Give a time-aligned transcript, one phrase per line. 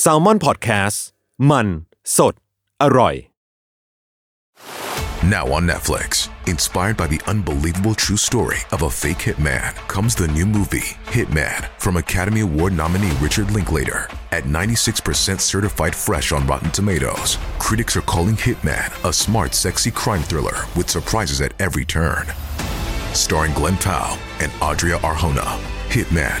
[0.00, 1.04] แซลมอนพอดแคสต์
[1.50, 1.66] มัน
[2.16, 2.34] สด
[2.82, 3.16] อร่อย
[5.36, 6.08] Now on Netflix,
[6.48, 11.60] inspired by the unbelievable true story of a fake hitman, comes the new movie, Hitman,
[11.78, 14.00] from Academy Award nominee Richard Linklater.
[14.32, 20.24] At 96% certified fresh on Rotten Tomatoes, critics are calling Hitman a smart, sexy crime
[20.24, 22.24] thriller with surprises at every turn.
[23.14, 25.48] Starring Glenn Powell and Adria Arjona,
[25.94, 26.40] Hitman.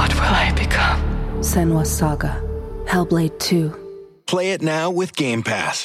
[0.00, 1.00] What will I become?
[1.50, 2.34] Senua's Saga.
[2.90, 3.74] Hellblade 2.
[4.26, 5.76] Play it now with Game Pass.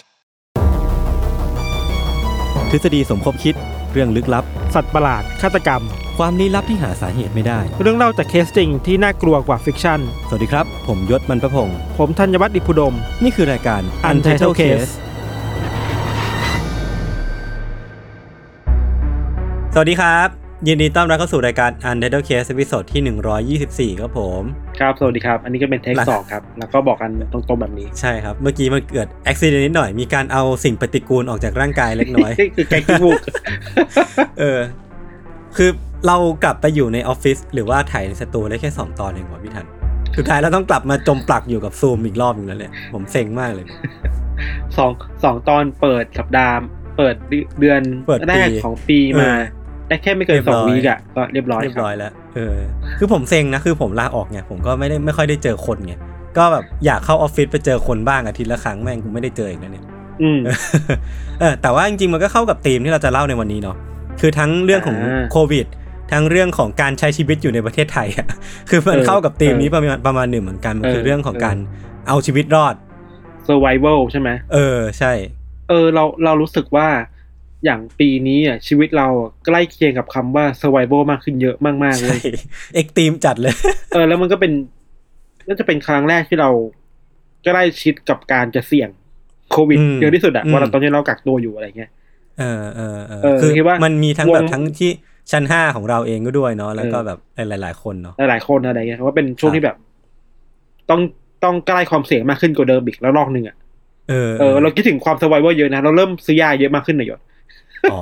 [2.70, 3.56] ทฤษฎีสมคบคิด
[3.92, 5.82] เรื่องลึกลับ สัตว์ประหลาด ฆาตกรรม
[6.18, 14.92] ความลี้ลับที่หาสาเหตุไม่ได้ เรื่องเล่าจากเคสจริงที่น่ากลัวกว่า fiction สวัสดีครับ ผมยชญ์ บรรพพงศ์ผมธัญวัฒน์อิพภูดม นี่คือรายการ Untitled Case
[19.74, 24.44] สวัสดีครับ ยินดีต้อนรับเข้าสู่รายการ Untitled Case ตอนที่ 124 ครับผม
[24.80, 33.20] ครับ สวัสดีครับ อันนี้ก็เป็นเทคหลังสองครับ แล้วก็บอกกันตรงๆแบบนี้ ใช่ครับ เมื่อกี้มันเกิดอุบิเหตุนิดหน่อย มีการเอาสิ่งปฏิกูลออกจากร่างกายเล็กน้อยนี่คือแกงขี้มูก
[34.40, 34.60] เออ
[35.58, 35.70] คือ
[36.08, 39.66] เรากลับไปอยู่ในออฟฟิศหรือว่าถ่ายในสตูได้แค่ 2 ตอนเองวะพี่ทัน
[40.18, 43.66] สุดท้ายเราต้องกลับมาจมปลักอยู่กับซูมอีกรอบหนึงแล้วเนี่ย ผมเซ็งมากเลย
[44.78, 44.92] สอง
[45.24, 46.56] สองตอนเปิดสัปดาห์
[46.98, 47.16] เปิด
[47.60, 49.42] เดือนเปิดปีแรกของปีมาเออ
[49.88, 52.56] ได้แค่ไม่เกินเรียบสร้องอยวีกอะก็เรียบร้อยเรียบครับร้อยแล้วเออ
[53.00, 55.94] คือผมเซ็งนะคือผมลาออกไงผมก็ไม่ได้ไม่ค่อยได้เจอคนไง
[56.38, 59.86] ก็แบบอยากเข้าออฟฟิศไปเจอคนบ้างอาทิตย์ละครั้งแม่งกูไม่ได้เจออีกแล้วเนี่ย
[60.22, 60.40] อืม
[61.40, 63.78] เออแต่ว่าจริงๆมันก็เข้ากับธีมที่เราจะเล่าในวันนี้เนาะ
[64.22, 65.66] คือทั้งเรื่องของอ่าโควิด
[66.12, 68.28] ทั้งเรื่องของการใช้ชีวิตอยู่ในประเทศไทยอะ
[68.70, 71.58] คือมันเออเข้ากับธีมนี้เออประมาณประมาณหนึ่งเหมือนกันมันคือเออเรื่องของเออการ
[72.08, 72.76] เอาชีวิตรอด
[73.48, 75.12] survival ใช่ไหมเออใช่
[75.70, 76.88] เออเราเรารู้สึกว่า
[77.66, 82.20] อย่างปีนี้อะชีวิตเราอะใกล้เคียงกับคำว่า survival มากขึ้นเยอะมากๆเลใช่ย
[82.74, 83.54] เอกตีมจัดเลย
[83.94, 84.52] เออ แล้วมันก็เป็น
[85.48, 86.50] น่าจะเป็นครั้งแรกที่เรา
[87.46, 88.90] ใกล้ชิดกับการจะเสี่ยง
[89.52, 91.90] โควิดอืมเยอะที่สุดอะอืมว่าเราตอนนี้เรากักตัวอยู่อะไรเงี้ย
[92.40, 94.92] เออเออเออเออคือคิดว่ามันมีทั้งวงแบบทั้งที่
[95.32, 99.78] ชั้นห้าของเราเองก็ด้วยเนาะแล้วก็เออแบบหลาย ๆ คนเนาะหลายๆคนอะไรเงี้ยว่าเป็นช่วงครับที่แบบ
[100.90, 101.02] ต้อง
[101.44, 103.56] ต้องใกล้ความเสี่ยงมากขึ้นกว่าเดิมอีกแล้วรอบหนึ่งอะ
[104.10, 107.20] เออเออเราคิดถึงความ survival เยอะนะเราเริ่มซื้อยาเยอะมากขึ้นหน่อยยศ
[107.92, 108.00] อ๋อ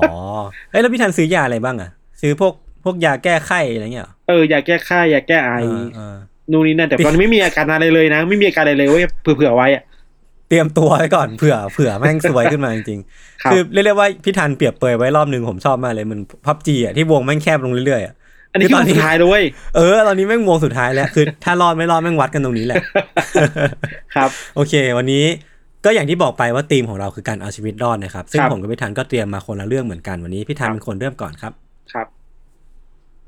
[0.71, 1.89] เอ้ยแล้วพี่ทันซื้อยาอะไรบ้างอะ
[2.21, 6.15] ซื้อพวกพวกยาแก้ไข้อะไรเงี้ยเหรอเออยาแก้ไข้ยาแก้ไอเออเออ
[6.51, 9.83] นู่นนี่นั่นแต่ตอนนี้ไม่มีอาการอะไรเลยนะ ไม่มีอาการอะไรเลยเว้ยเผื่อๆไว้อะ
[10.49, 12.99] เตรียมตัวไว้ก่อนเผื่อเผื่อแม่งสวยขึ้นมาจริง
[13.43, 18.13] ครับๆคือเรียกได้ว่าพี่ทันเปรียบเปรยไว้รอบหนึ่งผมชอบมากเลยมันพับจีอะที่วงแม่งแคบลงเรื่อยๆอะ
[18.51, 19.45] อันนี้คือคือตอนนี้สุดท้ายเลยเว้ย
[19.75, 22.77] เออ ตอนนี้แม่งวงสุดท้ายแล้ว คือ ถ้ารอดไม่รอดแม่งวัดกันตรงนี้แหละ
[24.15, 25.23] ครับ โอเค วันนี้
[25.85, 31.53] ก็อย่างที่บอกไปว่าธีมของเราคือการเอาชีวิตรอดนะครับ ซึ่งครับผมกับพี่ทันก็เตรียมมาคนละเรื่องเหมือนกันวันนี้พี่ทันครับเป็นคนเริ่มก่อนครับ
[31.93, 32.07] ครับ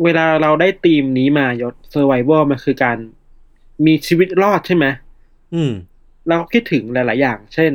[0.03, 2.97] เวลาเราได้ธีมนี้มายศ survival มันคือการ
[3.85, 4.85] มีชีวิตรอดใช่ไหม
[5.53, 5.71] อืม
[6.27, 7.73] เราก็คิดถึงหลาย ๆ อย่าง เช่น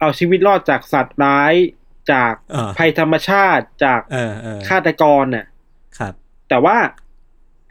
[0.00, 1.54] เอาชีวิตรอดจากสัตว์ร้าย
[2.12, 5.46] จากอ่าภัยธรรมชาติจากเออเออฆาตกรน่ะ
[5.98, 6.14] ครับ
[6.48, 6.76] แต่ว่า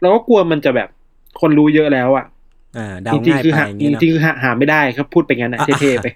[0.00, 0.88] เราก็กลัวมันจะแบบ
[1.40, 2.26] คนรู้เยอะแล้วอะ
[2.76, 6.06] อ่าเดาจริงง่ายๆคือไปหาอย่างจงี้เนาะริงๆคือหาหาไม่ได้ครับพูดไปงั้นนะอะเท่ๆไป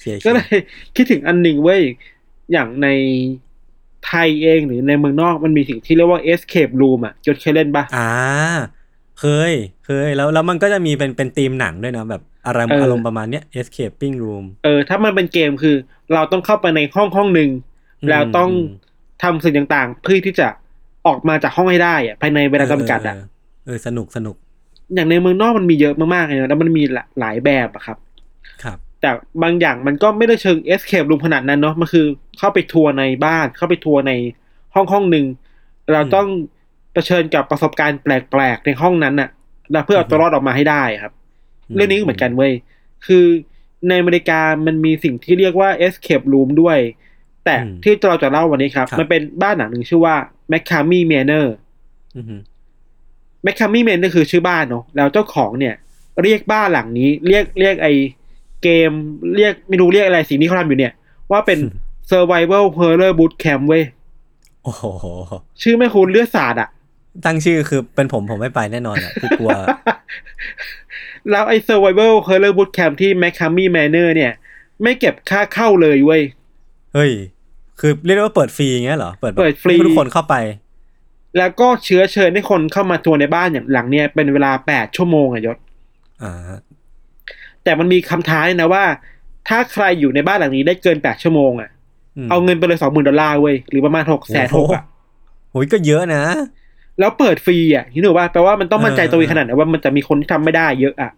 [0.00, 0.56] เชียร์ก็เลย
[0.96, 1.82] คิดถึงอันหนึ่งเว้ย
[2.52, 2.88] อย่างใน
[4.06, 8.10] ไทยเองหรือในเมืองนอกมันมีสิ่งที่เรียกว่า escape room อะจดเคยเล่นปะอ่า
[9.20, 9.52] เคย
[9.86, 15.76] เคย แล้วแล้วมันก็จะมีเป็นเป็นธีมหนังด้วยนะแบบอารมณ์เออออารมณ์ประมาณเนี้ย escaping room เออ ถ้ามันเป็นเกมคือ
[16.14, 17.50] เราต้องเข้าไปในห้องห้องหนึ่ง
[18.00, 18.82] อืมแล้วต้องอืม
[19.22, 20.48] ทำสิ่งต่างๆ เพื่อที่จะ
[21.06, 24.36] ออกมาจากห้องให้ได้อะภายในเวลาจำกัดอะเเเออสนุกสนุก
[24.94, 27.98] อย่างในเมืองนอกมันมีเยอะมากๆเลยนะแล้วมันมีหลาหลายแบบอะครับ
[28.62, 29.10] ครับ แต่
[29.42, 32.06] บางอย่างมันก็ไม่ได้เชิง escape room ขนาดนั้นเนาะมันคือ
[32.38, 34.12] เข้าไปทัวร์ในบ้านเข้าไปทัวร์ใน
[34.74, 35.26] ห้องห้องหนึ่ง
[35.92, 36.26] เราต้อง
[36.92, 39.28] เผชิญกับประสบการณ์แปลกๆในห้องนั้นน่ะ
[39.72, 41.12] แล้วเพื่อเอาตัวรอดออกมาให้ได้ครับ
[41.74, 42.52] เรื่องนี้ก็เหมือนกันเว้ย
[43.06, 43.24] คือ
[43.88, 46.78] ในอเมริกามันมีสิ่งที่เรียกว่า escape room ด้วย
[47.44, 50.16] แต่อืมที่เราจะเล่าวันนี้ครับครับ มันเป็นบ้านหลังหนึ่งชื่อว่า
[50.52, 51.46] m c c a m i Manor
[53.46, 55.74] อือหือ m c c a m i Manor คือชื่อบ้านเนาะแล้วเจ้าของเนี่ย
[56.22, 57.88] เรียกบ้านหลังนี้ เรียกเรียกไอ
[58.62, 58.90] เกม
[59.36, 60.92] เรียกไม่รู้เรียกอะไรสิ่งที่เขาทำอยู่เนี่ย
[61.32, 61.58] ว่าเป็น
[62.10, 63.84] survival horror boot camp เว้ย
[64.64, 64.84] โอ้โห
[65.62, 66.68] ชื่อไม่คุ้นเลือดสาดอะ
[67.24, 69.50] ตั้งชื่อคือเป็นผมผมไม่ไปแน่นอนอะคือกลัว
[71.30, 74.32] แล้วไอ้ survival horror boot camp ที่ m c c a m m y Manor เนี่ย
[74.82, 76.22] ไม่เก็บค่าเข้าเลยเว้ย
[76.94, 77.12] เฮ้ย
[77.80, 80.34] คือเรียกได้ว่าเปิดฟรีอย่างเงี้ยเหรอ เปิดแบบเปิดฟรีให้ทุกคนเข้าไป
[81.38, 85.56] แล้วก็เชื้อเชิญให้คนเข้ามาทัวร์ในบ้านอย่างหลังเนี่ยเป็นเวลาแปดชั่วโมงอะยศ
[86.22, 86.34] อ่า
[87.64, 88.84] แต่มันมีคำท้ายนะว่า
[89.48, 91.70] ถ้าใครอยู่ในบ้านหลังนี้ได้เกินแปดชั่วโมงอะ
[92.26, 94.82] มเอาเงินไปเลยสองหมื่นดอลลาร์เว้ยหรือประมาณหกแสนหกอะ
[95.50, 96.22] โหยก็เยอะนะ
[96.98, 101.10] แล้วเปิดฟรีอะนี่หนูว่าแปลว่ามันต้องมั่นใจเออตัวเองขนาดไหนว่ามันจะมีคนที่ทำไม่ได้เยอะอะ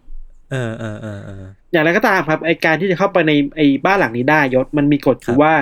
[0.50, 5.54] เออเออเออเอออย่างไรก็ตามครับไอการที่จะเข้าไปในไอบ้านหลังนี้ได้ยศมันมีกฎคคืรัอบว่า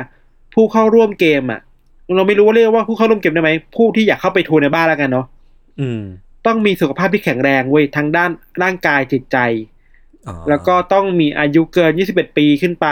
[0.54, 1.60] ผู้เข้าร่วมเกมอะ
[2.16, 5.26] เราไม่รู้ว่าเรียกว่าผู้เข้าร่วมเกมได้ไหมผู้ที่อยากเข้าไปทัวร์ในบ้านแล้วกันเนาะ
[5.80, 6.00] อืม
[6.46, 8.30] ต้องมีสุขภาพที่แข็งแรงเว้ยทั้งด้าน
[8.62, 9.38] ร่างกายจิตใจ
[10.28, 12.88] อ๋อแล้วก็ต้องมีอายุเกิน 21 ปีขึ้นไป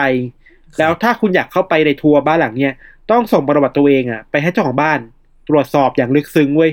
[0.79, 2.75] แล้วถ้าคุณอยากเข้าไปในทัวร์บ้านหลังเนี้ย
[3.11, 4.99] ต้องส่งประวัติตัวเองอะไปให้เจ้าของบ้าน
[5.49, 6.70] ตรวจสอบอย่างลึกซึ้งเว้ย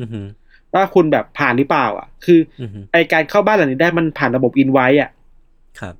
[0.00, 0.26] อือหือ
[0.74, 5.10] ว่าคุณแบบผ่านหรือเปล่า อะคืออือหือไอการเข้าบ้านหลังนี้ได้มันผ่านระบบอินไว้อะ
[5.80, 5.94] ครับ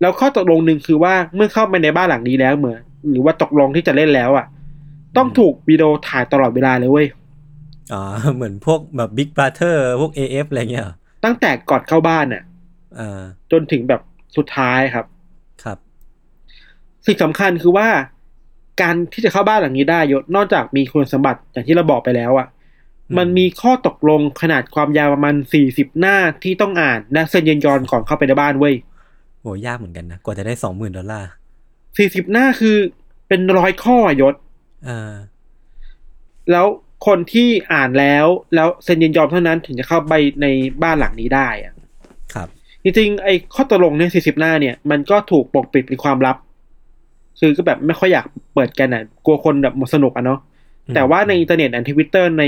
[0.00, 4.46] แล้วข้อตกลงหนึ่งคือว่าเมื่อเข้าไปในบ้านหลังนี้แล้วเหมือนหรือว่าตกลงที่จะเล่นแล้วอะ
[5.16, 7.08] ต้องถูกวิดีโอถ่ายตลอดเวลาเลยเว้ย
[7.92, 8.02] อ๋อ
[8.34, 12.42] เหมือนพวกแบบบิ๊กบ r เ t อร์พวก AF อะไรเงี้ยเหรอตั้งแต่ก่อนเข้าบ้านอะ
[12.98, 13.20] อ่า
[13.52, 14.00] จนถึงแบบ
[14.36, 15.06] สุดท้ายครับ
[15.64, 15.78] ครับ
[17.06, 17.88] สิ่งสำคัญคือว่า
[18.80, 22.46] การที่จะเข้าบ้านหลังนี้ได้ยศนอกจากมีคุณสมบัติอย่างที่เราบอกไปแล้วอะ
[23.08, 28.74] อืมมันมีข้อตกลงขนาดความยาวประมาณสี่สิบหน้าที่ต้องอ่านและเซ็นยินยอมก่อนเข้าไปในบ้านเว้ย
[29.40, 31.28] โหยากเหมือนกันนะ กว่าจะได้สองหมื่นดอลลาร์
[31.98, 32.76] สี่สิบหน้าคือ
[33.28, 34.45] เป็นร้อยข้อยศอ่า
[36.52, 36.66] แล้ว
[37.06, 40.12] คนที่อ่านแล้วแล้วเซ็นยินยอมเท่านั้นถึงจะเข้าไป
[40.42, 40.46] ใน
[40.82, 41.74] บ้านหลังนี้ได้อะ
[42.34, 42.48] ครับ
[42.82, 46.36] จริงๆไอ้ข้อตกลงเนี่ยสี่สิบหน้าเนี่ย มันก็ถูกปกปิดเป็นความลับ
[47.40, 50.40] คือก็แบบไม่ค่อยอยากเปิดกันอะ กลัวคนแบบหมดสนุกอะเนาะ
[50.86, 52.44] อืมแต่ว่าในอินเทอร์เน็ตในทวิตเตอร์ใน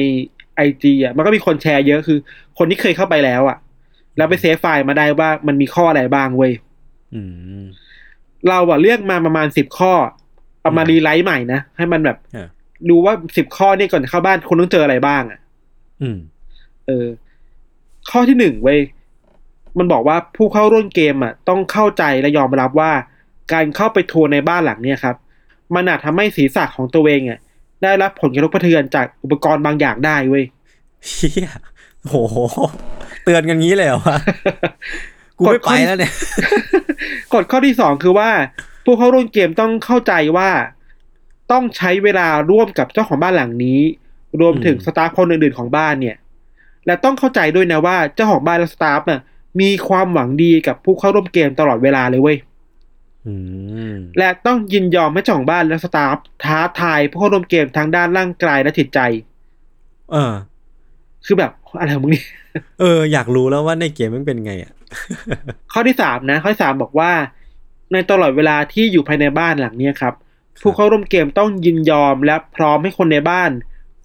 [0.57, 2.19] ไอจีอะมันก็มีคนแชร์เยอะคือ
[2.59, 3.59] คนที่เคยเข้าไปแล้วอะ
[4.17, 6.53] แล้วไป save ไฟล์มาได้ว่ามันมีข้ออะไรบ้างเว้ย
[7.15, 7.21] อื
[7.61, 7.63] ม
[8.49, 9.93] เราอะเลือกมาประมาณสิบข้อ
[10.63, 12.49] เอามารีไลท์ใหม่นะ ให้มันแบบอ่า
[12.91, 15.41] ดูว่าสิบข้อเนี่ยก่อนจะเข้าบ้านคุณต้องเจออะไรบ้างอะ
[16.03, 16.19] อืม
[16.87, 17.07] เออ
[18.11, 18.81] ข้อที่หนึ่งเว้ย
[19.79, 22.93] มันบอกว่าผู้เข้าร่วมเกมอะ ต้องเข้าใจและยอมรับว่า
[23.53, 25.17] การเข้าไปทัวร์ในบ้านหลังเนี่ยครับ
[25.75, 27.39] มันอาจทำให้ศีรษะของตัวเองอะ
[27.83, 30.45] ได้รับผลกระทบกระเทือนจากอุปกรณ์บางอย่างได้เว้ย
[31.07, 31.49] เฮีย
[32.05, 32.15] โห
[33.25, 34.17] เตือนกันงี้เลยเหรอวะ
[35.39, 36.13] กูไม่ไปแล้วเนี่ย
[37.35, 38.31] กฎข้อที่สองคือว่า
[38.91, 40.51] ผู้เข้าร่วมเกมต้องเข้าใจว่า
[41.53, 43.81] ต้องใช้เวลาร่วมกับเจ้าของบ้านหลังนี้
[44.41, 46.17] รวมถึงอืมสตาฟคนอื่นๆของบ้านเนี่ย
[46.87, 49.21] และต้องเข้าใจด้วยนะว่าเจ้าของบ้านและสตาฟน่ะ
[49.61, 52.39] มีความหวังดีกับผู้เข้าร่วมเกมตลอดเวลาเลยเว้ย
[53.27, 53.35] อื
[53.93, 59.01] มและต้องยินยอมให้เจ้าของบ้านและสตาฟท้าทายผู้เข้าร่วมเกมทางด้านร่างกายและจิตใจ
[60.13, 60.33] เออ
[61.27, 62.27] คือแบบอะไรของมึงเนี่ย
[62.81, 64.73] เออ อยากรู้แล้วว่าในเกมมันเป็นไงอะ
[65.73, 67.13] ข้อที่สามนะ ข้อที่สามบอกว่า
[67.93, 70.15] ในตลอดเวลาที่อยู่ภายในบ้านหลังเนี้ยครับ
[70.63, 73.51] ผู้เข้าร่วมเกมต้องยินยอมและพร้อมให้คนในบ้าน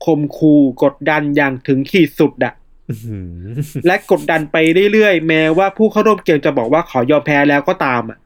[0.06, 2.54] ข่มขู่กดดันอย่างถึงขีดสุดอะ
[2.90, 3.48] อื้อหือ
[3.88, 4.56] และกดดันไป
[4.94, 8.18] เรื่อยๆ แม้ว่าผู้เข้าร่วมเกมจะบอกว่าขอยอมแพ้แล้วก็ตามอะ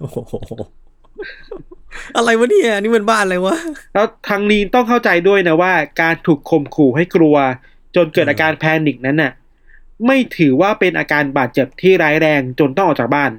[0.00, 0.16] โอ้โห
[2.16, 3.56] อะไรวะเนี่ยนี่มันบ้านอะไรวะ
[3.94, 5.72] แล้วทางนี้ต้องเข้าใจด้วยนะว่า
[6.02, 7.36] การถูกข่มขู่ให้กลัว
[7.96, 9.32] จนเกิดอาการแพนิคนั้นน่ะ
[10.06, 13.30] ไม่ถือว่าเป็นอาการบาดเจ็บที่ร้ายแรงจนต้องออกจากบ้าน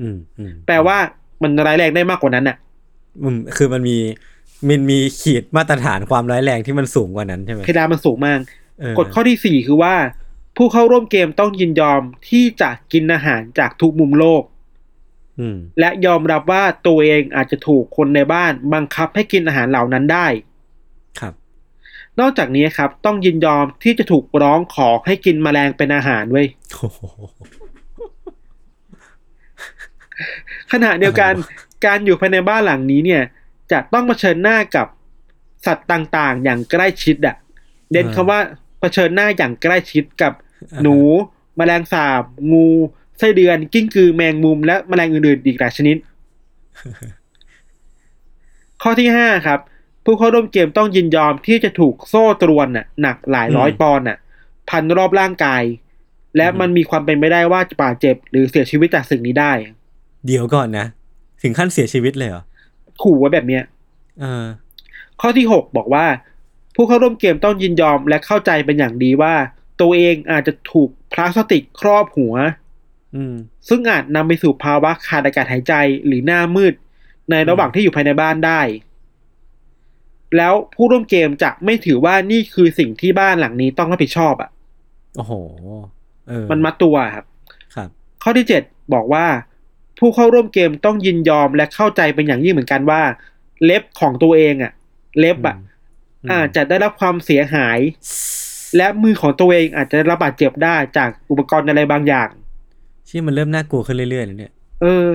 [0.00, 0.96] อืมอืมแปลว่า
[1.42, 2.56] มันร้ายแรงได้มากกว่านั้นน่ะ
[3.22, 3.98] อืมคือมันมี
[4.68, 8.38] มันมีขีดมาตรฐานความร้ายแรงที่มันสูงกว่านั้นใช่ไหมเพดานมันสูงมาก
[8.80, 9.94] เออกฎข้อที่สี่คือว่า
[10.56, 14.42] ผู้เข้าร่วมเกมต้องยินยอมที่จะกินอาหารจากทุกมุมโลก
[15.40, 20.26] อืมและยอมรับว่าตัวเองอาจจะถูกคนในบ้านบังคับให้กินอาหารเหล่านั้นได้
[21.20, 21.34] ครับ
[22.20, 27.00] นอกจากนี้ครับ ต้องยินยอมที่จะถูกร้องขอให้กินแมลงเป็นอาหารเว้ย โอ้โห
[30.72, 31.32] ขณะเดียวกัน
[31.86, 33.22] การอยู่ภายในบ้านหลังนี้เนี่ย
[33.72, 34.86] จะต้องเผชิญหน้ากับ
[35.66, 37.36] สัตว์ต่างๆ อย่างใกล้ชิดอะ
[37.90, 38.40] เด่นคำว่า
[38.80, 40.32] เผชิญหน้าอย่างใกล้ชิดกับ
[40.82, 40.96] หนู
[41.56, 42.66] แมลงสาบ งู
[43.18, 45.96] ไส้เดือน กิ้งกือแมงมุม และแมลงอื่นๆอีกหลายชนิด
[48.82, 49.60] ข้อที่ห้าครับ
[50.04, 54.18] ผู้เข้าร่วมเกมต้องยินยอมที่จะถูกโซ่ตรวนน่ะหนักหลายร้อยปอนด์น่ะ
[54.70, 55.62] พันรอบร่างกาย
[56.36, 59.52] และมันมีความเป็นไปได้ว่าจะบาดเจ็บ หรือเสียชีวิตจากสิ่งนี้ได้
[60.26, 60.86] เดี๋ยวก่อนนะ
[61.42, 62.42] ถึงขั้นเสียชีวิตเลยเหรอ
[63.02, 63.62] ขู่ไว้แบบเนี้ย
[64.20, 64.44] เออ
[65.20, 66.06] ข้อที่หกบอกว่า
[66.74, 69.34] ผู้เข้าร่วมเกมต้องยินยอมและเข้าใจเป็นอย่างดีว่า
[69.80, 72.34] ตัวเองอาจจะถูกพลาสติกครอบหัว
[73.14, 73.34] อืม
[73.68, 75.74] ซึ่งอาจนำไปสู่ภาวะขาดอากาศหายใจ
[76.06, 76.74] หรือหน้ามืด
[77.30, 78.60] ในระหว่างที่อยู่ภายในบ้านได้
[80.36, 84.50] แล้วผู้ร่วมเกมจะไม่ถือว่านี่คือสิ่งที่บ้านหลังนี้ต้องรับผิดชอบอะ่ะ
[85.16, 85.32] โอ้โห
[86.28, 87.24] เออ มันมัดตัวอะครับ
[87.74, 87.88] ครับ
[88.22, 88.62] ข้อที่เจ็ด
[88.94, 89.24] บอกว่า
[89.98, 93.02] ผู้เข้าร่วมเกมต้องยินยอมและเข้าใจเป็นอย่างยิ่งเหมือนกันว่า
[93.64, 94.72] เล็บของตัวเองอะ
[95.18, 95.56] เล็บอะ
[96.24, 97.78] อืมอาจจะได้รับความเสียหาย
[98.76, 102.28] และมือของตัวเองอาจจะได้รับบาดเจ็บได้จากอุปกรณ์อะไรบางอย่าง
[103.08, 105.06] ชี่มันเริ่มน่ากลัวขึ้นเรื่อยๆแล้วเนี่ย เออ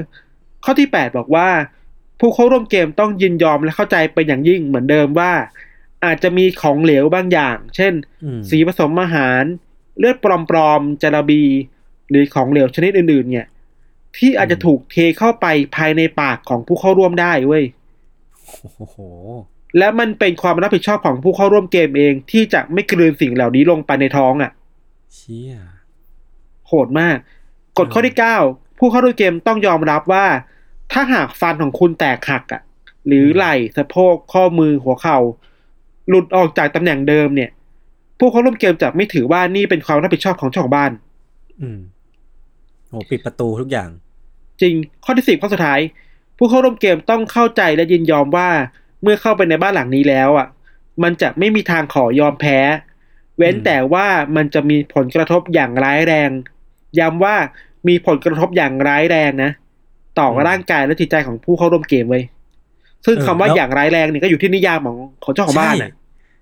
[0.64, 1.50] ข้อที่แปดบอกว่า
[2.20, 5.32] ผู้เข้าร่วมเกมต้องยินยอมและเข้าใจเป็นอย่างยิ่งเหมือนเดิมว่า
[6.06, 9.44] อาจจะมีของเหลวบางอย่าง เช่นอืมสีผสมอาหาร
[10.00, 11.44] เลือดปลอมๆจาระบี
[12.10, 13.48] หรือของเหลวชนิดอื่นๆ เนี่ย
[14.18, 17.64] ที่อาจจะถูกเทเข้าไปภายในปากของผู้เข้าร่วมได้เว้ย
[18.78, 18.98] โอ้โห
[19.78, 24.52] และมันเป็นความรับผิดชอบของผู้เข้าร่วมเกมเองที่จะไม่กลืนสิ่งเหล่านี้ลงไปในท้องอะ
[25.14, 25.54] เชี่ย
[26.68, 27.18] โหดมาก
[27.78, 28.38] กฎข้อที่เก้า
[28.78, 30.26] ผู้เข้าร่วมเกมต้องยอมรับว่า
[30.92, 32.62] ถ้าหากฟันของคุณแตกหักอะ
[33.08, 35.18] หรือไหล่สะโพกข้อมือหัวเข่า
[36.10, 37.50] หลุดออกจากตำแหน่งเดิมเนี่ย
[38.20, 40.92] ผู้เข้าร่วมเกมจะไม่ถือว่านี่เป็นความรับผิดชอบของเจ้าของบ้าน
[41.62, 41.80] อืม
[42.92, 43.90] โหปิดประตูทุกอย่าง
[44.62, 45.80] จริงข้อที่สิบข้อสุดท้าย
[46.38, 48.50] ผู้เข้าร่วมเกมต้องเข้าใจและยินยอมว่า
[49.02, 50.48] เมื่อเข้าไปในบ้านหลังนี้แล้วอะ
[51.04, 52.58] มันจะไม่มีทางขอยอมแพ้
[53.38, 56.30] เว้นอืมแต่ว่ามันจะมีผลกระทบอย่างร้ายแรง
[57.00, 57.36] ย้ำว่า
[57.88, 59.52] มีผลกระทบอย่างร้ายแรงนะ
[60.20, 62.24] ต่อร่างกายและจิตใจของผู้เข้าร่วมเกมไว้ย
[63.06, 65.92] ซึ่งคำว่าอย่างร้ายแรงเนี่ยก็อยู่ที่นิยามของของเจ้าของบ้านใช่น่ะ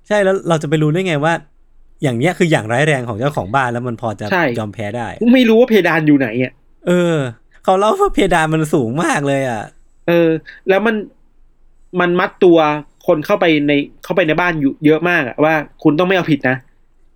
[0.08, 1.34] ใช่แล้วเราจะไปรู้ได้ไงว่า
[2.04, 6.54] อย่างเนี้ยคืออย่างร้ายแรงของเจ้าของบ้านแล้วมันพอจะใช่ยอมแพ้ได้ ไม่รู้ว่าเพดานอยู่ไหนอะ
[6.88, 7.18] เออ
[7.64, 9.64] เขาเล่าว่าเพดานมันสูงมากเลยอะ
[10.08, 10.30] เออ
[10.70, 10.96] แล้วมัน
[12.00, 12.58] มันมัดตัว
[13.08, 15.54] คนเข้าไปในเข้าไปในบ้านอยู่เยอะมากอะว่า
[15.84, 16.58] คุณต้องไม่เอาผิดนะ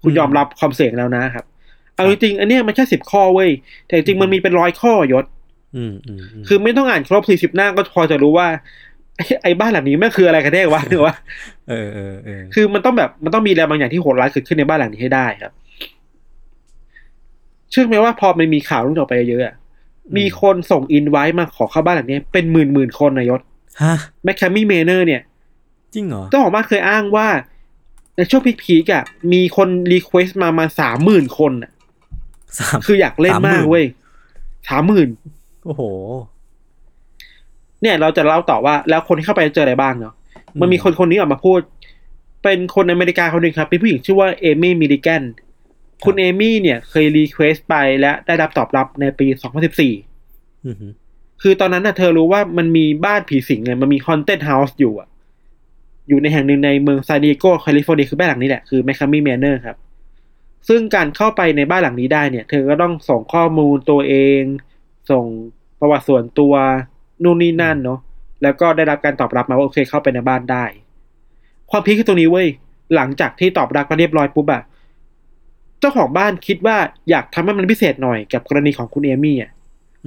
[0.03, 1.45] คุณอืมยอมรับความเสี่ยงแล้วนะครับ
[1.95, 3.49] เอาจริงๆอันเนี้ยมันแค่สิบข้อเว้ย
[3.87, 5.25] แต่จริงๆมันมีเป็นร้อยข้อยศ
[5.75, 8.47] อืมอืมมคือไม่ต้องอ่านครบสี่สิบหน้าก็พอจะรู้ว่า
[9.15, 11.13] ไอ้ไอ้บ้านหลังนี้แม่งคืออะไรกันแน่วะหรือว่า
[11.69, 15.53] เออเออเออคือมันต้องแบบมันต้องมีอะไรบางอย่างที่โหดร้ายเกิดขึ้นในบ้านหลังนี้ให้ได้ครับ
[17.71, 19.55] เชื่อไหมว่าพอมันมีข่าวรุ่นต่อไปเยอะๆอะ
[20.17, 23.41] มีคนส่งอินไว้มาขอเข้าบ้านหลังนี้เป็นหมื่นหมื่นๆคนนายศ
[23.83, 25.21] ฮะ McKamey Manor เนี่ย
[25.93, 27.27] จริงเหรอเจ้าของบ้านเคยอ้างว่า
[28.15, 29.03] ในช่วงพีคๆอะ
[29.33, 31.71] มีคน request มามาสามหมื่นคนอะ
[32.59, 33.85] สามคืออยากเล่นมาก30,000เว้ย
[34.69, 35.09] สามหมื่น
[35.65, 35.81] โอ้โห
[37.83, 40.13] เนี่ยเราจะเล่าต่อว่าแล้วคนที่เข้าไปเจออะไรบ้างเนาะ
[40.61, 41.59] มันมีคนคนนี้ออกมาพูด
[42.43, 45.23] เป็นคนอเมริกาคนหนึ่งครับ เป็นผู้หญิงชื่อว่าเอมี่มิลิแกน
[46.05, 49.27] คุณเอมี่เนี่ยเคย request ไปและได้รับตอบรับในปี
[50.01, 50.91] 2014อือหือ
[51.41, 55.07] คือตอนนั้นน่ะเธอรู้ว่ามันมีบ้านผีสิงไงมันมี haunted house อยู่อะ
[56.07, 59.77] อยู่ในแห่งหนึ่งในเมืองซานดิเอโกแคลิฟอร์เนียคือบ้านหลังนี้แหละ คือ McKamey Manor ครับ
[60.67, 64.41] ซึ่งการเข้าไปในบ้านหลังนี้ได้เนี่ย เธอก็ต้องส่งข้อมูลตัวเอง
[65.11, 65.25] ส่ง
[65.79, 66.53] ประวัติส่วนตัว
[67.23, 67.99] นู่นนี่นั่นเนาะ
[68.43, 70.65] แล้วก็ได้รับการตอบรับมาว่าโอเคเข้าไปในบ้านได้
[71.71, 72.47] ความพีคคือตรงนี้เว้ย
[72.95, 74.61] หลังจากที่ตอบรับมาเรียบร้อยปุ๊บอะ
[75.79, 76.77] เจ้าของบ้านคิดว่า
[77.09, 79.51] อยากทำให้มันพิเศษหน่อยกับกรณีของคุณเอมี่อะ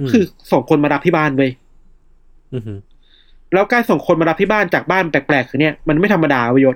[0.05, 1.51] มคือส่งคนมารับที่บ้านเว้ย
[2.53, 2.79] อือหือ
[3.53, 6.75] แล้วการส่งคนมารับที่บ้านจากบ้านแปลกๆคือเนี่ยมันไม่ธรรมดาเวยยศ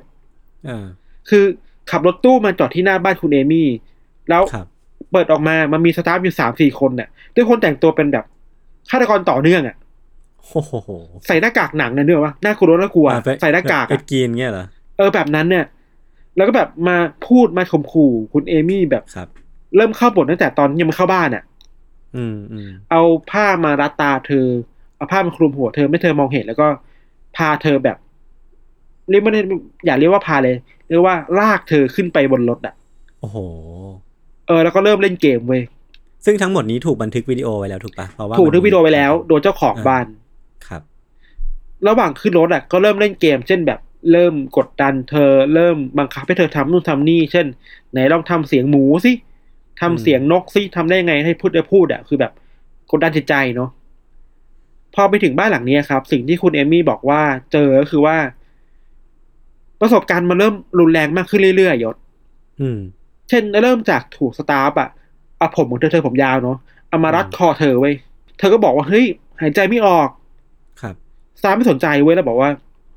[0.67, 0.85] อ่า
[1.29, 1.43] คือ
[1.91, 3.67] ขับรถตู้มาจอดที่หน้าบ้านคุณเอมี่
[4.29, 4.65] แล้วครับ
[5.11, 8.25] เปิดออกมามันมีสตาฟอยู่สามสี่คนน่ะด้วยคนแต่งตัวเป็นแบบ
[8.89, 9.80] ฆาตกรต่อเนื่องอะโอ้โห
[11.27, 14.65] ใส่หน้ากากหนังนะเนื้อวะน่ากลัวน่ากลัวอะไปใส่หน้ากากไปอะกินเงี้ยเหรอ
[14.97, 15.65] เออแบบนั้นเนี่ย
[16.35, 19.27] แล้วก็แบบมาพูดมาข่มขู่คุณเอมี่แบบครับ
[19.75, 21.43] เริ่มเข้าบทตั้งแต่ตอนยังไม่เข้าบ้านอะ
[22.15, 24.47] อืมอืมเอาผ้ามารัดตาเธอ
[24.97, 26.67] เอาผ้ามาคลุมหัวเธอไม่เธอมองเห็นแล้วก็
[27.37, 27.97] พาเธอแบบ
[29.09, 29.41] เรียกไม่ได้
[29.85, 30.55] อย่าเรียกว่าพาเลย
[30.89, 32.73] เรียกว่าลากเธอขึ้นไปบนรถอะ
[33.19, 33.37] โอ้โห
[34.47, 35.61] เออ แล้วก็เริ่มเล่นเกมเว้ย
[36.25, 40.05] ซึ่งทั้งหมดนี้ถูกบันทึกวิดีโอไว้แล้วถูกปะเพราะว่าถูกมันทึกวิดีโอไว้แล้ว โดยเจ้าของบ้าน
[40.67, 40.81] ครับ
[41.87, 43.79] ระหว่างขึ้นรถอะก็เริ่มเล่นเกม เช่นแบบ
[44.11, 47.45] เริ่มกดดันเธอ เริ่มบังคับให้เธอทำนู่นทำนี่ เช่น
[47.91, 49.11] ไหนลองทำเสียงหมูสิ
[49.81, 52.31] ทำเสียงนกสิทำได้ยังไงให้พูดได้พูดอะคือแบบ
[52.91, 53.69] กดดันจิตใจเนาะ
[54.95, 58.17] พอไปถึงบ้านหลังเนี้ยครับ สิ่งที่คุณเอมี่บอกว่าเจอก็คือว่า
[59.81, 61.95] ประสบการณ์มันเริ่มรุนแรงมากขึ้นเรื่อยๆยศ
[62.61, 62.79] อืม
[63.29, 64.89] เช่นเริ่มจากถูกสตาฟอะ
[65.37, 66.57] เอาผมของเธอเธอผมยาวเนาะ
[66.89, 67.95] เอามารัดอืมคอเธอไว้ย
[68.37, 69.05] เธอก็บอกว่าเฮ้ย
[69.41, 70.09] หายใจไม่ออก
[71.43, 72.49] ครับสตาฟไม่สนใจเว้ยแล้วบอกว่า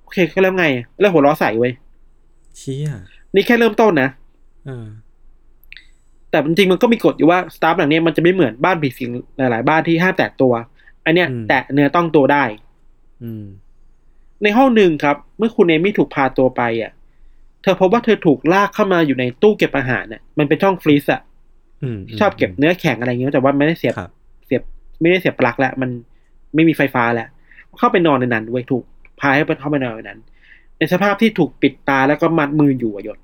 [0.03, 0.67] โอเคก็แล้วไง
[1.01, 1.73] แล้วหัวเราะใส่เว้ย
[2.59, 2.89] เชี่ย
[3.35, 4.09] นี่แค่เริ่มต้นนะ
[4.67, 4.87] เออ
[6.31, 10.53] แต่จริงๆมันก็มีกฎอยู่ว่าสตาฟหลังเนี้ยมันจะไม่เหมือนบ้านผีสิงหลาย ๆ บ้านที่ห้ามแตะตัว
[11.05, 12.45] อันเนี้ยอืมแตะเนื้อต้องตัวได้
[13.23, 13.45] อืม
[14.43, 16.93] ในห้องหนึ่งครับ เมื่อคุณเอมี่ถูกพาตัวไปอะ
[17.63, 21.21] เธอพบว่าเธอถูกลากเข้ามาอยู่ในตู้เก็บอาหารน่ะมันเป็นช่องฟรีซอะ
[21.83, 24.11] อืมที่ชอบเก็บเนื้อแข็งอะไรอย่างเงี้ยแต่ว่าไม่ได้เสียบครับ
[24.47, 24.63] เสียบ
[25.01, 25.91] ไม่ได้เสียบปลั๊กแล้วมัน
[26.55, 27.29] ไม่มีไฟฟ้าแล้ว
[27.79, 28.85] เข้าไปนอนในนั้นเว้ยถูก
[29.21, 30.21] พาให้ไปเข้าไปนอนในนั้น
[30.79, 33.19] ในสภาพที่ถูกปิดตาแล้วก็มัดมืออยู่อะยศ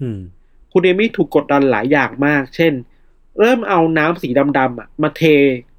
[0.00, 0.18] อืม
[0.72, 2.72] คุณเอมี่ถูกกดดันหลายอย่างมาก เช่น
[3.38, 5.22] เริ่มเอาน้ำสีดำๆอะมาเท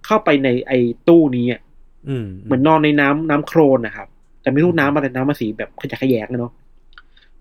[0.06, 1.62] เข้าไปในไอ้ตู้นี้อะ
[2.10, 4.08] อืมเหมือนนอนในน้ำน้ำโครนนะครับ
[4.42, 6.54] แต่ไม่รู้น้ำอะไรน้ำมาสีแบบขยะแขยงอะเนาะ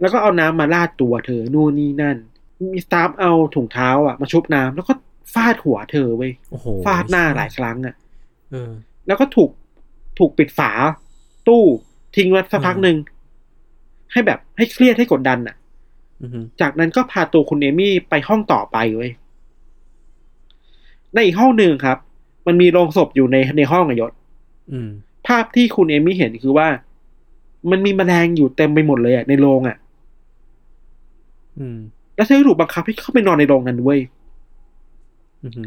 [0.01, 2.17] แล้วก็เอาน้ำมาลาดตัวเธอนู่นนี่นั่น
[2.75, 4.93] มีสตาฟเอาถุงเท้าอะมาชุบน้ำแล้วก็
[5.35, 7.95] ฟาดหัวเธอเว้ยโอ้โหฟาดหน้าหลายครั้งอะ
[8.51, 8.71] เออ
[9.07, 9.51] แล้วก็ถูก
[10.19, 10.71] ถูกปิดฝา
[11.49, 11.65] ตู้
[12.17, 12.97] ทิ้งไว้สักพักอืมหนึ่ง
[14.13, 15.57] ให้แบบให้เครียดให้กดดันอะ
[16.23, 19.11] อือฮึจากนั้นก็พาตัวคุณเอมี่ไปห้องต่อไปเว้ย
[21.13, 21.99] ในอีกห้องหนึ่งครับ
[22.47, 24.13] มันมีโลงศพอยู่ในในห้องอะยศ
[24.73, 24.89] อืม
[25.27, 26.69] ภาพที่คุณเอมี่เห็นคือว่า
[27.71, 29.77] มันมีแมลงอยู่เต็มไปหมดเลยอะในโลงอะ
[31.59, 31.79] อืม
[32.17, 34.01] แล้วเธอก็ถูกบังคับให้เข้าไปนอนในโลงนั้นเว้ย
[35.45, 35.63] อือฮึ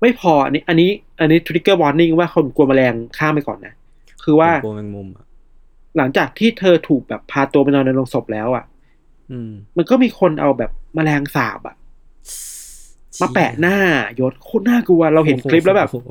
[0.00, 3.74] ไม่พออันนี้ อันนี้ อันนี้ทริกเกอร์วอร์นิ่งว่าคนกลัวแมลงข้ามไปก่อนนะ
[4.24, 5.24] คือว่า กลัวแมงมุมอะ
[5.96, 8.64] หลังจากที่เธอถูกแบบพาตัวไปนอนในโรงศพแล้วอะ
[9.30, 11.76] อืมมันก็มีคนเอาแบบแมลงสาบอะ
[13.22, 13.76] มาแปะหน้า
[14.20, 16.08] ยศโคตรน่ากลัว เราเห็นคลิปแล้วแบบโอ้โห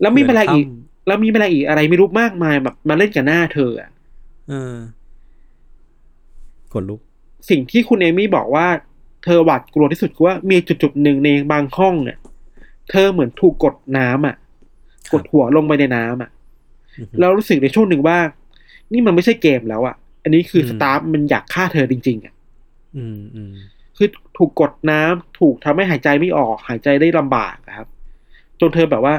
[0.00, 3.90] แล้วมีแมลงอีกเหมือนถ้แล้วมีแมลงอีกอะไรไม่รู้มากมายแบบมาเล่นกับหน้าเธออะ
[4.48, 4.76] เออ
[6.72, 7.00] ขนลุก
[7.50, 8.66] สิ่งที่คุณเอมี่บอกว่า
[9.24, 12.18] เธอหวาดกลัวที่สุดคือว่ามีจุดจุดๆหนึ่งในบางห้องเนี่ย
[12.90, 14.36] เธอเหมือนถูกกดน้ำอะ
[15.10, 16.30] ครักบดหัวลงไปในน้ำอะ
[16.98, 18.18] อือฮึแล้วรู้สึกในช่วงหนึ่งว่า
[18.92, 22.34] นี่มันไม่ใช่เกมแล้วอะ อันนี้คืออมสตาฟมันอยากฆ่าเธอจริง ๆอะ
[22.96, 23.52] อืมอืม
[23.96, 27.88] คือถูกกดน้ำถูกทำให้หายใจไม่ออก หายใจได้ลำบากอะครับ
[28.60, 29.14] จนเธอแบบว่า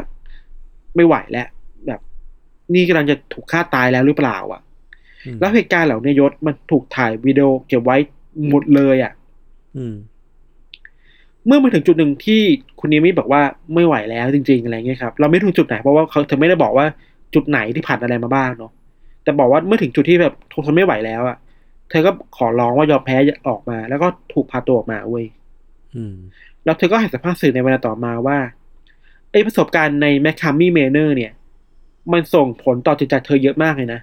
[0.96, 1.48] ไม่ไหวแล้ว
[1.88, 2.00] แบบ
[2.74, 4.62] นี่กำลังจะถูกฆ่าตายแล้วหรือเปล่า อะ
[5.26, 7.98] อืมแล้วเหตุการณ์เหล่านี้ยศมันถูกถ่ายวิดีโอเก็บไว้
[8.50, 9.14] หมดเลยอะ
[9.78, 9.96] อืม
[11.48, 12.42] เมื่อมาถึงจุดหนึ่งที่
[12.80, 13.42] คุณเนมี่บอกว่า
[13.74, 16.86] ไม่ไหวแล้วจริง ๆอะไรเงี้ยครับเราไม่รู้จุดไหนเพราะว่าเขาเธอไม่ได้บอกว่า
[17.34, 18.72] จุดไหนที่ผ่านอะไรมาบ้างเนาะ
[19.24, 21.38] แต่บอกว่าเมื่อถึงจุดที่แบบทนทนไม่ไหวแล้วอะ
[21.90, 23.18] เธอก็ขอร้องว่ายอมแพ้
[23.48, 25.26] ออกมา แล้วก็ถูกพาตัวออกมาเว้ย
[25.96, 26.16] อืม
[26.66, 28.38] แล้วเธอก็ให้สัมภาษณ์สื่อในเวลาต่อมาว่า
[29.32, 31.32] ไอ้ประสบการณ์ในแมคคามี่เมเนอร์เนี่ย
[32.14, 34.00] มันส่งผลต่อจิตใจเธอเยอะมากเลยนะ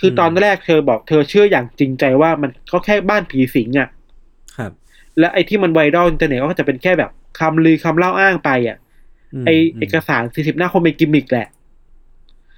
[0.00, 3.88] คือตอนแรกเธอบอกเธอเชื่ออย่างจริงใจว่ามันก็แค่บ้านผีสิงอะ
[4.56, 4.72] ครับ
[5.18, 8.76] และไอ้ที่มันไวรัลอินเทอร์เน็ตก็จะเป็นแค่แบบคำลือคำเล่าอ้างไปอะอื
[9.42, 11.48] มไอ้เอกสารสี่สิบหน้าคงเป็นกิมมิกแหละ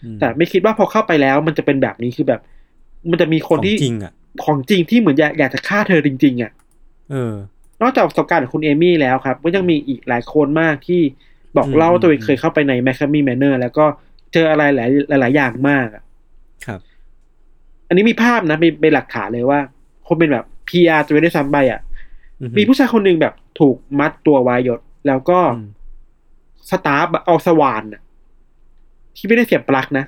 [0.02, 2.40] อืมแต่ไม่คิดว่าพอเข้าไปแล้ว มันจะเป็นแบบนี้คือแบบ
[3.10, 4.12] มันจะมีคนที่ของจริงอะ
[4.44, 6.52] ของจริงที่เหมือนอยากอยากจะฆ่าเธอจริง ๆ อะ
[7.10, 7.34] เออ
[7.82, 11.00] นอกจากประสบการณ์ของคุณเอมี่แล้วครับ ก็ยังมีอีกหลายคนมากที่
[11.56, 13.84] บอกอืมเล่าว่าตัวเองอืมเคยเข้าไปใน McKamey Manor แล้วก็
[14.32, 14.78] เจออะไรห
[15.10, 16.02] ลายหลายๆอย่างมากอะ
[16.66, 16.80] ครับ
[17.88, 19.60] อันนี้มีภาพนะเป็นเป็นหลักฐานเลยว่า
[20.06, 21.87] คนเป็นแบบ PR ตัวได้ซ้ำไปอะอือฮึ
[22.58, 25.68] มีผู้ชายคนหนึ่งแบบถูกมัดตัวไว้ยศ แล้วก็อืม
[26.70, 28.02] สตาร์ฟเอาสว่านน่ะ
[29.16, 30.04] ที่ไม่ได้เสียบปลั๊กนะ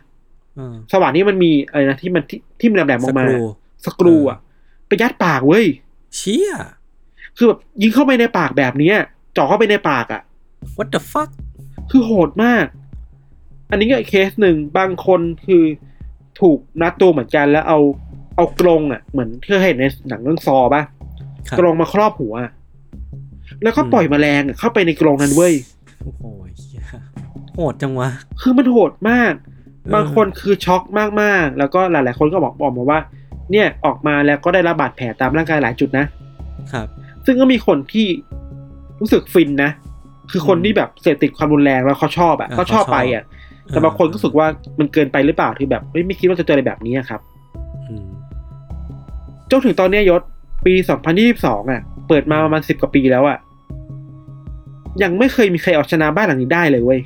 [0.56, 3.42] เออสว่านนี่มันมีอะไรนะที่มันที่ที่มันแหลมๆออกมาสกรู
[3.86, 4.38] สกรูอะ
[4.86, 5.64] ไปยัดปากเว้ย
[6.16, 6.52] เชี่ย
[7.36, 8.96] คือแบบยิงเข้าไปในปากแบบเนี้ย
[9.34, 10.22] เจาะเข้าไปในปากอะ
[10.76, 11.30] what the fuck
[11.90, 12.64] คือโหดมาก
[13.70, 15.64] อันนี้ก็อีกเคสหนึ่งบางคนคือ
[16.40, 17.78] ถูกนัดตัวเหมือนกันแล้วเอา
[18.36, 20.99] เอากรงอะ เหมือนที่เคยเห็นในหนังเรื่องซอป่ะครับ
[21.59, 22.35] กรงมาครอบหัว
[23.62, 25.55] แล้วก็อืมปล่อยแมลงอะเข้าไปในกรงนั้นเว้ย
[26.05, 26.22] โอ้โห
[26.59, 26.83] เหี้ย
[27.55, 28.09] โหดจังวะ
[28.40, 30.83] คือมันโหดมากเออบางคนคือช็อก
[31.22, 33.00] มากๆ แล้วก็หลาย ๆ คนก็บอกบอกมาว่า
[33.53, 36.05] เนี่ยออกมาแล้วก็ได้รับบาดแผลตามร่างกายหลายจุดนะ
[36.72, 36.87] ครับ
[37.26, 38.07] ซึ่งก็มีคนที่
[39.00, 39.70] รู้สึกฟินนะ
[40.31, 43.24] คือคนที่แบบเสพติดความรุนแรงแล้วเขาชอบอะอ่าเขาชอบเขาชอบไปอะ
[43.68, 44.46] แต่บางคนก็รู้สึกว่า
[44.79, 47.20] มันเกินไปหรือเปล่าที่แบบเฮ้ยไม่คิดว่าจะเจออะไรแบบนี้อะครับ
[47.88, 48.07] อืม
[49.50, 50.22] จนถึงตอนเนี้ยยศ
[50.64, 50.75] ปี
[51.23, 53.38] 2022 อะ เปิดมาประมาณสิบกว่าปีแล้วอะ
[55.03, 57.01] ยังไม่เคยมีใครเอาชนะบ้านหลังนี้ได้เลยเว้ย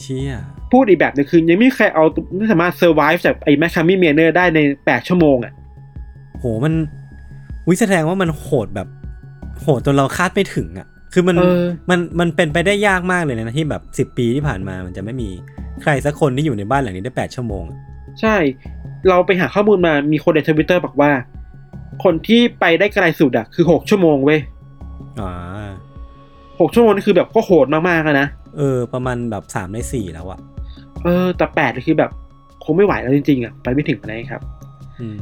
[0.00, 0.36] เชี่ย
[0.72, 2.04] พูดอีกแบบหนึงคือ ยังไม่มีใครเอา
[2.36, 5.52] ไม่สามารถ survive จากไอ้ McKamey Manor ได้ในแปดชั่วโมงอะ
[6.38, 6.72] โหมัน
[7.68, 8.88] วิแสดงว่ามันโหดแบบ
[9.60, 15.28] โหดจนเราคาดไม่ถึงอะ คือมันเออมันมันเป็นไปได้ยากมากเลยนะที่แบบสิบ10ปีที่ผ่านมามันจะไม่มี
[15.82, 17.78] ใครสักคนที่อยู่ในบ้านหลังนี้ได้แปดชั่วโมงอะ
[18.20, 18.36] ใช่
[19.08, 21.10] เราไปหาข้อมูลมามีคนในทวิตเตอร์บอกว่า
[22.04, 24.40] คนที่ไปได้ไกลสุดอะคือหกชั่วโมงเว้ย
[25.20, 25.30] อ่า
[26.60, 30.40] หกชั่วโมงนี่คือแบบก็โหดมากๆอะนะ เออ ประมาณแบบสามในสี่แล้วอะ
[31.04, 32.10] เออ แต่แปดนี่คือแบบ
[32.64, 34.42] คงไม่ไหวแล้วจริงๆอะไปไม่ถึงอะไรครับ
[35.00, 35.18] อืม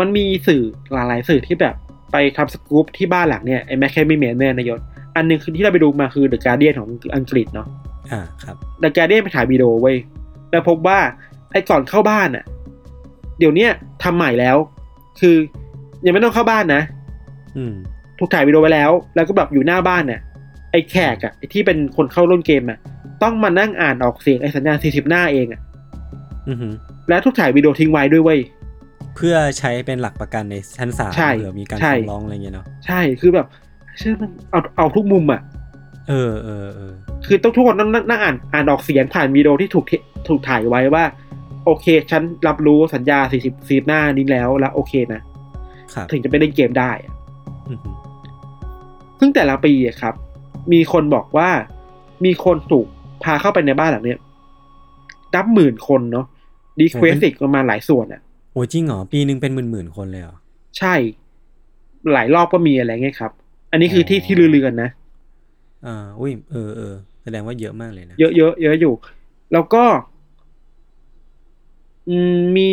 [0.00, 1.74] มันมีสื่อหลายๆสื่อที่แบบ
[2.12, 4.80] ไปทำสกู๊ปที่บ้านหลังเนี่ยไอ้แมคแคมิเมนเนี่ยนายศ
[5.16, 7.66] อันหนึงคือที่เราไปดูมาคือ The Guardian ของอังกฤษเนาะ
[8.12, 9.96] อ่าครับ The Guardian ไปถ่ายวิดีโอเว้ย
[10.50, 10.98] แล้วพบว่า
[11.52, 12.44] ไอ้ก่อนเข้าบ้านอะ
[13.38, 13.70] เดี๋ยวเนี้ย
[14.02, 14.56] ทำใหม่แล้ว
[15.20, 15.36] คือ
[16.06, 16.82] ยังไม่ต้องเข้าบ้านนะ
[17.56, 17.74] อืม
[18.18, 20.20] ถูกถ่ายวิดีโอไว้แล้ว แล้วก็แบบอยู่หน้าบ้านเนี่ย
[20.72, 22.78] ไอ้แขกอะไอ้ที่เป็นคนเข้าร่วมเกมอะ
[23.22, 25.60] ต้องมานั่งอ่านออกเสียงไอ้สัญญาณ 40 หน้าเองอะ
[26.48, 26.72] อือหือ
[27.08, 28.40] แล้วถูกถ่ายวิดีโอทิ้งไว้ด้วยเว้ย
[29.16, 33.46] เพื่อใช้เป็นหลักประกันในชั้นศาลใช่เผื่อมีการใช่ฟ้องร้องอะไรเงี้ยเนาะใช่คือแบบ
[33.98, 35.40] เชื่อมันเอาเอาทุกมุมอะ
[36.08, 36.92] เออเออเออ
[37.26, 39.92] คือต้องทุกคนต้องนั่งอ่านอ่านออกเสียงผ่านวิดีโอที่ถูกเท
[40.28, 41.04] ถูกถ่ายไว้ว่า
[41.64, 45.35] โอเค ฉันรับรู้สัญญาสี่สิบสีหน้านี้แล้วแล้วโอเคนะครับ
[46.10, 47.12] ถึงจะไปเล่นเกมได้อะ
[47.68, 47.96] อือหือ
[49.20, 50.14] ซึ่งแต่ละปีอะครับ
[50.72, 51.48] มีคนบอกว่า
[52.24, 52.86] มีคนถูก
[53.22, 54.20] พาเข้าไปในบ้านหลังเนี้ย
[55.34, 56.26] นับหมื่นคนเนาะ
[56.78, 58.20] request อีกประมาณหลายส่วนอะ
[58.52, 60.36] โอ้จริงเหรอ ปีหนึ่งเป็นหมื่นหมื่นๆคนเลยเหรอ
[60.78, 60.94] ใช่
[62.12, 63.32] หลายรอบก็มีอะไรเงี้ยครับ
[63.72, 64.90] อันนี้คือที่อ๋อที่ลือๆกันนะ
[65.86, 68.94] อ่าอุ้ยเออเออแสดงว่าเยอะมากเลยนะ เยอะเยอะเยอะอยู่
[69.52, 69.84] แล้วก็
[72.08, 72.68] อืมมี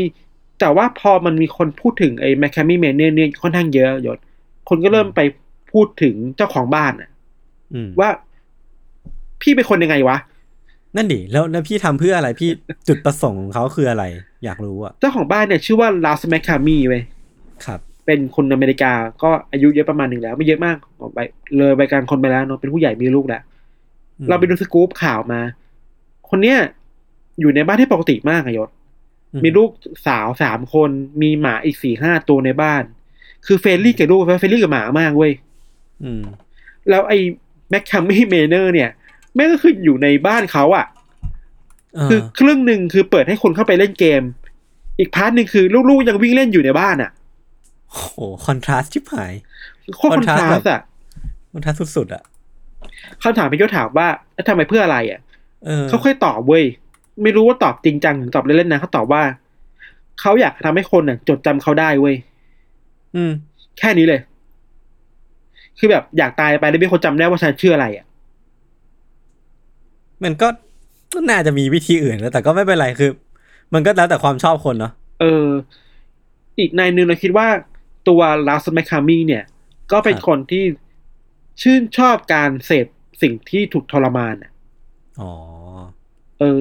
[0.63, 4.19] แต่ว่าพอมันมีคนพูดถึงไอ้ McKamey Manor เนี่ยค่อนข้างเยอะยศ
[4.69, 5.21] คนก็เริ่มไป
[5.71, 7.09] พูดถึงเจ้าของบ้านอะ
[7.73, 8.09] อืมว่า
[9.41, 10.17] พี่เป็นคนยังไงวะ
[10.95, 12.49] นั่นดิแล้วแล้วพี่ทำเพื่ออะไรพี่
[12.87, 14.03] จุดประสงค์ของเขาคืออะไร
[14.43, 17.03] อยากรู้อะเจ้าของบ้านเนี่ย ชื่อว่าลาสแมคคามี่เว้ย
[17.65, 18.91] ครับ เป็นคนอเมริกา
[19.23, 21.19] ก็อายุเยอะประมาณหนึ่งแล้ว ไม่เยอะมากออกไป
[21.57, 23.41] เลยไปกลางคนไปแล้วเนาะเป็นผู้ใหญ่มีลูกแล้ว
[24.19, 25.41] อืมเราไปดูสกู๊ปข่าวมา
[26.29, 26.57] คนเนี้ย
[27.39, 28.82] อยู่ในบ้านที่ปกติมากอะยศอื
[29.43, 29.69] มีลูก
[30.07, 30.89] สาวสามคน
[31.21, 32.83] มีหมาอีกสี่ห้าตัวในบ้าน
[33.45, 35.31] คือ friendly กับลูก friendly กับหมามากเว้ย
[36.03, 36.23] อืม
[36.89, 37.19] แล้วไอ้
[37.69, 38.89] McKamey Manor เนี่ย
[39.35, 40.85] แม่งก็คืออยู่ในบ้านเขาอะ
[41.95, 44.23] เออคือครึ่งหนึ่งคือเปิดให้คนเข้าไปเล่นเกม
[44.99, 47.11] อีก part หนึ่งคือลูกๆยังวิ่งเล่นอยู่ในบ้านอะ
[47.89, 49.33] โอ้โห contrast ชิบหาย
[49.97, 50.81] โคตรคอนทราส contrast ต์อะ
[51.53, 52.23] คอนทราสต์สุดๆอะ
[53.21, 55.19] คำถามพี่ยศถามว่าแล้วทำไมเพื่ออะไรอะ
[55.65, 56.65] เออเขาค่อยตอบเว้ย
[57.21, 59.23] ไม่รู้ว่าตอบจริงจังหรือตอบเล่นๆนะเขาตอบว่า
[60.19, 62.15] เขาอยากทำให้คนน่ะ จดจำเขาได้เว้ย
[63.15, 63.31] อืม
[63.79, 64.21] แค่นี้เลย
[65.77, 68.05] คือแบบอยากตายไปแล้วมีคนจำได้ว่าฉันชื่ออะไรอะ
[70.23, 70.47] มันก็
[71.29, 73.11] น่าจะมีวิธีอื่นแล้วแต่ก็ไม่เป็นไรคือ
[73.73, 75.47] มันก็แล้วแต่ความชอบคนเนาะเออ
[76.59, 77.47] อีกนายหนึ่งเราคิดว่า
[78.07, 79.43] ตัวลาสแมคคามีเนี่ย
[79.91, 80.63] ก็เป็นคนที่
[81.61, 82.87] ชื่นชอบการเสพ
[83.21, 84.51] สิ่งที่ถูกทรมานอะ
[85.21, 85.31] อ๋อ
[86.39, 86.57] เออ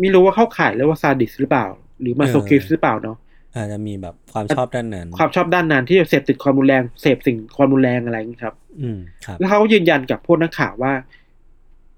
[0.00, 1.66] ไม่รู้ว่าเข้าข่ายเรียกว่าซาดิสหรือเปล่า
[2.00, 3.16] หรือมาโซคิสหรือเปล่าเนาะ
[3.54, 10.92] อาจจะมีแบบความชอบด้านนั้น ความชอบด้านนั้นที่เสพติดความรุนแรงเสพสิ่งความรุนแรงอะไรอย่างนี้ครับ อืมครับ แล้วเขาก็ยืนยันกับพวกนักข่าวว่า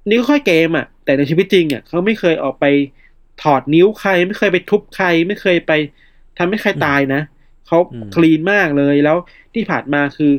[0.08, 2.64] นี่ก็ค่อยเกมอะ แต่ในชีวิตจริงอะเขาไม่เคยออกไป
[3.42, 5.72] ถอดนิ้วใคร ไม่เคยไปทุบใคร ไม่เคยไป
[6.38, 7.20] ทำให้ใครตายนะ
[7.66, 9.16] เขาอืมคลีนมากเลยแล้ว
[9.54, 10.32] ที่ผ่านมาคือ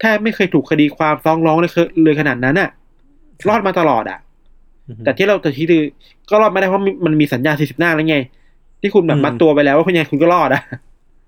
[0.00, 2.70] แทบไม่เคยถูกคดีความฟ้องร้องเลยเคยเลยขนาดนั้นอะ
[3.48, 4.29] รอดมาตลอดอะอือฮึ
[5.02, 5.82] แต่ที่เราแต่ที่คือ
[6.30, 8.16] ก็รอดไม่ได้เพราะมันมีสัญญาสี่สิบหน้าแล้วไง
[8.80, 10.60] ที่คุณแบอืบมมัดตัวไปแล้วว่าคุณยังไงคุณก็รอดอะ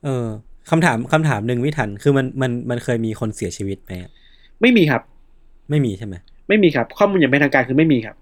[0.05, 0.27] เออ
[0.71, 4.11] คำถามคำถามหนึ่งวิทันคือมันมันมันเคยมีคนเสียชีวิตไหมอะ
[4.61, 5.03] ไม่มีครับ
[5.69, 6.15] ไม่มีใช่ไหม
[6.49, 8.17] ไม่มีครับ ข้อมูลอย่างเป็นทางการคือไม่มีครับ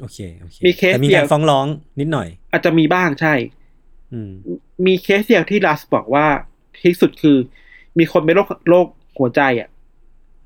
[0.00, 1.66] โอเคโอเคมีเคสแต่มีเดีกายวรฟ้องร้อง
[2.00, 3.34] นิดหน่อย อาจจะมีบ้างใช่
[4.12, 4.30] อืม
[4.86, 6.26] มีเคสเดียวที่ลัสบอกว่า
[6.82, 7.36] ที่สุดคือ
[7.98, 8.86] มีคนเป็นโรคโรค
[9.18, 9.68] หัวใจอะ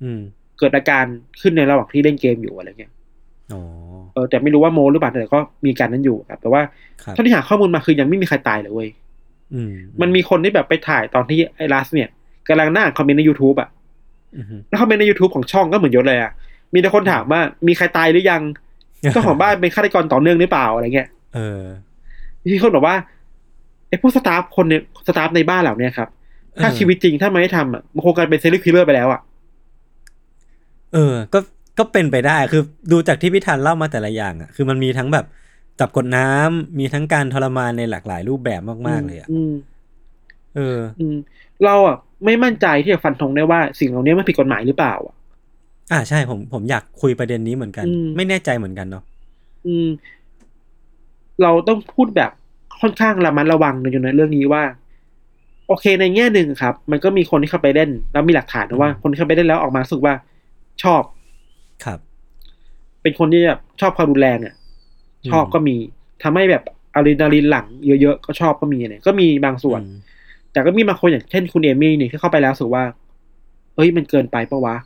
[0.03, 0.21] อืม
[0.59, 1.05] เกิดอาการ
[1.41, 2.93] ขึ้นในระหว่างที่เล่นเกมอยู่อะไรเงี้ย
[3.51, 3.57] อ๋อ
[4.13, 6.63] เออแต่ไม่รู้ว่าโมหรือเปล่าแต่ก็มีการนั้นอยู่ครับ แต่ว่า
[7.03, 8.89] ครับเท่าที่หาข้อมูลมาคือยังไม่มีใครตายเลยเว้ย
[9.55, 12.09] อืมมันมีคนที่แบบไปถ่ายตอนที่ไอ้ลัสเนี่ย
[12.49, 13.69] กำลังนั่งคอมเมนต์ใน YouTube อะ
[14.37, 16.33] อือฮึแล้วคอมเมนต์ใน YouTube ของช่องก็เหมือนยศเลยอะ
[16.75, 18.43] มีแต่คนถามว่ามีใครตายหรือยัง
[19.13, 21.63] เจ้าของบ้านเป็นฆาตกรต่อเนื่องหรือเปล่าอะไรเงี้ยเออ
[22.55, 22.97] มีคนบอกว่า
[23.89, 26.09] ไอ้พวก staff คนเนี่ย staff ในบ้านเหล่าเนี้ยครับ
[26.63, 29.21] ถ้าเออชีวิตจริงถ้าไม่ได้ทำอะมันคงกลายเป็น serial killer ไปแล้วอะ
[30.95, 31.39] เออ ก็
[31.79, 35.27] ก็เป็นไปได้คือดูจากที่พี่ธันเล่ามาแต่ละอย่างอะคือมันมีทั้งแบบ
[35.81, 39.53] จับกดน้ำมีทั้งการทรมานในหลากหลายรูปแบบมาก ๆ เลยอะอืม
[40.57, 41.17] เอออืม
[41.65, 45.15] เราอะไม่มั่นใจที่จะฟันธงได้ว่าสิ่งเหล่านี้มันผิดกฎหมายหรือเปล่า อะ
[45.93, 49.05] อ่าใช่ผมผมอยากคุยประเด็นนี้เหมือนกันอืมไม่แน่ใจเหมือนกันเนาะ
[49.67, 49.89] อืม
[51.43, 52.31] เราต้องพูดแบบ
[52.81, 54.63] ค่อนข้างระมัดระวังในอยู่ในเรื่องนี้ว่า
[55.69, 60.15] โอเคในแง่หนึ่งครับ มันก็มีคนที่เข้าไปเล่น แล้วมีหลักฐานนะว่า คนที่เข้าไปเล่นแล้วออกมารู้สึกว่า
[60.83, 61.03] ชอบ
[61.85, 61.99] ครับ
[63.03, 64.55] เป็นคนที่แบบชอบความรุนแรงอะ
[65.25, 65.77] อืมชอบก็มี
[66.23, 66.63] ทำให้แบบ
[66.95, 69.99] อะดรีนาลีนหลังเยอะๆ ก็ชอบก็มีเนี่ย ก็มีบางส่วนอืม
[70.53, 72.85] แต่ก็มีบางคนอย่างเช่นคุณเอมี่เนี่ยที่เข้าไปแล้วรู้สึกว่า
[73.75, 74.77] เอ้ยมันเกินไปปะวะ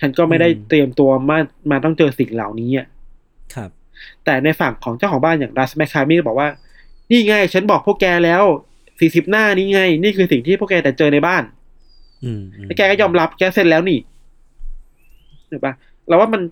[0.00, 1.38] ฉันก็ไม่ได้เตรียมตัวมา
[1.70, 2.86] มาต้องเจอสิ่งเหล่านี้อะ
[3.54, 3.70] ครับ
[4.24, 6.48] แต่ในฝั่งของเจ้าของบ้านอย่างดัสแมคคามีก็บอกว่า
[7.10, 8.42] นี่ไง ฉันบอกพวกแกแล้ว
[9.00, 11.42] สี่สิบหน้านี้ไง นี่คือสิ่งที่พวกแกแต่เจอในบ้าน
[12.24, 13.98] อืมอืมแล้วแกก็ยอมรับแกเซ็นแล้วนี่
[15.50, 15.74] ถูกปะ
[16.08, 16.42] เราว่ามัน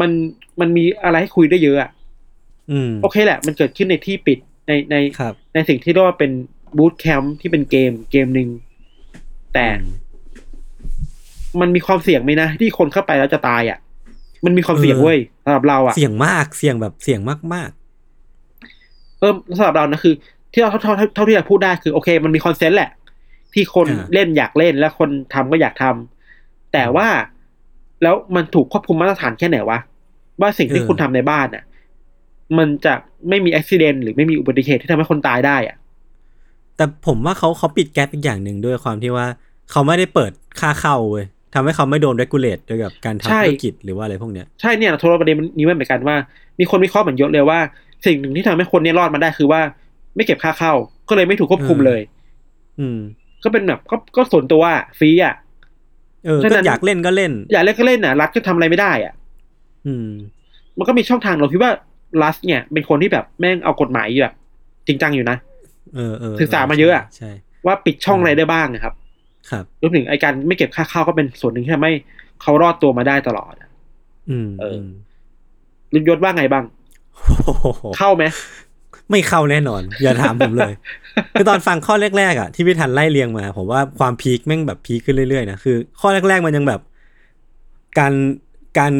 [0.00, 0.10] มัน
[0.60, 1.90] มันมีอะไรให้คุยได้เยอะอะ
[2.70, 6.30] อืมโอเคแหละ มันเกิดขึ้นในที่ปิดในในครับในสิ่งที่เรียกว่าเป็น
[6.76, 8.48] boot camp ที่เป็นเกมเกมหนึ่ง
[9.54, 9.94] แต่อืม
[11.60, 13.78] มันมีความเสี่ยงไหมนะ ที่คนเข้าไปแล้วจะตายอะ
[14.44, 17.20] มันมีความเสี่ยงเออเว้ยสำหรับเราอะเสี่ยงมากเสี่ยงแบบเสี่ยง
[17.54, 17.70] มาก
[19.18, 20.14] เออสำหรับเรานะคือ
[20.52, 22.90] ที่เราเท่าเท่าเท่าที่เราพูดได้คือโอเค มันมี consent แหละ
[23.54, 27.08] ที่คนอ่าเล่นอยากเล่นและคนทำก็อยากทำแต่ว่า
[28.02, 29.78] แล้วมันถูกควบคุมมาตรฐานแค่ไหนวะ
[30.40, 31.64] ว่าสิ่งที่เออคุณทำในบ้านน่ะ
[32.58, 32.94] มันจะ
[33.28, 35.76] ไม่มีอุบิเหตุหรือไม่มีอุบัติเหตุที่ทำให้คนตายได้อะ
[36.76, 39.26] แต่ผมว่าเขาเขาปิดแก๊ปอีกอย่างหนึ่งด้วยความที่ว่า
[39.70, 46.16] เขาไม่ได้เปิดค่าเข้าเว้ยทำให้เขาไม่โดน regulate ด้วยกับการใช่ทำธุรกิจหรือว่าอะไรพวกเนี้ย ใช่เนี่ยเราโทรประเด็นนี้มาเหมือนกันว่า
[46.58, 47.58] มีคนวิเคราะห์เหมือนยศเลยว่า
[48.06, 49.60] สิ่งหนึ่งที่ทำให้คนเนี้รอดมาได้คือว่า
[50.14, 50.72] ไม่เก็บค่าเข้า
[51.08, 52.00] ก็เลยไม่ถูกควบคุมเออเลย
[52.80, 52.98] อืม
[53.42, 55.34] ก็เป็นแบบก็ก็ส่วนตัวอะฟรีอะ
[56.24, 59.14] เออฉะนั้ก็นอยากเล่นก็เล่น อยากเล่นก็เล่นน่ะรัฐก็ทำอะไรไม่ได้อะ
[59.86, 60.08] อืม
[60.78, 61.72] มันก็มีช่องทางเราคิดว่า
[62.22, 64.34] รัฐเนี่ย เป็นคนที่แบบแม่งเอากฎหมายแบบ
[64.86, 65.36] จริงจังอยู่นะ
[65.94, 67.30] เออเออศึกษามาเยอะอะใช่
[67.66, 68.94] ว่าปิดช่องอืมอะไรได้บ้างนะครับ
[69.50, 71.92] ครับรวมถึงไอการไม่เก็บค่าเข้าก็เป็นส่วนหนึ่งที่ทำให้
[72.42, 73.68] เขารอดตัวมาได้ตลอดอะ
[74.30, 74.86] อืม เออม
[75.92, 76.64] ลุยศว่าไงบ้าง
[77.46, 78.24] โอ้โหเข้าไหม
[79.10, 80.74] ไม่เข้าแน่นอน อย่าถามผมเลย
[81.32, 86.80] คือตอนฟังข้อแรกๆอะที่พี่ธันไล่เรียงมา ผมว่าความ peak แม่งแบบ peak ขึ้นเรื่อยๆนะคือ ข้อแรกๆมันยังแบบ
[87.98, 88.12] การ
[88.78, 88.92] การ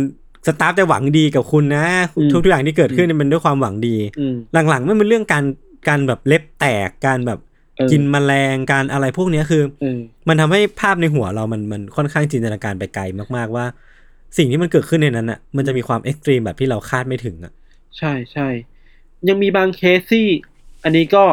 [0.47, 1.85] staff จะหวังดีกับคุณนะ
[2.19, 4.35] อืมทุกๆอย่างที่เกิดขึ้นเนี่ยมันด้วยความหวังดีอืม
[4.69, 5.45] หลังๆมันเป็นเรื่องการ
[5.89, 7.39] การแบบเล็บแตกการแบบ
[7.77, 9.99] เออกินแมลงการอะไรพวกเนี้ยคือเออ
[10.29, 13.03] มันทำให้ภาพในหัวเรามันมันค่อนข้างจินตนาการไปไกล
[13.37, 13.65] มาก ๆ ว่า
[14.37, 17.53] สิ่งที่มันเกิดขึ้นในนั้นอะ มันจะมีความ extreme แบบที่เราคาดไม่ถึงอะ
[17.99, 18.49] ใช่ใช่
[19.29, 20.27] ยังมีบางเคสที่
[20.85, 21.25] อันนี้ก็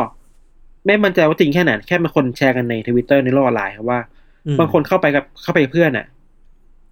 [0.86, 4.00] ไม่มั่นใจว่าจริงแค่ไหนแค่มีคนแชร์กันในทวิตเตอร์ในโลกออนไลน์ครับว่า
[4.48, 6.06] อืมบางคนเข้าไปกับเข้าไปกับเพื่อนอะ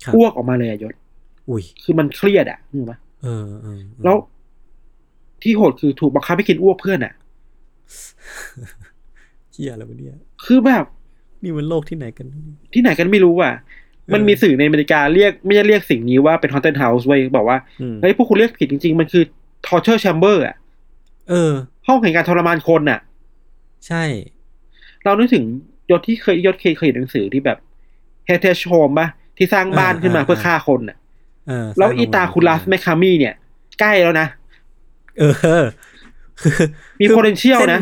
[0.04, 0.96] ครับอ้วกออกมาเลยอะยศ
[1.50, 3.68] อุ้ยคือมันเครียดอะนึกออกปะเออเออเอ
[4.00, 4.16] อแล้ว
[5.42, 7.14] ที่โหดคือถูกบังคับให้กินอ้วกเพื่อนอะ
[9.52, 10.86] เหี้ยอะไรวะเนี่ยคือแบบ
[11.44, 12.28] นี่มันโลกที่ไหนกัน
[12.74, 13.54] ที่ไหนกันไม่รู้อะ
[14.14, 19.24] มันมีสื่อในอเมริกาเรียกไม่ใช่เรียกสิ่งนี้ว่าเป็น haunted house เว้ยบอกว่าอืมเฮ้ยพวกคุณเรียกผิดจริง ๆ มันคือ
[19.68, 20.56] torture chamber อะ
[21.30, 21.52] เออ
[21.88, 23.00] ห้องแห่งการทรมานคนน่ะ
[23.88, 24.04] ใช่
[25.04, 25.46] เรานึกถึง
[25.92, 27.58] ยศที่เคยยศเคยเคยเห็นหนังสือที่แบบ
[28.28, 30.98] heritage home ป่ะที่สร้างบ้านขึ้นมาเพื่อฆ่าคนน่ะ
[31.48, 33.36] เออแล้วสร้งอีตาคุลัสแมคคามี่เนี่ย
[33.80, 34.28] ใกล้แล้วนะ
[35.20, 35.34] เออ
[36.42, 36.54] คือ
[37.00, 37.82] มีคือ potential ส้นะ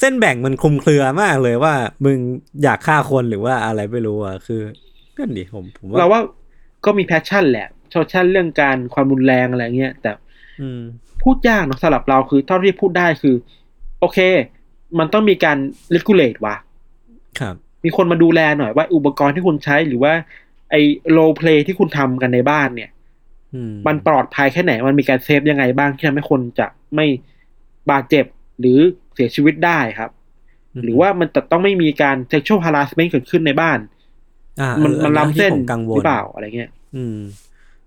[0.00, 2.18] เส้นแบ่งมันคลุมเครือมากเลยว่า มึง
[2.62, 4.60] อยากฆ่าคนหรือว่าอะไรไม่รู้อะคือ
[5.16, 6.20] นั่นดิผมผมว่าเราว่า
[6.84, 10.10] ก็มี passion แหละ passion เรื่องการความรุนแรงอะไรเงี้ยแต่
[10.60, 10.80] อืม
[11.22, 13.34] พูดยากเนอะสำหรับเราคือเท่าที่พูดได้คือ
[14.00, 14.18] โอเค
[14.98, 15.58] มันต้องมีการ
[15.94, 16.56] regulate ว่ะ
[17.40, 20.12] ครับ มีคนมาดูแลหน่อยว่าอุปกรณ์ที่คุณใช้หรือว่า
[20.70, 20.80] ไอ้
[21.16, 22.90] role play ที่คุณทำกันในบ้านเนี่ย
[23.54, 27.06] อืมมันปลอดภัยแค่ไหน มันมีการ save ยังไงบ้างที่ทำให้คนจะไม่
[27.90, 28.24] บาดเจ็บ
[28.60, 28.78] หรือ
[29.14, 30.10] เสียชีวิตได้ครับ
[30.84, 33.78] หรือว่ามันจะต้องไม่มีการ sexual harassment เกิดขึ้นในบ้าน
[34.60, 37.18] อ่ามันออมันอัล้ำเส้นที่ผมกังวหลรือเปล่าอะไรเงี้ย อืม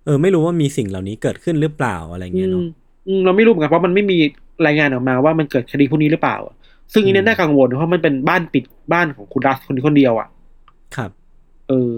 [0.05, 2.63] เออ ไม่รู้ว่ามีสิ่งเหล่านี้เกิดขึ้นหรือเปล่าอะไรอืเงี้ยมเนาะ
[3.07, 4.17] อืมเราไม่รู้เหมือนกันเพราะมันไม่มี
[4.65, 6.37] รายงานออกมาว่ามันเกิดคดีพวกนี้หรือเปล่า
[6.93, 10.27] ซึ่งอันอืนี้มน่ากังวลเพราะมันเป็นบ้านปิดบ้านของคุณรัสคนนี้คนเดียวอะ
[10.95, 11.11] ครับ
[11.69, 11.93] เออ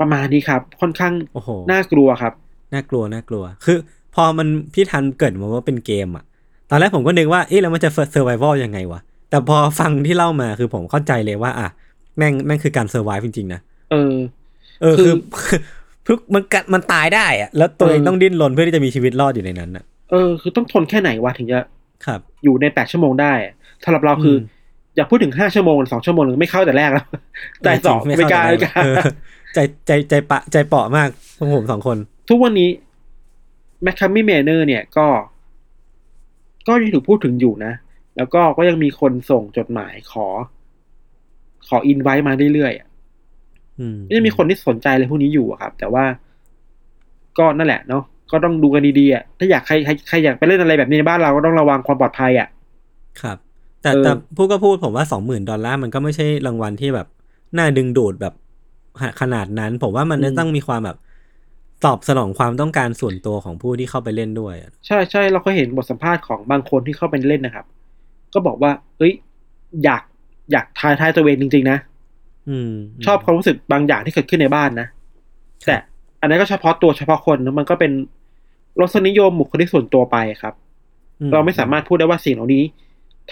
[0.00, 2.32] ประมาณนี้ครับ ค่อนข้างโอ้โหน่ากลัวครับ
[2.72, 3.78] น่ากลัวน่ากลัว คือ
[4.14, 6.24] พอมันพี่ทันเกิดมาว่าเป็นเกมอะ
[6.70, 11.68] ตอนแรกผมก็นึกว่าเอ๊ะแล้วมันจะเซอร์ไ a ว a l ยังไงวะ แต่พอฟังที่เล่ามาคือผมเข้าใจเลยว่าอะ
[12.16, 14.14] แม่งแม่งคือการเซอร์ไ v จริงๆนะเออ
[14.82, 15.14] เออคืคืออ
[16.06, 21.60] คือมันกัดมันตายได้อะแล้วตัวเองเออต้องดิ้นรนเพื่อที่จะมีชีวิตรอดอยู่ในนั้นอะเออคือต้องทนแค่ไหนวะถึงจะ
[22.06, 27.06] ครับ อยู่ในแปดชั่วโมงได้อะ สำหรับเราคืออมอย่าพูดถึงห้าชั่วโมงหรือสองชั่วโมงหรือไม่เข้าแต่แรกแล้ว
[27.62, 28.96] แต่สองไม่ไม่เข้ากล้าใจไม่กล้าเออ
[29.54, 31.96] ใจใจใจเปราะใจเปราะมากพวกผมสองคน
[32.28, 32.70] ทุกวันนี้
[33.82, 35.06] McKamey Manor เนี่ยก็
[36.68, 37.72] ก็ยังถูกพูดถึงอยู่นะ
[38.16, 40.26] แล้วก็ก็ยังมีคนส่งจดหมายขอ
[41.68, 42.88] ขออินไว้มาเรื่อยๆอะ
[43.80, 46.04] อืมก็ยังมีคนที่สนใจอะไรพวกนี้อยู่อะครับ แต่ว่า
[47.38, 52.48] ก็นั่นแหละเนาะก็ต้องดูกันดีๆอะถ้าอยากใครใครใครอยากไปเล่นอะไรแบบนี้ในบ้านเราก็ต้องระวังความปลอดภัยอะ
[53.20, 53.38] ครับ
[53.82, 57.06] แต่เออแต่พูดก็พูดผมว่าสองหมื่นดอลลาร์มันก็ไม่ใช่รางวัลที่แบบ
[57.58, 58.34] น่าดึงดูดแบบ
[59.20, 60.96] ขนาดนั้น ผมว่ามันจะต้องมีความแบบ
[61.84, 67.66] ตอบสนองความต้องการส่วนตัวของผู้ที่เข้าไปเล่นด้วยอะใช่ใช่เราก็เห็นบทสัมภาษณ์ของบางคนที่เข้าไปเล่นนะครับ
[68.34, 69.12] ก็บอกว่า เอ้ย
[69.84, 70.02] อยาก
[70.52, 71.78] อยากทายทายตัวเองจริง ๆ นะ
[72.48, 72.72] อืม
[73.06, 74.86] ชอบความรู้สึกบางอย่างที่เกิดขึ้นในบ้านนะ
[75.66, 75.76] แต่
[76.20, 77.92] อันนั้นก็เฉพาะตัวเฉพาะคนนะมันก็เป็น
[78.80, 80.54] รสนิยมบุคลิกส่วนตัวไปครับ
[81.20, 82.64] อืเราไม่สามารถพูดได้ว่าสิ่งเหล่านี้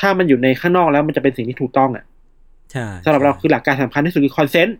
[0.00, 2.04] ถ้ามันอยู่ในข้างนอกแล้วมันจะเป็นสิ่งที่ถูกต้องอะ
[2.72, 4.76] ใช่สำหรับเราคือหลักการสำคัญที่สุดคือคอนเซนต์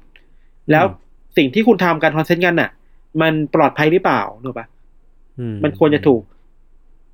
[0.70, 0.84] แล้ว
[1.36, 2.70] สิ่งที่คุณทำการ consent กันน่ะ
[3.22, 4.66] มันปลอดภัยหรือเปล่าถูกปะ
[5.38, 6.22] อืมันควรจะถูก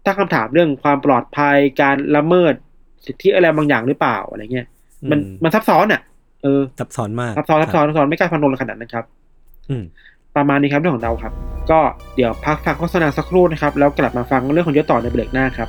[0.04, 2.54] ตั้งคำถามเรื่องความปลอดภัยการละเมิด
[3.06, 4.66] สิทธิอะไรบางอย่างหรือเปล่าอะไรเงี้ย
[5.10, 6.00] มันมันซับซ้อนอะ
[6.42, 9.04] เออซับซ้อนมากซับซ้อนซับซ้อนซับซ้อนไม่กล้าฟันธงขนาดนั้นครับ
[9.70, 9.84] อืม
[10.36, 11.32] ประมาณนี้ครับเรื่องของเราครับ
[11.70, 11.80] ก็
[12.16, 15.68] เดี๋ยวพักฟังโฆษณาสักครู่นะครับ แล้วกลับมาฟังเรื่องของยศต่อในเบรกหน้าครับ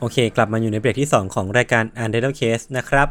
[0.00, 3.08] โอเค กลับมาอยู่ในเบรกที่ 2 ของรายการ u n d e r t a l e Case นะครับ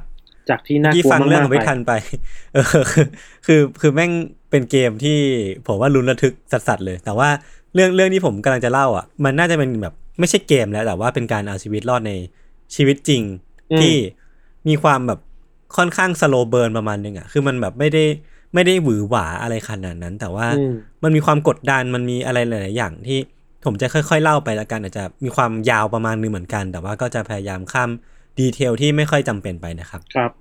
[0.50, 1.91] จากที่น่ากที่ลัวฟังเรื่องมาขกองไม่ทันไป
[2.54, 3.06] เออคือ
[3.45, 4.12] คือคือแม่ง
[4.50, 5.17] เป็นเกมที่
[5.67, 7.30] ผมว่าลุ้นระทึกสัสๆเลย แต่ว่า
[7.73, 12.12] เรื่องเรื่องที่ผมกำลังจะเล่าอะ มันน่าจะเป็นแบบไม่ใช่เกมแล้ว แต่ว่าเป็นการเอาชีวิตรอดใน
[12.76, 13.23] ชีวิตจริง
[13.80, 13.95] ที่
[14.67, 15.19] มีความแบบ
[15.78, 18.04] ค่อนข้าง slow burn ประมาณนึงอะ คือมันแบบไม่ได้
[18.54, 20.73] ไม่ได้หวือหวาอะไรขนาดนั้น แต่ว่าอืม
[21.04, 23.19] มันมีความกดดันมันมีอะไรหลาย ๆ อย่างที่
[23.65, 27.89] ผมจะค่อย ๆ เล่าไปละกันอาจจะมีความยาวประมาณนึงเหมือนกัน แต่ว่าก็จะพยายามข้าม
[28.40, 30.32] detail ที่ไม่ค่อยจำเป็นไปนะครับ ครับ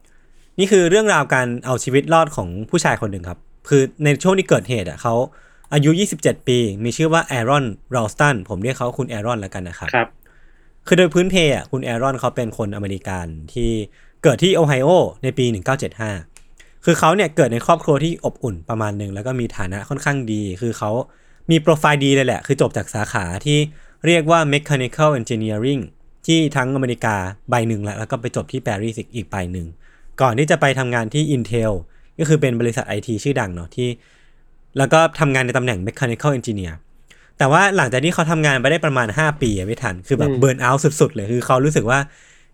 [0.58, 5.14] นี่คือเรื่องราวการเอาชีวิตรอดของผู้ชายคนหนึ่งครับ คือในช่วงที่เกิดเหตุอะเขา
[5.72, 10.08] อายุ 27 ปี มีชื่อว่า Aron Ralston ผมเรียกเขาคุณ Aron แล้วกันนะครับ ครับ
[10.86, 13.70] คือโดยพื้นเพอะคุณ Aron เขาเป็นคนอเมริกันที่
[14.22, 14.88] เกิดที่โอไฮโอ
[15.22, 15.46] ในปี
[16.14, 20.90] 1975 คือเขาเนี่ยเกิดในครอบครัวที่อบอุ่นประมาณหนึ่งแล้วก็มีฐานะค่อนข้างดี คือเขา
[21.50, 23.58] มีโปรไฟล์ดีเลยแหละ คือจบจากสาขาที่
[24.06, 25.82] เรียกว่า mechanical engineering
[26.26, 27.16] ที่ทั้งอเมริกา
[27.50, 29.66] ใบหนึ่งแล้วแล้วก็ไปจบที่ปารีสอีกอีกใบหนึ่ง
[30.20, 31.72] ก่อนที่จะไปทำงานที่ Intel
[32.18, 33.88] ก็คือเป็นบริษัทไอทีชื่อดังเนาะที่
[34.78, 36.74] แล้วก็ทำงานในตำแหน่ง mechanical engineer
[37.38, 41.98] แต่ว่าหลังจากที่เขาทำงานไปได้ประมาณ 5 ปีอะไม่ทัน คือแบบอืมเบิร์นเอาท์สุด ๆ เลย คือเขารู้สึกว่า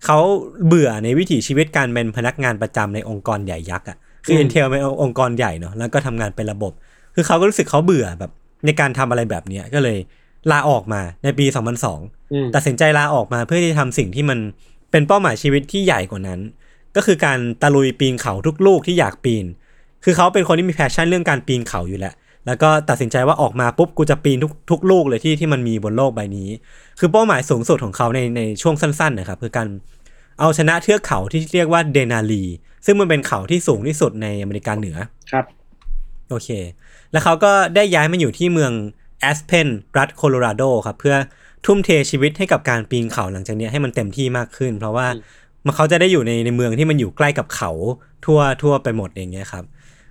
[0.04, 0.18] เขา
[0.66, 6.72] เบื่อในวิถีชีวิตการเป็นพนักงานประจำในองค์กรใหญ่ยักษ์อะคือ Intel เป็นองค์กรใหญ่เนาะแล้วก็ทำงานเป็นระบบ
[7.14, 8.32] คือเขาก็รู้สึกเขาเบื่อแบบ
[8.64, 9.98] ในการทำอะไรแบบเนี้ยก็เลย
[10.50, 11.46] ลาออกมาในปี
[11.88, 14.38] 2002อืมตัดสินใจลาออกมาเพื่อที่จะทำสิ่งที่มัน
[14.90, 16.40] เป็นเป้าหมายชีวิตที่ใหญ่กว่านั้น
[16.96, 19.44] ก็คือการตะลุยปีนเขาทุกลูกที่อยากปีน
[20.04, 22.14] คือเขาเป็นคนที่มี passion เรื่องการปีนเขาอยู่แล้ว
[22.46, 26.48] แล้วก็ตัดสินใจว่าออกมาปุ๊บกูจะปีนทุกทุกลูกเลยที่ที่มันมีบนโลกใบนี้
[26.98, 29.68] คือเป้าหมายสูงสุดของเขาในในช่วงสั้นๆนะครับคือการ
[30.40, 32.44] เอาชนะเทือกเขาที่เรียกว่าเดนาลี
[32.86, 34.96] ซึ่งมันเป็นเขาที่สูงที่สุดในอเมริกาเหนือ
[35.32, 35.44] ครับ
[36.30, 36.48] โอเค
[37.12, 38.72] แล้วเขาก็ได้ย้ายมาอยู่ที่เมือง
[39.20, 41.16] แอสเพนรัฐโคโลราโดครับเพื่อ
[41.66, 45.06] ทุ่มเทชีวิตให้กับการปีนเขาหลังจากเนี้ยให้มันเต็มที่มากขึ้น เพราะว่า
[45.66, 47.70] มันเขาจะได้อยู่ในในเมืองที่มันอยู่ใกล้กับเขา
[48.24, 49.64] ทั่วทั่วไปหมดอย่างเงี้ยครับ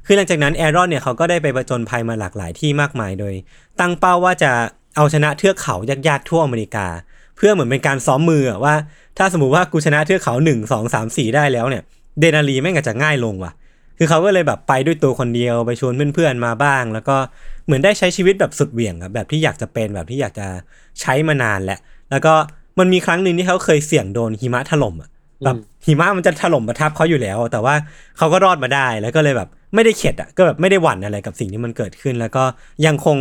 [0.06, 3.34] คือหลังจากนั้นแอรอนเนี่ยเขาก็ได้ไปประจนภัยมาหลากหลายที่มากมายโดย
[3.80, 4.52] ตั้งเป้าว่าจะ
[4.96, 5.76] เอาชนะเทือกเขา
[6.08, 6.88] ยากๆทั่วอเมริกา
[7.38, 8.76] เพื่อเหมือนเป็นการซ้อมมืออะว่า
[9.18, 11.84] ถ้าสมมติว่ากูชนะเทือกเขาหนึ่งสองสามสี่ได้แล้วเนี่ย
[12.20, 13.52] เดนาลีแม่งอาจจะง่ายลงว่ะ
[14.04, 17.18] คือเขาก็เลยแบบไปด้วยตัวคนเดียวไปชวนเพื่อนๆมาบ้าง แล้วก็
[17.66, 20.48] เหมือนได้ใช้ชีวิตแบบสุดเหวี่ยงครับแบบที่อยากจะเป็นแบบที่อยากจะ
[21.02, 21.80] ใช้มานานแหละ
[22.12, 22.34] แล้วก็
[22.80, 25.10] มันมีครั้งหนึ่งที่เขาเคยเสี่ยงโดนหิมะถล่มอะ
[25.46, 27.76] แบบหิมะมันจะถล่มมาทับเขาอยู่แล้ว แต่ว่า
[28.18, 32.44] เขาก็รอดมาได้แล้วก็เลยแบบไม่ได้เข็ดอะก็แบบไม่ได้หวั่นอะไรกับสิ่งที่มันเกิดขึ้น แล้วก็
[32.86, 33.18] ยังคง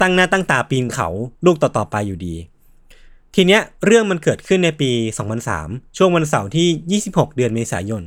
[0.00, 1.08] ตั้งหน้าตั้งตาปีนเขา
[1.46, 2.34] ลูกต่อๆไปอยู่ดี
[3.34, 4.90] ทีเนี้ยเรื่องมันเกิดขึ้นในปี
[5.44, 8.02] 2003 ช่วงวันเสาร์ที่ 26 เดือนเมษายน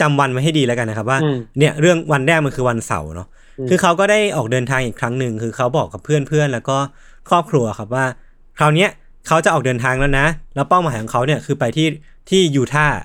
[0.00, 3.28] จำวันไว้ให้ดีแล้วกันนะครับว่าอืมเนี่ยเรื่องวันแรกมันคือวันเสาร์เนาะ
[3.68, 6.76] คือเขาก็ได้ออกเดินทางอีกครั้งหนึ่งคือเขาบอกกับเพื่อนๆแล้วก็
[7.28, 8.04] ครอบครัวครับว่า
[8.58, 8.90] คราวเนี้ย
[9.26, 11.86] เขาจะออกเดินทางแล้วนะ แล้วเป้าหมายของเขาเนี่ยคือไปที่
[12.30, 12.96] ที่ยูทาห์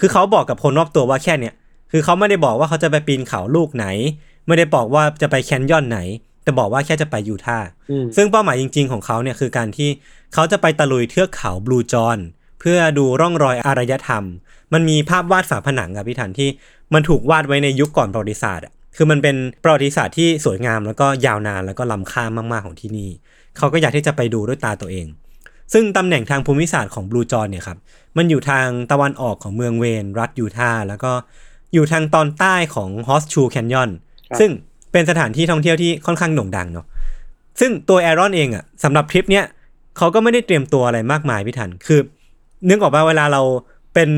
[0.00, 1.54] คือเขาบอกกับคนรอบตัวว่าแค่เนี่ย
[1.92, 3.86] คือเขาไม่ได้บอกว่าเขาจะไปปีนเขาลูกไหน
[4.46, 6.00] ไม่ได้บอกว่าจะไปแคนยอนไหน
[6.42, 9.88] แต่บอกว่าแค่จะไปยูทาห์อืมซึ่งเป้าหมายจริง ๆ ของเขาเนี่ยคือการที่
[10.34, 12.18] เขาจะไปตะลุยเทือกเขาบลูจอน
[12.60, 14.24] เพื่อดูร่องรอยอารยธรรม
[14.72, 16.48] มันมีภาพวาดฝาผนังครับพี่ทันที่
[16.94, 23.10] มันถูกวาดไว้ในยุคก่อนประวัติศาสตร์อะคือมันเป็นประวัติศาสตร์ที่สวยงามแล้วก็ยาวนานแล้วก็ล้ำค่ามากๆของที่นี่
[23.56, 25.06] เขาก็อยากที่จะไปดูด้วยตาตัวเอง
[25.72, 27.78] ซึ่งตำแหน่งทางภูมิศาสตร์ของบลูจอนเนี่ยครับ
[28.16, 31.12] มันอยู่ทางตะวันออกของเมืองเวนรัฐยูทาห์แล้วก็
[31.74, 33.90] อยู่ทางตอนใต้ของฮอสชูแคนยอน
[34.28, 34.50] ครับซึ่ง
[34.92, 36.86] เป็นสถานที่ท่องเที่ยวที่ค่อนข้างโด่งดังเนาะ
[37.60, 39.44] ซึ่งตัวแอรอนเองอะสำหรับทริปเนี้ย
[39.96, 42.00] เขาก็ไม่ได้เตรียมตัวอะไรมากมายพี่ทัน คือ
[42.68, 43.42] นึกออกว่าเวลาเรา
[43.94, 44.10] เป็น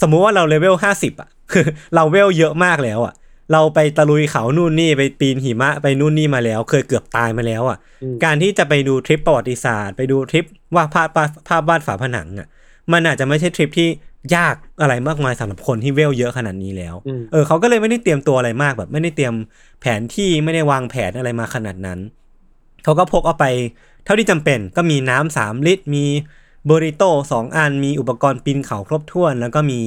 [0.00, 3.14] สมมุติว่าเราเลเวลห้าสิบอะคือเราเวลเยอะมากแล้วอะ
[3.52, 12.48] เราไปตะลุยเขานู่นนี่ไปปีนหิมะไปนู่นนี่มาแล้ว เคยเกือบตายมาแล้วอะอืมการที่จะไปดูทริปประวัติศาสตร์ ไปดูทริปว่าภาพภาพภาพวาดฝาผนังอะ
[12.92, 13.88] มันอาจจะไม่ใช่ทริปที่
[14.36, 19.34] ยากอะไรมากมายสำหรับคนที่เวลเยอะขนาดนี้แล้วอืมเออเขาก็เลยไม่ได้เตรียมตัวอะไรมากแบบ ไม่ได้เตรียม
[19.80, 21.98] แผนที่ไม่ได้วางแผนอะไรมาขนาดนั้น
[22.84, 23.46] เขาก็พกเอาไป
[24.04, 29.80] เท่าที่จำเป็นก็มีน้ำสามลิตร มีเบอริโต้สองอันมีอุปกรณ์ปีนเขาครบถ้วน แล้วก็มี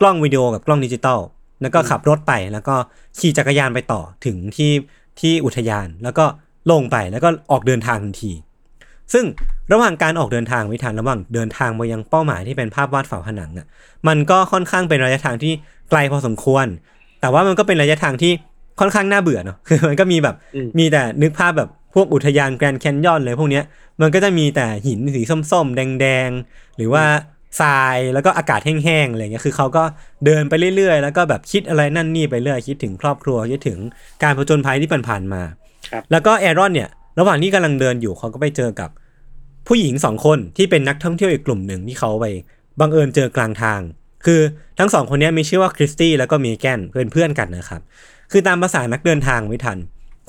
[0.00, 1.20] กล้องวิดีโอกับกล้องดิจิตอล
[1.62, 2.74] แล้วก็ขับรถไปแล้วก็
[3.18, 4.72] ขี่จักรยานไปต่อถึงที่
[5.20, 6.24] ที่อุทยาน แล้วก็
[6.70, 8.32] ลงไปแล้วก็ออกเดินทางทันที
[9.12, 9.24] ซึ่ง
[9.72, 13.66] ระหว่างการออกเดินทางวิธานระหว่างเดินทางไปยังเป้าหมายที่เป็นภาพวาดฝาผนังอะ
[14.08, 15.52] มันก็ค่อนข้างเป็นระยะทางที่
[15.90, 16.66] ไกลพอสมควร
[17.20, 18.32] แต่ว่ามันก็เป็นระยะทางที่
[18.80, 23.64] ค่อนข้างน่าเบื่อเนาะคือมันก็มีแบบอืมมีแต่นึกภาพแบบ พวกอุทยานแกรนด์แคนยอนเลยพวกเนี้ย
[24.00, 25.22] มันก็จะมีแต่หินสี
[25.52, 27.04] ส้มๆ แดงๆ หรือว่า
[27.60, 29.84] ทรายแล้วก็อากาศแห้งๆอะไรเงี้ยคือเขาก็
[30.24, 33.78] เดินไปเรื่อยๆ แล้วก็แบบคิดอะไรนั่นนี่ไปเรื่อยคิดถึงครอบครัวคิดถึง
[34.22, 35.42] การผจญภัยที่ผ่านๆมา
[35.90, 36.88] ครับแล้วก็แอรอนเนี่ย
[37.18, 38.90] ระหว่างที่กำลังเดินอยู่เขาก็ไปเจอกับ
[39.68, 42.26] ผู้หญิงสองคนที่เป็นนักท่องเที่ยวอีกกลุ่มหนึ่งที่เขาไป
[42.80, 43.80] บังเอิญเจอกลางทาง
[44.26, 44.40] คือ
[44.78, 47.80] ทั้งสองคนเนี้ยมีชื่อว่าคริสตี้แล้วก็เมแกนเป็นเพื่อนกันนะครับ
[48.32, 49.78] คือตามภาษานักเดินทางไม่ทัน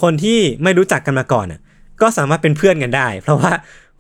[0.02, 1.60] คนที่ไม่รู้จักกันมาก่อนอะ
[2.02, 3.52] ก็สามารถเป็นเพื่อนกันได้ เพราะว่า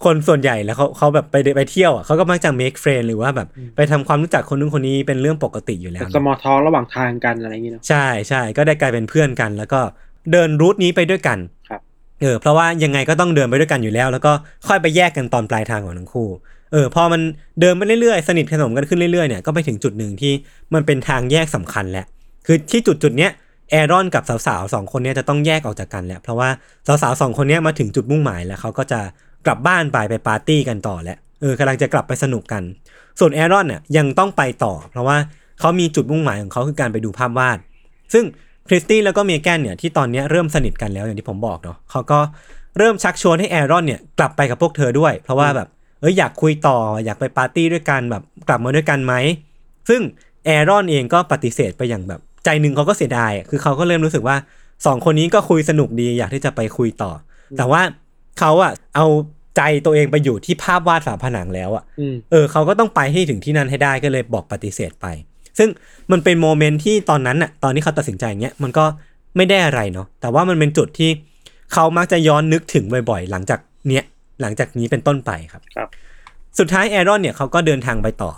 [0.03, 9.79] คนส่วนใหญ่แล้วเขาเขาแบบไปไปเที่ยวอะเขาก็มักจะ make friend หรือว่าแบบไปทำความรู้จักคนนู้นคนนี้เป็นเรื่องปกติอยู่แล้วสมอทอระหว่างทางกันอะไรอย่างเงี้ยเนอะใช่ใช่ก็ได้กลายเป็นเพื่อนกัน แล้วก็
[10.31, 11.37] เดินรูทนี้ไปด้วยกัน
[11.69, 11.81] ครับ
[12.21, 14.31] เออเพราะว่ายังไงก็ต้องเดินไปด้วยกันอยู่แล้ว แล้วก็
[14.67, 16.29] ค่อยไปแยกกันตอนปลายทางของทั้งคู่
[16.71, 17.21] เออพอมัน
[17.59, 20.33] เดินไปเรื่อยๆ สนิทสนมกันขึ้นเรื่อยๆเนี่ยก็ไปถึงจุดหนึ่งที่
[20.73, 22.05] มันเป็นทางแยกสำคัญแหละ
[22.45, 23.31] คือที่จุดจุดๆเนี้ย
[23.71, 26.49] แอรอนกับสาวๆสองคนนี้จะต้องแยกออกจากกันแหล้วเพราะว่า
[26.87, 28.99] สาวๆสองคนนี้มาถึงจุดมุ่งหมายแล้วเขาก็จะ
[29.45, 32.63] กลับบ้านไปไปปาร์ตี้กันต่อแหล้วเออกำลังจะกลับไปสนุกกัน
[33.19, 35.17] ส่วนแอรอนเนี่ยยังต้องไปต่อ เพราะว่า
[35.59, 37.57] เขามีจุดมุ่งหมายของเขาคือการไปดูภาพวาด
[38.13, 38.25] ซึ่ง
[38.67, 42.19] คริสตี้แล้วก็เมแกนเนี่ยที่ตอนนี้เริ่มสนิทกันแล้วอย่างที่ผมบอกเนาะเขาก็
[42.77, 45.67] เริ่มชักชวนให้แอรอนเนี่ยกลับไปกับพวกเธอด้วย เพราะว่าแบบ
[46.01, 49.13] เอ้ยอยากคุยต่ออยากไปปาร์ตี้ด้วยกันแบบกลับมาด้วยกันไหม
[49.89, 50.01] ซึ่ง
[50.45, 54.35] แอรอนเองก็ปฏิเสธไปอย่างแบบ ใจหนึ่งเขาก็เสียดายอะคือเขาก็เริ่มรู้สึกว่า
[54.85, 57.11] สองคนนี้ก็คุยสนุกดีอยากที่จะไปคุยต่อ
[57.57, 57.81] แต่ว่า
[58.39, 59.05] เขาอะเอา
[59.57, 65.05] ใจตัวเองไปอยู่ที่ภาพวาดฝาผนังแล้วอะอืมเออเขาก็ต้องไปให้ถึงที่นั่นให้ได้ก็เลยบอกปฏิเสธไป
[65.57, 65.69] ซึ่ง
[66.11, 68.85] มันเป็น moment ที่ตอนนั้นน่ะตอนที่เขาตัดสินใจอย่างเงี้ยมันก็
[69.37, 71.09] ไม่ได้อะไรเนาะแต่ว่ามันเป็นจุดที่
[71.73, 74.03] เขามักจะย้อนนึกถึงบ่อยๆ หลังจากเนี้ย
[74.41, 75.87] หลังจากนี้เป็นต้นไปครับครับ
[76.59, 78.31] สุดท้ายแอรอนเนี่ยเขาก็เดินทางไปต่อ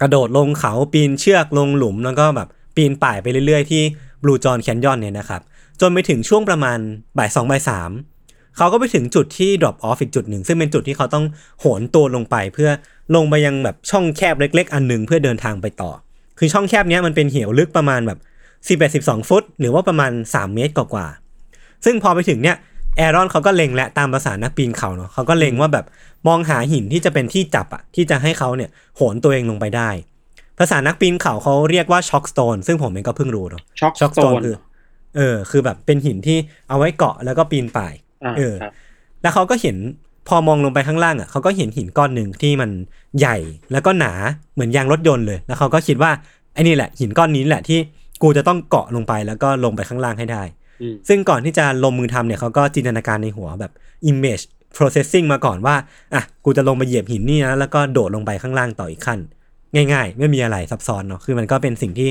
[0.00, 3.82] กระโดดลงเขาปีนเชือกลงหลุมแล้วก็แบบ ปีนป่ายไปเรื่อยๆ ที่
[4.22, 5.42] บลูจอนแคนยอนเนี่ยนะครับ
[5.80, 6.78] จนไปถึงช่วงประมาณ
[7.18, 7.90] บ่ายสองบ่ายสาม
[8.56, 11.24] เขาก็ไปถึงจุดที่ drop off อีกจุดหนึ่ง ซึ่งเป็นจุดที่เขาต้อง
[11.60, 12.70] โหนตัวลงไป เพื่อ
[13.14, 15.90] ลงไปยังแบบช่องแคบเล็ก ๆ อันหนึ่งเพื่อเดินทางไปต่อ
[16.38, 18.18] คือช่องแคบนี้มันเป็นเหวลึกประมาณแบบ
[18.80, 22.56] 11 12ฟุต หรือว่าประมาณ3เมตรกว่าๆซึ่งพอไปถึงเนี่ย
[22.96, 25.86] แอรอนเขาก็เล็งและตามภาษานักปีนเขาเนาะเขาก็เล็งว่าแบบ
[26.26, 29.90] มองหาหินที่จะเป็นที่จับอะที่จะให้เขาเนี่ยโหนตัวเองลงไปได้
[30.58, 34.54] ภาษานักปีนเขาเขาเรียกว่า chockstone ซึ่งผมเองก็เพิ่งรู้เนาะ chockstone chockstone คือ
[35.16, 36.38] เออ คือแบบเป็นหินที่
[36.68, 37.94] เอาไว้เกาะแล้วก็ปีนป่าย
[38.24, 38.72] อ่าเออครับ
[39.22, 39.76] แล้วเขาก็เห็น
[40.28, 42.70] พอมองลงไปข้างล่างอะเขาก็เห็นหินก้อนหนึ่งที่มัน
[43.18, 43.36] ใหญ่
[43.72, 44.12] แล้วก็หนา
[44.54, 46.10] เหมือนยางรถยนต์เลย แล้วเขาก็คิดว่า
[46.54, 47.78] ไอ้นี่แหละ หินก้อนนี้แหละที่
[48.22, 50.42] กูจะต้องเกาะลงไปแล้วก็ลงไปข้างล่างให้ได้
[50.82, 53.72] อืมซึ่งก่อนที่จะลงมือทำเนี่ยเขาก็จินตนาการในหัวแบบ
[54.10, 54.44] image
[54.76, 55.74] processing มาก่อนว่า
[56.14, 59.18] อะกูจะลงไปเหยียบหินนี่นะแล้วก็โดดลงไปข้างล่างต่ออีกขั้น
[59.74, 62.08] ง่าย ๆ ไม่มีอะไรซับซ้อนเนาะคือมันก็เป็นสิ่งที่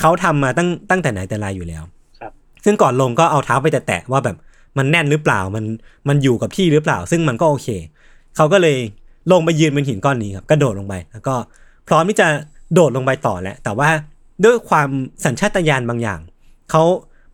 [0.00, 1.82] เขาทำมาตั้งตั้งแต่ไหนแต่ไรอยู่แล้ว
[2.20, 2.32] ครับ
[2.64, 4.36] ซึ่งก่อนลงก็เอาเท้าไปแตะๆว่าแบบ
[4.78, 5.64] มันแน่นหรือเปล่ามัน
[6.08, 7.68] มันอยู่กับที่หรือเปล่า ซึ่งมันก็โอเค
[8.36, 8.76] เขาก็เลย
[9.32, 11.34] ลงไปยืนบนหินก้อนนี้ครับกระโดดลงไป แล้วก็
[11.88, 12.28] พร้อมที่จะ
[12.74, 13.90] โดดลงไปต่อแหละ แต่ว่า
[14.44, 14.88] ด้วยความ
[15.24, 16.20] สัญชาตญาณบางอย่าง
[16.70, 16.82] เขา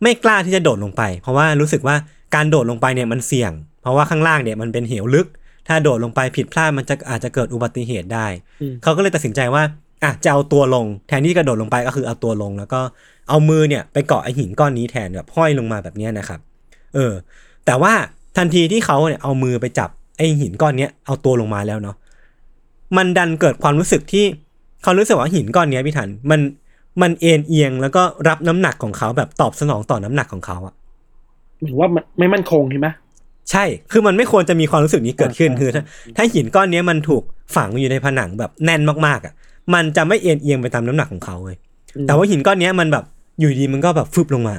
[0.01, 1.95] ไม่กล้าที่จะโดดลงไป เพราะว่ารู้สึกว่า
[2.35, 3.51] การโดดลงไปเนี่ยมันเสี่ยง
[3.81, 5.27] เพราะว่าข้างล่างเนี่ยมันเป็นเหวลึก
[5.67, 8.27] ถ้าโดดลงไปผิดพลาดมันจะอาจจะเกิดอุบัติเหตุได้
[8.61, 9.63] อืมเขาก็เลยตัดสินใจว่า
[10.03, 12.81] อะจะเอาตัวลง แทนที่จะกระโดดลงไปก็คือเอาตัวลง แล้วก็
[13.29, 16.39] เอามือเนี่ยไปเกาะไอหินก้อนนี้แทนแบบห้อยลงมาแบบเนี้ยนะครับ
[16.95, 17.13] เออ
[17.65, 17.93] แต่ว่า
[18.37, 21.95] ทันทีที่เขาเนี่ยเอามือไปจับไอหินก้อนเนี้ยเอาตัวลงมาแล้วเนาะ
[22.97, 24.25] มันดันเกิดความรู้สึกที่
[24.83, 26.39] เขารู้สึกว่าหินก้อนเนี้ยพี่ทันมัน
[27.01, 30.73] มันเอ็นเอียงแล้วก็รับน้ำหนักของเขาแบบตอบสนองต่อน้ำหนักของเขาอะ
[31.59, 32.87] เหมือนว่ามันไม่มั่นคงใช่ไหม
[33.51, 35.83] ใช่ คือมันไม่ควรจะมีความรู้สึกนี้เกิดขึ้นอ่าคือถ้า
[36.17, 37.23] ถ้าหินก้อนเนี้ยมันถูก
[37.55, 39.33] ฝังอยู่ในผนังแบบแน่นมากๆอะ
[39.73, 41.57] มันจะไม่เอ็นเอียงไปตามน้ำหนักของเขาเลย
[42.07, 43.05] แต่ว่าหินก้อนเนี้ยมันแบบ
[43.39, 44.55] อยู่ดีมันก็แบบฟึบลงมา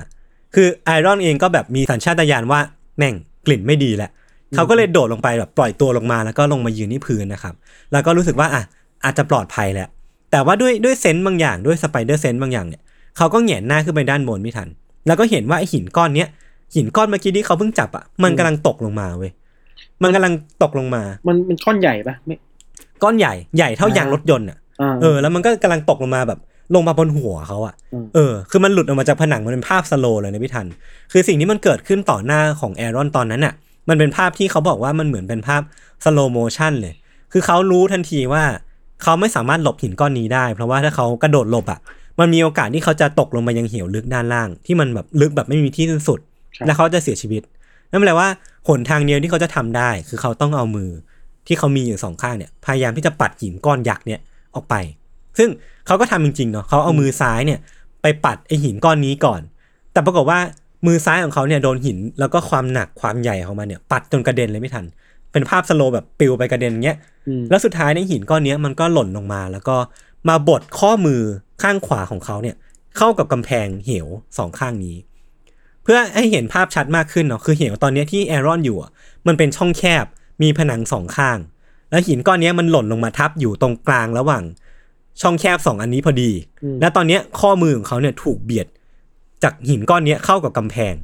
[0.54, 2.60] คือไอรอนเองก็แบบมีสัญชาตญาณว่า
[2.98, 3.14] แม่ง
[3.46, 4.10] กลิ่นไม่ดีแหละ
[4.54, 7.54] เขาก็เลยโดดลงไปแบบปล่อยตัวลงมาแล้วก็ลงมายืนที่พื้นนะครับ
[7.92, 8.62] แล้วก็รู้สึกว่าอะ
[9.04, 9.88] อาจจะปลอดภัยแหละ
[10.30, 12.82] แต่ว่าด้วยด้วยเซนต์บางอย่างด้วยสไปเดอร์เซนต์บางอย่างเนี่ย
[13.16, 14.68] เขาก็แหงนหน้าขึ้นไปด้านบนไม่ทัน
[15.06, 16.28] แล้วก็เห็นว่าไอหินก้อนเนี้ย
[16.74, 19.30] หินก้อนเมื่อกี้ที่เขาเพิ่งจับอะมันกำลังตกลงมาเว้ย
[20.02, 22.34] มันกำลังตกลงมา มันมันก้อนใหญ่ปะไม่
[23.02, 26.38] ก้อนใหญ่ใหญ่เท่ายางอ่ารรถยนต์อะอ่าเออ แล้วมันก็กำลังตกลงมาแบบ
[26.74, 30.66] ลงมาบนหัวเขาอะอืมเออ คือมันหลุดออกมาจากผนังมันเป็นภาพ slow เลยนะพี่ทัน
[31.12, 33.54] คือสิ่งที่มันเกิดขึ้นต่อหน้าของแอรอนตอนนั้นอะ
[33.88, 35.62] มันเป็นภาพที่เขาบอกว่ามันเหมือนเป็นภาพ
[36.04, 36.94] slow motion เลย
[37.32, 38.44] คือเขารู้ทันทีว่า
[39.02, 41.80] เขาไม่สามารถหลบหินก้อนนี้ได้ เพราะว่าถ้าเขากระโดดหลบอะ
[42.20, 46.33] มันมีโอกาสที่เขาจะตกลงมายังเหวลึกด้านล่าง ที่มันแบบลึกแบบไม่มีที่สิ้นสุดครับ
[46.66, 47.42] และเขาจะเสียชีวิต
[47.90, 48.28] นั่นแปลว่า
[48.68, 50.90] หนทางเดียวที่เขาจะทำได้ คือเขาต้องเอามือ
[51.46, 54.20] ที่เขามีอยู่สองข้างเนี่ยพยายามที่จะปัดหินก้อนยักษ์เนี่ย
[54.54, 54.74] ออกไป
[55.38, 55.48] ซึ่ง
[55.86, 57.60] เขาก็ทำจริงๆเนาะเขาเอามือซ้ายเนี่ย
[58.02, 59.40] ไปปัดไอหินก้อนนี้ก่อน
[59.92, 60.38] แต่ปรากฏว่า
[60.86, 64.84] มือซ้ายของเขาเนี่ยโดนหินแล้วก็ความหนักความใหญ่ของมันเนี่ย ปัดจนกระเด็นเลยไม่ทัน
[65.32, 66.98] เป็นภาพสโลว์แบบปลิวไปกระเด็นเงี้ย
[67.28, 69.76] อืมแล้วสุดท้ายในหินก้อนเนี้ยมันก็หล่นลงมา แล้วก็
[70.28, 71.20] มาบดข้อมือ
[71.62, 72.56] ข้างขวาของเขาเนี่ย
[72.96, 74.06] เข้ากับกำแพงเหว
[74.38, 74.96] สองข้างนี้
[75.84, 78.90] เพื่อให้เห็นภาพชัดมากขึ้นเนาะคือเหวตอนเนี้ยที่แอรอนอยู่อะ
[79.26, 80.04] มันเป็นช่องแคบ
[80.42, 81.38] มีผนังสองข้าง
[81.90, 84.42] แล้วหินก้อนเนี้ยมันหล่นลงมาทับอยู่ตรงกลางระหว่าง
[85.22, 86.30] ช่องแคบสองอันนี้พอดี
[86.80, 88.66] และตอนเนี้ยข้อมือของเขาเนี่ยถูกเบียด
[89.42, 90.94] จากหินก้อนเนี้ยเข้ากับกำแพง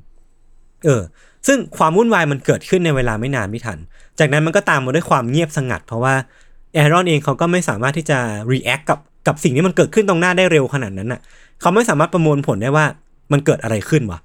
[0.85, 1.03] เออ
[1.47, 3.79] ซึ่งความวุ่นวายมันเกิดขึ้นในเวลาไม่นานไม่ทัน
[4.19, 6.15] จากนั้นมันก็ตามมาด้วยความเงียบสงัด เพราะว่า
[6.75, 8.19] แอรอนเองเขาก็ไม่สามารถที่จะ
[8.53, 11.21] react กับกับสิ่งที่มันเกิดขึ้นตรงหน้าได้เร็วขนาดนั้นน่ะ
[11.61, 12.85] เขาไม่สามารถประมวลผลได้ว่า
[13.33, 14.19] มันเกิดอะไรขึ้นวะ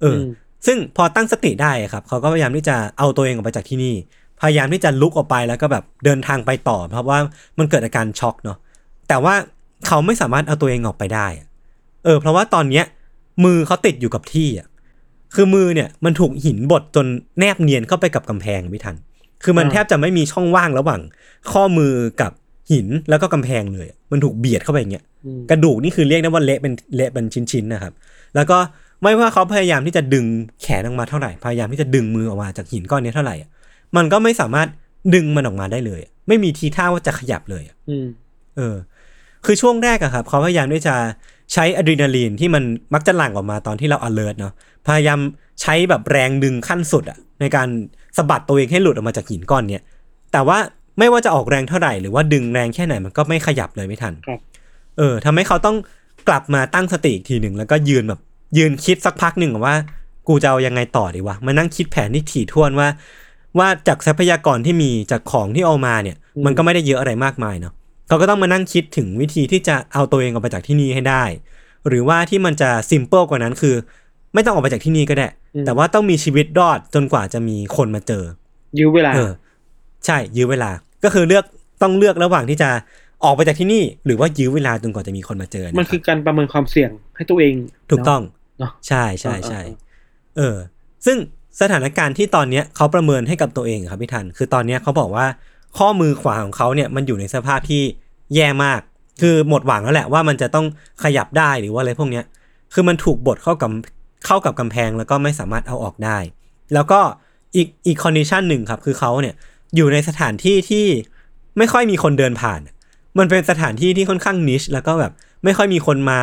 [0.00, 0.30] เอออม
[0.66, 3.94] ซึ่งพอตั้งสติได้อะครับ เขาก็พยายามที่จะเอาตัวเองออกไปจากที่นี่
[4.40, 7.18] พยายามที่จะลุกออกไปแล้วก็แบบเดินทางไปต่อ เพราะว่า
[7.58, 8.58] มันเกิดอาการช็อกเนาะ
[9.08, 9.34] แต่ว่า
[9.86, 11.46] เขาไม่สามารถเอาตัวเองออกไปได้อะ
[12.04, 12.84] เออ เพราะว่าตอนเนี้ย
[13.44, 14.68] มือเขาติดอยู่กับที่อะ
[15.34, 17.06] คือมือเนี่ยมันถูกหินบดจน
[17.38, 18.96] แนบเนียนเข้าไปกับกำแพงไม่ทัน
[19.44, 21.00] คือมันอ่าแทบจะไม่มีช่องว่างระหว่าง
[21.52, 22.32] ข้อมือกับ
[22.72, 27.92] หินแล้วก็กำแพงเลยอะมันถูกเบียดเข้าไปอย่างเงี้ยอืมกระดูกนี่คือเรียกได้ว่าเละเป็นเละเป็นชิ้นๆนะครับ
[28.34, 28.58] แล้วก็
[29.02, 30.26] ไม่ว่าเขาพยายามที่จะดึง
[30.62, 33.48] แขนออกมาเท่าไหร่ พยายามที่จะดึงมือออกมาจากหินก้อนนี้เท่าไหร่อะ
[33.96, 34.68] มันก็ไม่สามารถ
[35.14, 38.06] ดึงมันออกมาได้เลยอะไม่มีทีท่าว่าจะขยับเลยอะอืม
[38.56, 38.76] เออ
[39.44, 40.94] คือช่วงแรกอะครับ เขาพยายามที่จะ
[41.52, 44.52] ใช้อะดรีนาลีนที่มันมักจะหลั่งออกมาตอนที่เรา alert เนาะ
[44.86, 45.18] พยายาม
[45.62, 47.68] ใช้แบบแรงดึงขั้นสุดอะในการ
[48.16, 49.82] สะบัดตัวเองให้หลุดออกมาจากหินก้อนเนี้ย
[50.32, 50.58] แต่ว่า
[50.98, 54.40] ไม่ว่าจะออกแรงเท่าไหร่หรือว่าดึงแรงแค่ไหนมันก็ไม่ขยับเลยไม่ทันครับ
[54.98, 55.76] เออทำให้เขาต้อง
[56.28, 58.20] กลับมาตั้งสติอีกทีหนึ่งแล้วก็ยืนแบบ
[58.58, 59.74] ยืนคิดสักพักหนึ่งว่า
[60.28, 62.88] กูจะเอายังไงต่อดีวะมานั่งคิดแผนที่ถี่ถ้วนว่า
[63.58, 67.72] ว่าจากทรัพยากรที่มีจากของที่เอามาเนี่ย มันก็ไม่ได้เยอะอะไรมากมายเนาะ
[68.08, 71.24] เขาก็ต้องมานั่งคิดถึงวิธีที่จะเอาตัวเองออกไปจากที่นี่ให้ได้
[71.88, 73.74] หรือว่าที่มันจะซิมเ l ิลกว่านั้นคือ
[74.34, 75.28] ไม่ต้องออกไปจากที่นี่ก็ได้
[75.66, 78.24] แต่ว่าต้องมีชีวิตรอดจนกว่าจะมีคนมาเจอ
[78.78, 79.32] ยื้อเวลาเออ
[80.06, 80.70] ใช่ ยื้อเวลา
[81.04, 81.44] ก็คือเลือก
[81.82, 82.70] ต้องเลือกระหว่างที่จะ
[83.24, 87.54] ออกไปจากที่นี่ หรือว่ายื้อเวลาจนกว่าจะมีคนมาเจอ มันนะรับคือการประเมินความเสี่ยงให้ตัวเอง
[87.90, 88.22] ถูกต้อง
[88.60, 89.76] เนาะใช่ใช่ใช่เออ
[90.36, 90.56] เออ
[91.06, 91.16] ซึ่ง
[91.60, 95.26] สถานการณ์ที่ตอนเนี้ยเขาประเมินให้กับตัวเองครับพี่ทัน คือตอนเนี้ยเขาบอกว่า
[95.78, 97.82] ข้อมือขวาของเขาเนี่ยมันอยู่ในสภาพที่
[98.34, 98.80] แย่มาก
[99.20, 100.66] คือหมดหวังแล้วแหละว่ามันจะต้อง
[101.04, 102.24] ขยับได้หรือว่าอะไรพวกเนี้ย
[102.72, 103.70] คือมันถูกบดเข้ากับ
[104.26, 106.18] เข้ากับกำแพงแล้วก็ไม่สามารถเอาออกได้
[106.74, 107.00] แล้วก็
[107.56, 109.34] อีกอีกคอนดิชันหนึ่งครับคือเขาเนี่ย
[109.76, 110.86] อยู่ในสถานที่ที่
[111.58, 112.60] ไม่ค่อยมีคนเดินผ่าน
[113.18, 115.12] มันเป็นสถานที่ที่ค่อนข้างนิชแล้วก็แบบ
[115.44, 116.20] ไม่ค่อยมีคนมา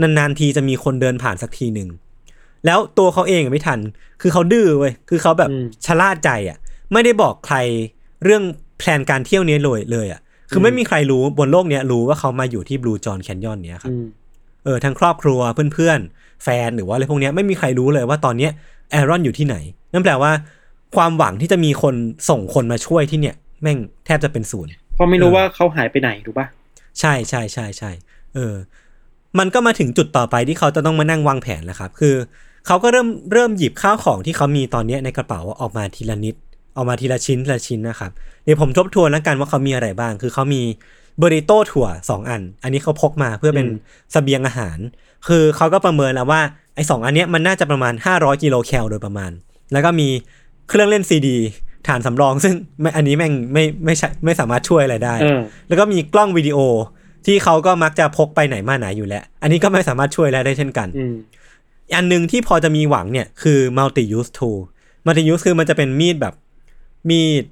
[0.00, 1.88] นานๆทีจะมีคนเดินผ่านสักทีหนึ่ง
[2.66, 3.80] แล้วตัวเขาเองอะไม่ทัน
[4.20, 6.58] คือเขาดื้อเว้ยคือเขาแบบอืมชะล่าใจอะ
[6.92, 7.56] ไม่ได้บอกใคร
[8.24, 8.42] เรื่อง
[8.78, 14.04] แพลนการเที่ยวนี้เลยเลยอะ คือไม่มีใครรู้บนโลกเนี้ยรู้ว่าเขามาอยู่ที่บลูจอนแคนยอนเนี้ยครับอืม
[14.64, 15.40] เออทั้งครอบครัว
[15.74, 18.52] เพื่อนๆ แฟนหรือว่าอะไรพวกเนี้ยไม่มีใครรู้เลยว่าตอนเนี้ย
[18.90, 19.56] แอรอนอยู่ที่ไหน
[19.92, 20.32] นั่นแปลว่า
[20.96, 21.94] ความหวังที่จะมีคน
[22.28, 26.46] ส่งคนมาช่วยที่เนี่ย แม่งแทบจะเป็นศูนย์เพราะไม่รู้เออว่าเขาหายไปไหนถูกปะ
[27.00, 27.90] ใช่ใช่ใช่ใช่
[28.36, 28.54] เออ
[29.38, 32.14] มันก็มาถึงจุดต่อไปที่เขาจะต้องมานั่งวางแผนแล้วครับ คือ
[32.66, 36.34] เขาก็เริ่มเริ่มหยิบข้าวของที่เขามีตอนเนี้ยในกระเป๋าออกมาทีละนิด
[36.76, 38.10] ออกมาทีละชิ้นทีละชิ้นนะครับ
[38.44, 40.62] เดี๋ยวผมทบทวนแล้วกันว่าเขามีอะไรบ้าง คือเขามี
[41.18, 43.66] เบอริโต้ถั่วสองอัน อันนี้เขาพกมาเพื่อเป็น
[44.12, 44.78] เสบียงอาหาร
[45.28, 46.40] คือเขาก็ประเมินแล้วว่า
[46.74, 49.30] ไอ้สองอันเนี้ยมันน่าจะประมาณ 500กิโลแคลโดยประมาณ
[49.72, 50.08] แล้วก็มี
[50.68, 51.36] เครื่องเล่นซีดี
[51.86, 56.58] ฐานสำรอง ซึ่งไม่อันนี้แม่งไม่ไม่ใช่ไม่สามารถช่วยอะไรได้เออแล้วก็มีกล้องวิดีโอ
[57.26, 61.14] ที่เขาก็มักจะพกไปไหนมาไหนอยู่แล้ว อันนี้ก็ไม่สามารถช่วยอะไรได้เช่นกันอืม
[61.96, 64.58] อันหนึ่งที่พอจะมีหวังเนี่ยคือ multi use tool
[65.06, 66.34] multi use คือมันจะเป็นมีดแบบ
[67.10, 67.44] มีด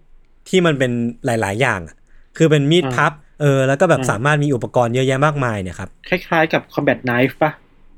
[0.49, 0.91] ที่มันเป็น
[1.25, 1.97] หลาย ๆ อย่างอะ
[2.37, 7.51] คือเป็นมีดอ่าพับ เออ แล้วก็แบบอ่าสามารถมีอุปกรณ์เยอะแยะมากมายเนี่ยครับ คล้ายๆกับ combat knife ปะ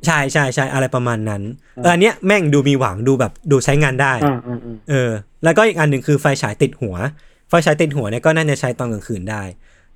[0.07, 1.43] ใช่ใช่ใช่อะไรประมาณนั้น
[1.79, 5.11] อ่าเอออันเนี้ยแม่งดูมีหวังดูแบบดูใช้งานได้อ่าอ่าอ่าเออ
[5.45, 6.97] แล้วก็อีกอันหนึ่งคือไฟฉายติดหัว
[7.49, 9.43] ไฟฉายติดหัวเนี่ยก็น่าจะใช้ตอนกลางคืนได้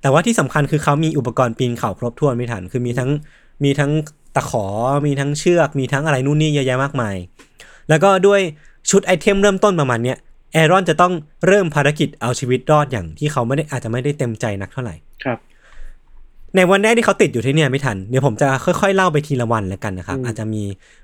[0.01, 3.09] แต่ว่าที่สำคัญคือเขามีอุปกรณ์ปีนเขาครบถ้วนไม่ทัน คือมีทั้ง
[3.63, 3.91] มีทั้ง
[4.35, 4.65] ตะขอ
[5.05, 7.15] มีทั้งเชือก มีทั้งอะไรนู่นนี่เยอะแยะมากมาย
[7.89, 8.39] แล้วก็ด้วย
[8.89, 10.17] ชุด item เริ่มต้นประมาณเนี้ย
[10.53, 11.13] แอรอนจะต้อง
[11.47, 15.39] เริ่มภารกิจเอาชีวิตรอดอย่างที่เขาไม่ได้อาจจะไม่ได้เต็มใจนักเท่าไหร่ ครับ
[16.55, 20.63] ในวันแรกที่เขาติดอยู่ที่เนี่ยพี่ทัน เดี๋ยวผมจะค่อยๆเล่าไปทีละวันแล้วกันนะครับอืมอาจจะมี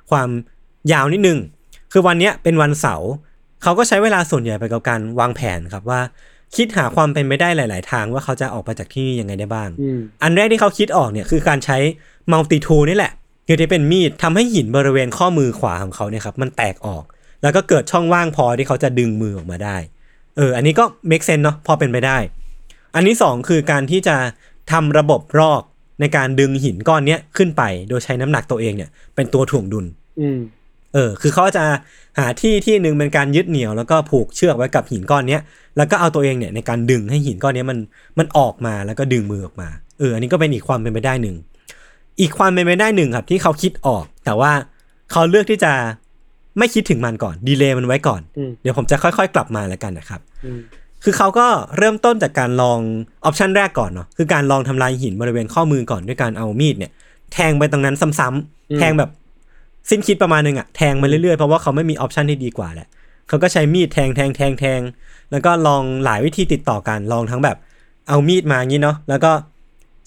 [0.10, 0.30] ความ
[0.92, 1.38] ยาวนิดนึง
[1.92, 3.10] คือวันเนี้ยเป็นวันเสาร์
[3.64, 6.00] เขาก็ใช้เวลาส่วนใหญ่ไปกับการวางแผนครับว่า
[6.56, 11.78] คิดหาความเป็นไปได้หลาย ๆ ทางว่าเขาจะออกไปจากที่นี่ยังไงได้บ้างอืมอันแรกที่เขาคิดออกเนี่ยคือการใช้
[12.32, 13.12] มัลติทูนี่แหละ
[13.48, 17.04] คือที่เป็นมีดทำให้หินบริเวณข้อมือขวาของเขาเนี่ยครับมันแตกออก
[17.42, 19.78] แล้วก็เกิดช่องว่างพอที่เขาจะดึงมือออกมาได้
[20.38, 22.18] เออ อันนี้ก็ make sense เนาะพอเป็นไปได้
[22.96, 24.16] อันที่สองคือการที่จะ
[24.72, 25.62] ทำระบบรอก
[26.02, 29.86] ในการดึงหินก้อนเนี้ยขึ้นไป โดยใช้น้ำหนักตัวเองเนี่ยเป็นตัวถ่วงดุล
[30.20, 30.40] อืม
[30.94, 31.66] เออคือเขาจะ
[32.20, 35.42] หาที่ที่หนึ่งเป็นการยึดเหนี่ยวแล้วก็ผูกเชือกไว้กับหินก้อนเนี้ย
[35.78, 37.78] แล้วก็เอาตัวเองเนี่ยในการดึงให้หินก้อนเนี้ยมัน
[38.20, 39.70] มันออกมาแล้วก็ดึงมือออกมา
[40.00, 41.36] เอออันนี้ก็เป็นอีกความเป็นไปได้หนึ่ง
[42.20, 44.52] อีกความเป็นไปได้หนึ่งครับที่เขาคิดออก แต่ว่า
[45.12, 45.74] เขาเลือกที่จะ
[46.58, 50.60] ไม่คิดถึงมันก่อน delay มันไว้ก่อนอืมเดี๋ยวผมจะค่อยๆ กลับมาแล้วกันนะครับอืม
[51.04, 52.80] คือเขาก็เริ่มต้นจากการลอง
[53.26, 56.92] option แรกก่อนเนาะคือการลองทำลายหินบริเวณข้อมือก่อนด้วยการเอามีดเนี่ย
[57.34, 59.10] แทงไปตรงนั้นซ้ำๆแทงแบบ
[59.90, 62.88] สิ้นคิดประมาณนึงอะแทงมาเรื่อยๆ เพราะว่าเขาไม่มี option ที่ดีกว่าแหละ
[63.28, 64.82] เขาก็ใช้มีดแทงแทงแทงแทง
[65.32, 67.58] แล้วก็ลองหลายวิธีติดต่อกันลองทั้งแบบ
[68.08, 69.32] เอามีดมาอย่างนี้เนาะแล้วก็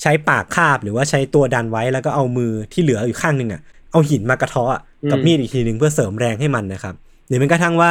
[0.03, 3.61] ใช้ปากคาบหรือว่าใช้ตัวดันไว้แล้วก็เอามือที่เหลืออยู่ข้างหนึ่งอะ
[3.93, 6.95] เอาหินมากระเทาะกับมีดอีกทีหนึ่งเพื่อเสริมแรงให้มันนะครับ
[7.27, 7.91] หรือแม้กระทั่งว่า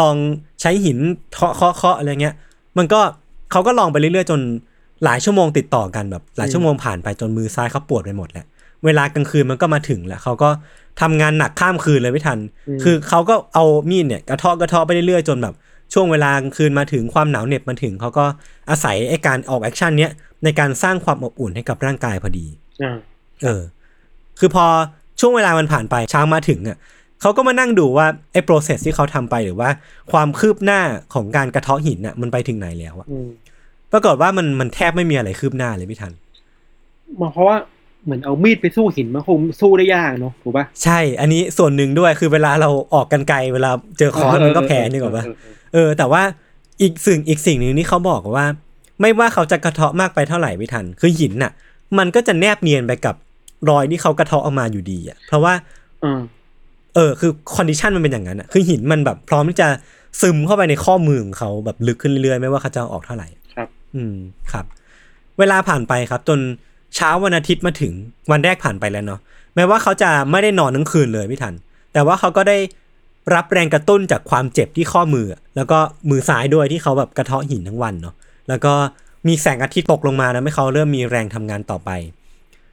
[0.00, 0.14] ลอง
[0.60, 0.98] ใช้หิน
[1.34, 2.34] เคาะเคาะเคาะอะไรเงี้ย
[2.78, 3.00] มันก็
[3.50, 4.40] เขาก็ลองไปเรื่อยๆ จน
[5.04, 8.46] หลายชั่วโมงติดต่อกันแบบหลายชั่วโมงผ่านไปจนมือซ้ายเขาปวดไปหมดแหล้ว
[8.84, 10.50] เวลากลางคืนมันก็มาถึงแล้วเขาก็
[11.00, 12.38] ทำงานหนักข้ามคืนเลยไม่ทัน
[12.82, 15.54] คือเขาก็เอามีดเนี่ยกระเทาะกระเทาะไปเรื่อยๆจนแบบ
[15.92, 18.24] ช่วงเวลากลางคืนมาถึงความหนาวเหน็บมาถึงเขาก็
[18.70, 20.10] อาศัยไอ้การออกแอคชั่นเนี้ย
[20.44, 22.46] ในการสร้างความอบอุ่นให้กับร่างกายพอดี
[22.82, 22.96] อ่า
[23.44, 23.62] เออ
[24.38, 24.66] คือพอ
[25.20, 26.78] ช่วงเวลามันผ่านไปช้างมาถึงอะ
[27.20, 29.70] เขาก็มานั่งดูว่าไอ้ process ที่เขาทำไปหรือว่า
[30.12, 30.80] ความคืบหน้า
[31.14, 33.28] ของการกระเทาะหินอะ มันไปถึงไหนแล้วอะอืม
[33.92, 36.12] ปรากฏว่ามันมันแทบไม่มีอะไรคืบหน้าเลยพี่ทัน
[37.20, 37.56] มาเพราะว่า
[38.04, 46.22] เหมือนเอามีดไปสู้หินมันคงสู้ได้ยากเนอะถูกปะใช่ อันนี้ส่วนหนึ่งด้วยคือเวลาเราออกกรรไกรเวลาเจอค้อนมันก็แพ้นึกออกปะเออเออเออ แต่ว่า
[46.82, 48.46] อีกสิ่งอีกสิ่งหนึ่งที่เขาบอกว่า
[49.00, 51.52] ไม่ว่าเขาจะกระเทาะมากไปเท่าไหร่พี่ทัน คือหินน่ะ
[51.98, 53.14] มันก็จะแนบเนียนไปกับ
[53.70, 55.54] รอยที่เขากระเทาะออกมาอยู่ดีอะ เพราะว่า
[56.02, 56.20] เออ
[56.94, 59.68] เออ คือ condition มันเป็นอย่างนั้นอะ คือหินมันแบบพร้อมที่จะ
[60.20, 64.14] ซึมเข้าไปในข้อมือของเขาแบบลึกขึ้นเรื่อยๆ ไม่ว่าเขาจะเอาออกเท่าไหร่ ครับ อืม
[64.52, 64.64] ครับ
[65.38, 66.38] เวลาผ่านไปครับจน
[66.96, 67.92] เช้าวันอาทิตย์มาถึง
[68.30, 69.20] วันแรกผ่านไปแล้วเนาะ
[69.54, 71.54] แม้ว่าเขาจะไม่ได้นอนทั้งคืนเลยพี่ทัน
[71.92, 72.58] แต่ว่าเขาก็ได้
[73.34, 75.26] รับแรงกระตุ้นจากความเจ็บที่ข้อมือ
[75.56, 75.78] แล้วก็
[76.10, 78.14] มือซ้ายด้วยที่เขาแบบกระเทาะหินทั้งวันเนาะ
[78.48, 78.72] แล้วก็
[79.26, 81.90] มีแสงอาทิตย์ตกลงมานะให้เขาเริ่มมีแรงทำงานต่อไป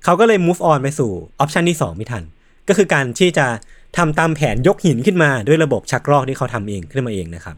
[0.03, 2.23] เขาก็เลย move on ไปสู่ออปชันที่2ไม่ทัน
[2.67, 3.45] ก็คือการที่จะ
[3.97, 7.55] ทำตามแผนยกหินขึ้นมาด้วยระบบชักรอกที่เขาทำเองขึ้นมาเองนะครับ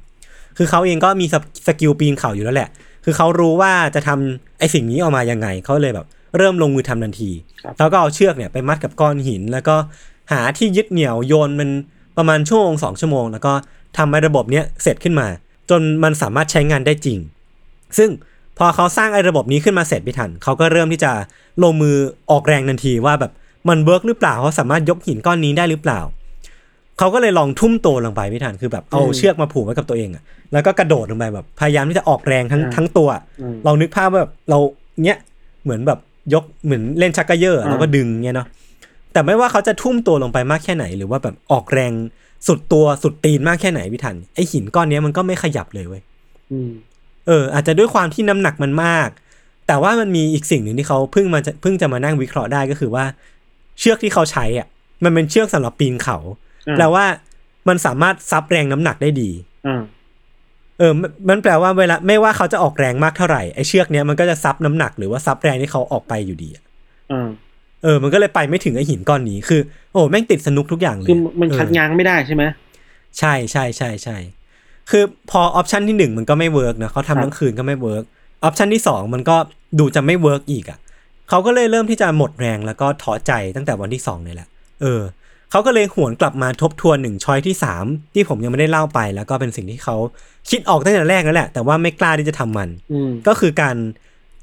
[0.57, 1.25] คือเขาเองก็มี
[1.67, 2.69] skill ปีนเขาอยู่แล้วแหละ
[3.05, 6.07] คือเขารู้ว่าจะทำไอสิ่งนี้ออกมายังไง เขาเลยแบบ
[6.37, 7.31] เริ่มลงมือทำทันที
[7.63, 9.75] ครับแล้วก็เอาเชือกเนี่ยไปมัดกับก้อนหิน แล้วก็
[10.31, 11.69] หาที่ยึดเหนี่ยวโยนมัน
[12.17, 13.53] ประมาณชั่วโมงสองชั่วโมง แล้วก็
[13.97, 15.27] ทำให้ระบบเนี้ยเสร็จขึ้นมา
[15.69, 17.19] จนมันสามารถใช้งานได้จริง
[17.97, 18.09] ซึ่ง
[18.57, 21.11] พอเขาสร้างไอ้ระบบนี้ขึ้นมาเสร็จพี่ทัน เขาก็เริ่มที่จะ
[21.63, 21.95] ลงมือ
[22.31, 23.31] ออกแรงทันทีว่าแบบ
[23.69, 25.99] มัน work หรือเปล่าเขาสามารถยกหินก้อนนี้ได้หรือเปล่า
[26.97, 30.23] เขาก็เลยลองทุ่มตัวลงไปพี่ทันคือแบบเอาเชือกมาผูกไว้กับตัวเองอะ
[30.53, 33.09] แล้วก็กระโดดลงไปแบบพยายามที่จะออกแรงทั้งทั้งตัว
[33.41, 34.59] อืมลองนึกภาพว่าแบบเรา
[35.03, 35.17] เนี้ย
[35.63, 35.99] เหมือนแบบ
[36.33, 38.47] ยกเหมือนเล่นชักกระเยอะอะอ่าแล้วก็ดึงเงี้ยเนาะ
[39.13, 41.93] แต่ไม่ว่าเขาจะทุ่มตัวลงไปมากแค่ไหน หรือว่าแบบออกแรง
[42.47, 46.01] สุดตัวสุดตีนมากแค่ไหนพี่ทันไอหินก้อนเนี้ยมันก็ไม่ขยับเลยเว้ย
[46.51, 46.71] อืม
[47.27, 49.09] เออ อาจจะด้วยความที่น้ำหนักมันมาก
[49.67, 53.05] แต่ว่ามันมีอีกสิ่งหนึ่งที่เขาเพิ่งมาจะเพิ่งจะมานั่งวิเคราะห์ได้ก็คือว่า
[53.79, 54.67] เชือกที่เขาใช้อะ
[55.03, 56.17] มันเป็นเชือกสำหรับปีนเขา
[56.67, 57.05] อ่าแปลว่า
[57.67, 59.29] มันสามารถซับแรงน้ำหนักได้ดี
[59.67, 59.81] อ่า
[60.79, 66.63] เออมันมันแปลว่าเวลาไม่ว่าเขาจะออกแรงมากเท่าไหร่ไอ้เชือกเนี้ยมันก็จะซับน้ำหนักหรือว่าซับแรงที่เขาออกไปอยู่ดีอะ
[67.11, 67.29] อ่า
[67.83, 69.61] เออ มันก็เลยไปไม่ถึงไอ้หินก้อนนี้ คือ
[69.91, 72.43] โอ้แม่งติดสนุกทุกอย่างเลย คือมันเออคัดง้างไม่ได้ใช่ไหม
[73.19, 74.17] ใช่ใช่ใช่ใช่
[74.89, 78.03] คือพอ option ที่หนึ่งมันก็ไม่ work นะครับเขาครัทำบทั้งคืนก็ไม่ work
[78.43, 79.37] option ที่สองมันก็
[79.79, 80.79] ดูจะไม่ work อีกอะ
[81.29, 84.49] เขาก็เลยเริ่มที่จะหมดแรงแล้วก็ท้อใจตั้งแต่วันที่สองนี่แหละ
[84.81, 85.01] เออ
[85.51, 89.95] เขาก็เลยหวนกลับมาทบทวนหนึ่ง choice ที่สามที่ผมยังไม่ได้เล่าไป แล้วก็เป็นสิ่งที่เขา
[90.49, 93.75] คิดออกตั้งแต่แรกแล้วแหละ แต่ว่าไม่กล้าที่จะทำมันอืมก็คือการ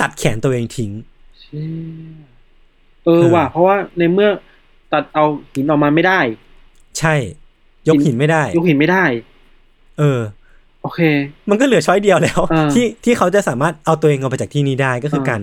[0.01, 0.91] ตัดแขนตัวเองทิ้ง
[1.41, 2.17] เชี่ย
[3.05, 4.31] เออว่ะ เพราะว่าในเมื่อ
[4.93, 6.21] ตัดเอาหินออกมาไม่ได้
[6.99, 7.15] ใช่
[7.89, 9.05] ยกหินไม่ได้ ยกหินไม่ได้
[9.99, 10.21] เออ
[10.83, 11.01] โอเค
[11.51, 15.41] มันก็เหลือช้อยเดียวแล้วอ่าที่ที่เขาจะสามารถเอาตัวเองออกไปจากที่นี้ได้ก็คืออาการ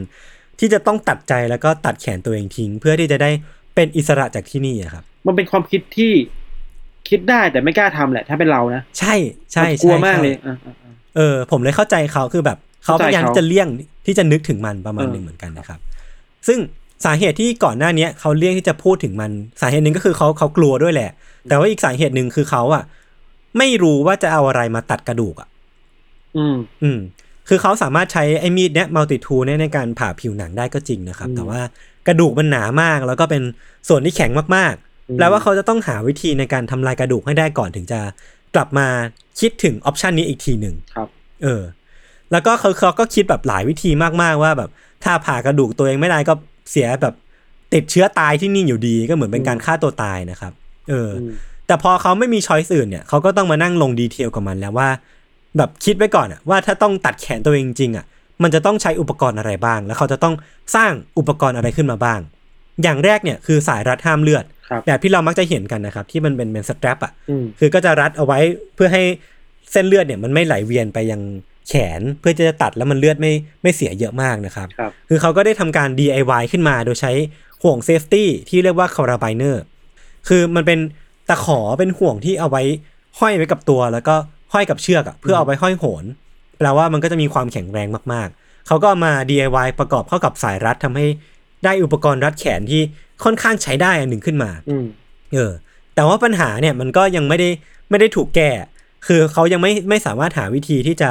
[0.60, 3.30] ที่จะต้องตัดใจแล้วก็ตัดแขนตัวเองทิ้ง เพื่อที่จะได้
[3.76, 6.12] เป็นอิสระจากที่นี่อะครับ มันเป็นความคิดที่
[7.10, 9.16] คิดได้แต่ไม่กล้าทำแหละ ถ้าเป็นเรานะ ใช่
[9.54, 13.68] ใช่กลัวใช่มากใช่เลยอ่าอ่าอ่าเออ ผมเลยเข้าใจเขาคือแบบเขาพเข้าใจยายามเขาที่จะเลี่ยง
[14.06, 15.80] ที่จะนึกถึงมันประมาณเออหนึ่งเหมือนกันนะครับ
[16.48, 16.60] ซึ่ง
[17.06, 21.12] สาเหตุที่ก่อนหน้าเนี้ยเขาเลี่ยงที่จะพูดถึงมันสาเหตุหนึ่งก็คือเขาเขากลัวด้วยแหละ
[21.50, 22.84] แต่ว่าอีกสาเหตุหนึ่งคือเขาอะ
[23.58, 25.48] ไม่รู้ว่าจะเอาอะไรมาตัดกระดูกอะ
[26.38, 27.00] อืม อืม
[27.50, 31.62] คือเขาสามารถใช้ไอ้มีดเนี้ยมัลติทูเนี่ยในการผ่าผิวหนังได้ก็จริงนะครับอืมแต่ว่า
[32.08, 33.44] กระดูกมันหนามากแล้วก็เป็น
[33.88, 38.00] ส่วนที่แข็งมากอืมๆ แปลว่าเขาจะต้องหาวิธีในการทำลายกระดูกให้ได้ก่อนถึงจะ
[38.56, 38.88] กลับมา
[39.40, 41.08] คิดถึงออปชันนี้อีกทีหนึ่งครับ
[41.44, 41.64] เออ
[42.32, 43.92] แล้วก็เขาเขาก็คิดแบบหลายวิธี
[44.22, 44.70] มากๆว่าแบบ
[45.04, 46.34] ถ้าผ่ากระดูกตัวเองไม่ได้ก็
[46.72, 47.14] เสียแบบ
[47.74, 50.54] ติดเชื้อตายที่นี่อยู่ดีก็เหมือนเป็นการฆ่าตัวตายนะครับ
[50.90, 51.32] เอออม
[51.68, 54.90] แต่พอเขาไม่มีช้อยส์อื่นเนี่ยเขาก็ต้องมานั่งลงดีเทลกับมันแล้วว่า
[55.58, 58.06] แบบคิดไว้ก่อนอะว่าถ้าต้องตัดแขนตัวเองจริงๆอะ
[58.44, 60.34] มันจะต้องใช้อุปกรณ์อะไรบ้าง แล้วเขาจะต้อง
[60.76, 62.20] สร้างอุปกรณ์อะไรขึ้นมาบ้าง
[62.84, 68.40] อย่างแรกเนี่ยคือสายรัดห้ามเลือดครับ แบบที่เรามักจะเห็นกันนะครับ ที่มันเป็นเป็นสแตรปอะอืมคือก็จะรัดเอาไว้
[68.76, 69.04] เพื่อให้
[69.72, 71.22] เส้นเลือดเนี่ยมันไม่ไหลเวียนไปยัง
[71.70, 77.12] แขนเพื่อจะตัดแล้วมันเลือดไม่ไม่เสียเยอะมากนะครับครับคือเขาก็ได้ทำการ DIY ขึ้นมาโดยใช้
[77.64, 79.64] ห่วง safety ที่เรียกว่า carabiner
[80.28, 80.80] คือมันเป็น
[81.30, 82.64] ตะขอเป็นห่วงที่เอาไว้
[83.20, 84.16] ห้อยไว้กับตัว แล้วก็
[84.54, 86.06] ห้อยกับเชือกอะเพื่อเอาไว้ห้อยโหน
[86.58, 91.06] แปลว่ามันก็จะมีความแข็งแรงมากๆ เขาก็เอามา DIY ประกอบเข้ากับสายรัดทำให้
[91.66, 92.82] ได้อุปกรณ์รัดแขนที่
[93.24, 94.86] ค่อนข้างใช้ได้อันหนึ่งขึ้นมาอืม
[95.34, 95.52] เออ
[95.96, 97.50] แต่ว่าปัญหาเนี่ยมันก็ยังไม่ได้
[97.90, 98.50] ไม่ได้ถูกแก้
[99.08, 101.10] คือเขายังไม่ไม่สามารถหาวิธีที่จะ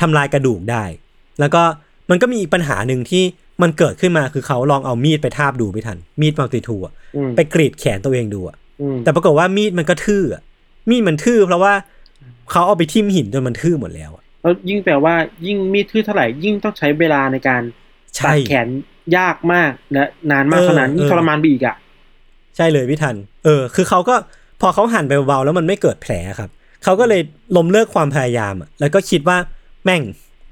[0.00, 0.84] ทำลายกระดูกได้
[1.40, 1.62] แล้วก็
[2.10, 3.24] มันก็มีอีกปัญหาหนึ่งที่
[3.62, 10.42] มันเกิดขึ้นมาคือเขาลองเอามีดไปทาบดูไม่ทัน มีดมัลติทูอะอืมไปกรีดแขนตัวเองดูอะอืมแต่ปรากฏว่ามีดมันก็ทื่ออะ
[10.90, 11.74] มีดมันทื่อเพราะว่า
[12.50, 15.14] เขาเอาไปทิ่มหินจนมันทื่อหมดแล้วอะแล้วยิ่งแปลว่า
[15.46, 17.62] ยิ่งมีดทื่อเท่าไหร่ยิ่งต้องใช้เวลาในการ
[18.16, 18.68] ใช่ตัดแขน
[19.16, 21.76] ยากมากและนานมากเออเท่านั้นยิ่งเออทรมานไปอีกอะ
[22.56, 24.14] ใช่เลยพี่ทัน เออ คือเขาก็
[24.60, 26.50] พอเขาหั่นไปเบาๆแล้วมันไม่เกิดแผลครับ
[26.84, 27.20] เขาก็เลย
[27.56, 29.36] ล้มเลิกความพยายามอะแล้วก็คิดว่า
[29.84, 30.02] แม่ง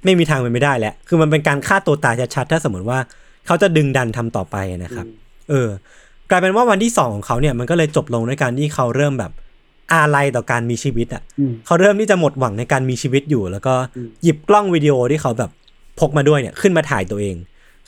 [0.04, 2.98] ไม่มีทางเป็นไม่ได้แล้ว คือมันเป็นการฆ่าตัวตายชัดๆถ้าสมมติว่า
[3.46, 5.06] เขาจะดึงดันทำต่อไปนะครับ
[5.50, 5.68] เออ
[6.30, 9.32] กลายเป็นว่าวันที่สองของเขาเนี่ยมันก็เลยจบลงด้วยการที่เขาเริ่มแบบ
[9.92, 15.50] อาลัยต่อการมีชีวิตอะอืมเขาเริ่มที่จะหมดหวังในการมีชีวิตอยู่ แล้วก็อืมหยิบกล้องวิดีโอที่เขาแบบ
[16.00, 17.36] พกมาด้วยเนี่ยขึ้นมาถ่ายตัวเอง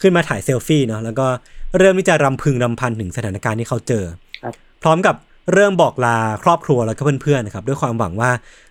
[0.01, 1.27] ขึ้นมาถ่ายเซลฟี่เนาะแล้วก็
[1.79, 4.05] เริ่มที่จะรำพึงรำพันถึงสถานการณ์ที่เขาเจอ
[4.43, 5.15] ครับพร้อมกับ
[5.55, 8.31] เริ่มบอกลาครอบครัวแล้วก็เพื่อนๆนะครับด้วยความหวังว่า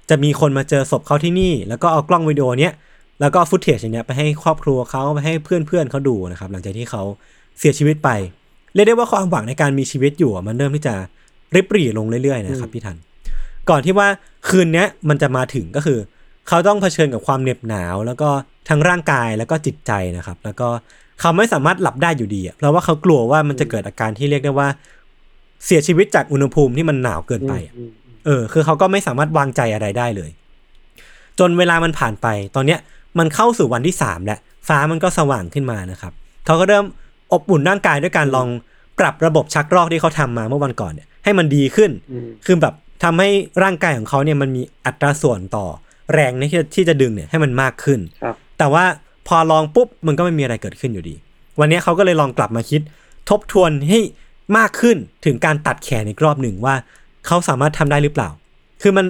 [0.09, 2.73] จะมีคนมาเจอศพเขาที่นี่ แล้วก็เอากล้องวิดีโอเนี้ย
[3.21, 7.03] แล้วก็ฟุตเทจอย่างเนี้ยไปให้ครอบครัวเขาไปให้เพื่อนๆเขาดูนะครับหลังจากที่เขา
[7.59, 8.09] เสียชีวิตไป
[8.73, 10.95] เรียกได้ว่าความหวังในการมีชีวิตอยู่อะมันเริ่มที่จะ
[11.55, 12.97] ริบหรี่ลงเรื่อยๆนะครับพี่ทัน
[13.69, 14.07] ก่อนที่ว่า
[14.49, 15.99] คืนเนี้ยมันจะมาถึงก็คือ
[16.47, 18.29] เขาต้องเผชิญกับความเหน็บหนาว แล้วก็
[18.69, 20.69] ทั้งร่างกายแล้วก็จิตใจนะครับ แล้วก็
[21.23, 24.67] เขาไม่สามารถหลับได้อยู่ดีอะเพราะว่าเขากลัวว่ามันจะเกิดอาการที่เรียกได้ว่า
[25.65, 27.89] เสียชีวิตจากอุณหภูมิที่มันหนาวเกินไปอะอืม
[28.25, 30.29] เออ คือเขาก็ไม่สามารถวางใจอะไรได้เลย
[31.39, 32.79] จนเวลามันผ่านไป ตอนเนี้ย
[33.19, 36.13] มันเข้าสู่วันที่สามแล้วฟ้ามันก็สว่างขึ้นมานะครับ
[36.45, 36.85] เขาก็เริ่ม
[37.33, 38.47] อบอุ่นร่างกายด้วยการลอง
[38.99, 43.29] ปรับระบบชักรอกที่เขาทำมาเมื่อวันก่อนเนี่ยให้มันดีขึ้นอืมคือแบบทำให้
[43.63, 45.65] ร่างกายของเขาเนี่ยมันมีอัตราส่วนต่อ
[46.13, 48.83] แรงที่จะที่จะดึงเนี่ยให้มันมากขึ้นครับแต่ว่า
[49.27, 51.15] พอลองปุ๊บมันก็ไม่มีอะไรเกิดขึ้นอยู่ดี
[51.59, 52.81] วันนี้เขาก็เลยลองกลับมาคิด
[53.29, 53.99] ทบทวนให้
[54.57, 56.75] มากขึ้นถึงการตัดแขนอีกรอบหนึ่งว่า
[57.27, 58.29] เขาสามารถทำได้หรือเปล่า
[58.81, 59.05] คือมัน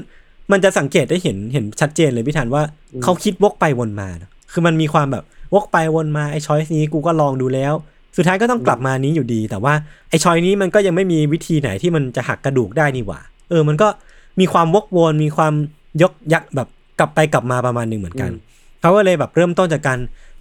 [0.51, 2.63] มันจะสังเกตได้เห็นเห็นชัดเจนเลยพี่ธันว่า
[3.03, 7.73] เขาคิดวกไปวนมานะคือมันมีความแบบวกไปวนมาไอ้ช้อยนี้กูก็ลองดูแล้ว
[8.17, 9.73] สุดท้ายก็ต้องกลับมานี้อยู่ดี แต่ว่า
[10.09, 13.87] ไอ้ช้อยนี้มันก็ยังไม่มีวิธีไหนที่มันจะหักกระดูกได้นี่หว่า เออ มันก็
[14.39, 15.53] มีความวกวนมีความ
[16.01, 16.67] ยกยักแบบ
[16.99, 18.31] กลับไปกลับมาประมาณหนึ่งเหมือนกัน
[18.83, 19.99] เขาก็เลยแบบเริ่มต้นจากการ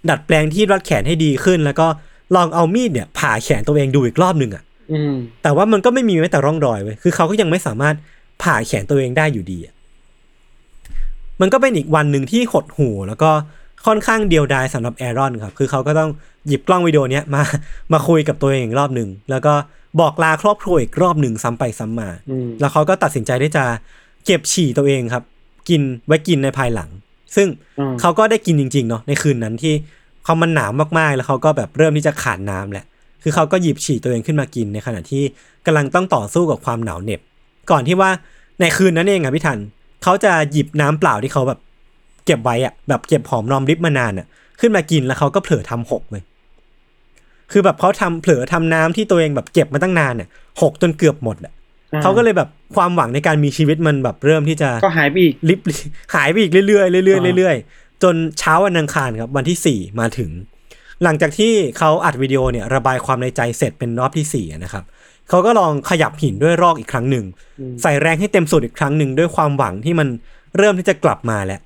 [0.09, 1.87] ดัดแปลงที่รัดแขนให้ดีขึ้น แล้วก็
[2.35, 5.13] ลองเอามีดเนี่ยผ่าแขนตัวเองดูอีกรอบหนึ่งอะอืม
[5.43, 7.95] แต่ว่ามันก็ไม่มีแม้แต่ร่องรอยเว้ยคือเขาก็ยังไม่สามารถ
[8.43, 9.73] ผ่าแขนตัวเองได้อยู่ดีอะ
[11.41, 13.31] มันก็เป็นอีกวันหนึ่งที่หดหู่แล้วก็
[13.85, 16.09] ค่อนข้างเดียวดายสำหรับแอรอนครับ คือเขาก็ต้อง
[16.47, 17.41] หยิบกล้องวิดีโอเนี้ยมา
[17.93, 19.53] มาคุยกับตัวเองอีกรอบหนึ่ง แล้วก็
[19.99, 23.63] บอกลาครอบครัวอีกรอบหนึ่งซ้ำไปซ้ำมาอืมแล้วเขาก็ตัดสินใจที่จะ
[24.25, 25.23] เก็บฉี่ตัวเองครับ
[25.69, 26.89] กินไว้กินในภายหลัง
[27.35, 27.47] ซึ่ง
[27.79, 29.73] อืมเขาก็ได้กินจริงๆเนาะในคืนนั้นที่
[30.23, 32.85] เขามันหนาวมากๆ แล้วเขาก็แบบเริ่มที่จะขาดน้ำแหละ
[33.23, 35.23] คือเขาก็หยิบฉี่ตัวเองขึ้นมากินในขณะที่
[35.65, 37.21] กำลังต้องต่อสู้กับความหนาวเหน็บ
[37.71, 38.09] ก่อนที่ว่า
[38.59, 39.59] ในคืนนั้นเองอะพี่ทัน
[40.03, 41.59] เขาจะหยิบน้ำเปล่าที่เขาแบบ
[42.25, 44.27] เก็บไว้อะแบบเก็บหอมรอมริบมานานอะ
[44.59, 46.23] ขึ้นมากินแล้วเขาก็เผลอทำหกเลย
[47.51, 50.29] คือแบบเขาทำเผลอทำน้ำที่ตัวเองแบบเก็บมาตั้งนานเนี่ย
[50.61, 51.62] หกจนเกือบหมดอะอ่า
[52.01, 55.59] เขาก็เลยแบบความหวังในการมีชีวิตมันแบบเริ่มที่จะก็หายไปอีกลิบ
[56.15, 60.31] หายไปอีกเรื่อยๆเรื่อยอ่าๆเรื่อยๆจนเช้าวันอังคารครับวันที่สี่มาถึง
[61.03, 64.83] หลังจากที่เขาอัดวิดีโอเนี่ยระบายความในใจเสร็จเป็นรอบที่สี่อะนะครับ
[65.29, 67.25] เขาก็ลองขยับหินด้วยรอกอีกครั้งหนึ่ง
[67.81, 70.07] ใส่แรงให้เต็มสุดอีกครั้งหนึ่งด้วยความหวังที่มัน
[70.57, 71.59] เริ่มที่จะกลับมาแล้ว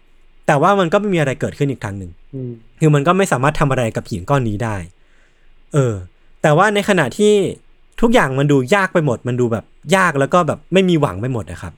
[0.48, 4.76] แต่ว่ามันก็ไม่มีอะไรเกิดขึ้นอีกครั้งหนึ่งอืมคือมันก็ไม่สามารถทำอะไรกับหินก้อนนี้ได้
[5.74, 5.94] เออ
[6.42, 7.34] แต่ว่าในขณะที่
[8.02, 11.74] ทุกอย่างมันดูยากไปหมด มันดูแบบยากแล้วก็แบบไม่มีหวังไปหมดนะครับ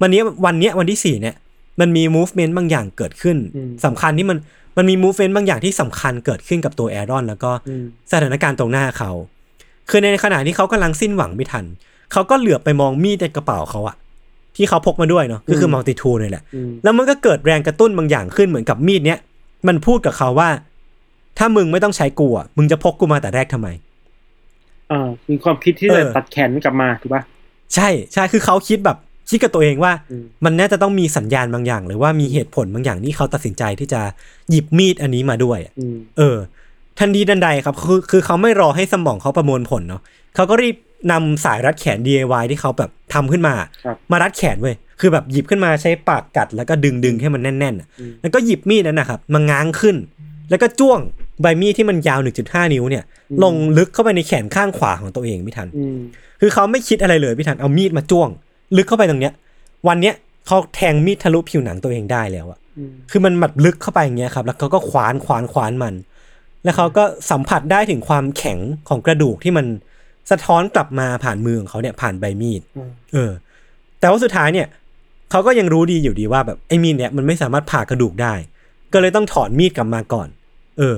[0.00, 1.34] วันนี้วันเนี้ยวันที่สี่เนี่ย
[1.80, 3.36] มันมี movement บางอย่างเกิดขึ้น
[3.84, 4.38] สำคัญที่มัน
[4.76, 9.10] มันมี movement บางอย่างที่สำคัญเกิดขึ้นกับตัวแอรอน แล้วก็อืมสถานการณ์ตรงหน้าเขา
[9.90, 11.64] คือในขณะที่เขากำลังสิ้นหวังไม่ทัน
[12.12, 13.96] เขาก็เหลือบไปมองมีดในกระเป๋าเขาอะ
[14.56, 19.18] ที่เขาพกมาด้วยเนาะก็คือมัลติทูนี่แหละอืมแล้วมันก็เกิดแรงกระตุ้นบางอย่างขึ้นเหมือนกับมีดเนี้ย
[19.68, 20.48] มันพูดกับเขาว่า
[21.38, 23.68] ถ้ามึงไม่ต้องใช้กูอะมึงจะพกกูมาแต่แรกทำไม
[24.92, 27.22] อ่ามีความคิดที่เอจะอตัดแขนกลับมาถูกปะ
[27.74, 28.98] ใช่ใช่คือเขาคิดแบบ
[29.30, 34.00] คิดกับตัวเองว่าอืมมันน่าจะต้องมีสัญญาณบางอย่าง หรือว่ามีเหตุผลบางอย่างที่เขาตัดสินใจที่จะ
[34.50, 36.36] หยิบมีดอันนี้มาด้วยอะอืมเออ
[36.98, 40.02] ทันทีทันใดครับ คือคือเขาไม่รอให้สมองเขาประมวลผลเนาะ
[40.34, 40.76] เขาก็รีบ
[41.12, 47.88] นำสายรัดแขน DIY ที่เขาแบบทำขึ้นมาครับมารัดแขนเว้ยคือแบบหยิบขึ้นมาใช้ปากกัดแล้วก็ดึงดึงให้มันแน่นๆอะ
[48.22, 49.96] แล้วก็หยิบมีดนั้นนะครับมาง้างขึ้น
[50.50, 51.00] แล้วก็จ้วง
[51.42, 53.04] ใบมีดที่มันยาว 1.5 นิ้วเนี่ย
[53.42, 55.98] ลงลึกเข้าไปในแขนข้างขวาของตัวเองไม่ทันอืม
[56.40, 58.28] คือเขาไม่คิดอะไรเลยพี่ทันเอามีดมาจ้วง
[58.76, 59.32] ลึกเข้าไปตรงเนี้ย
[59.88, 60.14] วันเนี้ย
[60.46, 65.94] เขาแทงมีดทะลุผิวหนังตัวเองได้แล้วอะอืมคือมันแบบลึกเข้าไปอย่างเงี้ยครับ แล้วเขาก็ขวานขวานขวานมัน
[66.64, 69.66] แล้วเขาก็สัมผัสได้ถึงความแข็งของกระดูกที่มัน
[70.30, 73.30] สะท้อนกลับมาผ่านมือของเขาเนี่ยผ่านใบมีดอืมเออ
[74.00, 74.66] แต่ว่าสุดท้ายเนี่ย
[75.30, 78.34] เขาก็ยังรู้ดีอยู่ดีว่าแบบไอ้มีดเนี่ยมันไม่สามารถผ่ากระดูกได้
[78.92, 80.28] ก็เลยต้องถอนมีดกลับมาก่อน
[80.78, 80.96] เออ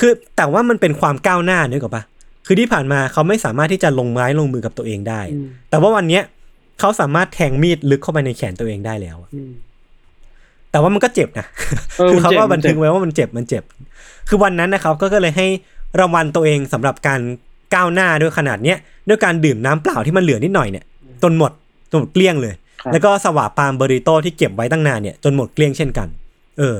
[0.00, 2.04] คือแต่ว่ามันเป็นความก้าวหน้านึกออกปะ
[2.46, 5.20] คือที่ผ่านมาเขาไม่สามารถที่จะลงไม้ลงมือกับตัวเองได้
[5.70, 6.22] แต่ว่าวันเนี้ย
[6.80, 9.52] เขาสามารถแทงมีดลึกเข้าไปในแขนตัวเองได้แล้วอะอืม
[10.70, 11.46] แต่ว่ามันก็เจ็บนะ
[11.98, 13.62] เออคือเขามันเจ็บก็มับันนเจ็บทึกไว้ว่ามันเจ็บมันเจ็บ
[14.28, 15.46] คือวันนั้นนะครับ ก็ก็เลยให้
[16.00, 17.20] รางวัลตัวเองสำหรับการ
[17.74, 18.78] ก้าวหน้าด้วยขนาดเนี้ย
[19.08, 20.84] ด้วยการดื่มน้ำเปล่าที่มันเหลือนิดหน่อยเนี่ย
[21.22, 21.52] จนหมด
[21.90, 26.08] จนหมดเกลี้ยงเลยครับแล้วก็สวาปามเบอริโต้ที่เก็บไว้ตั้งนานเนี่ยจนหมดเกลี้ยงเช่นกัน
[26.58, 26.76] เออ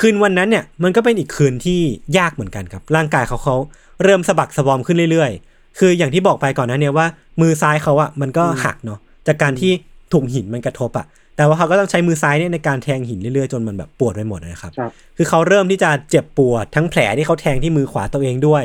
[0.00, 1.80] คืนวันนั้นเนี่ยมันก็เป็นอีกคืนที่
[2.18, 3.56] ยากเหมือนกันครับ ร่างกายเขาเขา
[4.04, 7.06] เริ่มสะบักสะบอมขึ้นเรื่อยๆ คืออย่างที่บอกไปก่อนหนั้นเนี่ยว่า
[7.40, 9.72] มือซ้ายเขาอะมันก็หักเนาะจากการที่
[10.12, 18.64] ถูกหินมันกระทบอะแต่ว่าเขาก็ต้องใช้มือซ้ายเนี่ยในการแทงหินเรื่อยๆจนมันแบบปวดไปหมดนะครับครับ คือเขาเริ่มที่จะเจ็บปวดทั้งแผลที่เขาแทงที่มือขวาตัวเองด้วย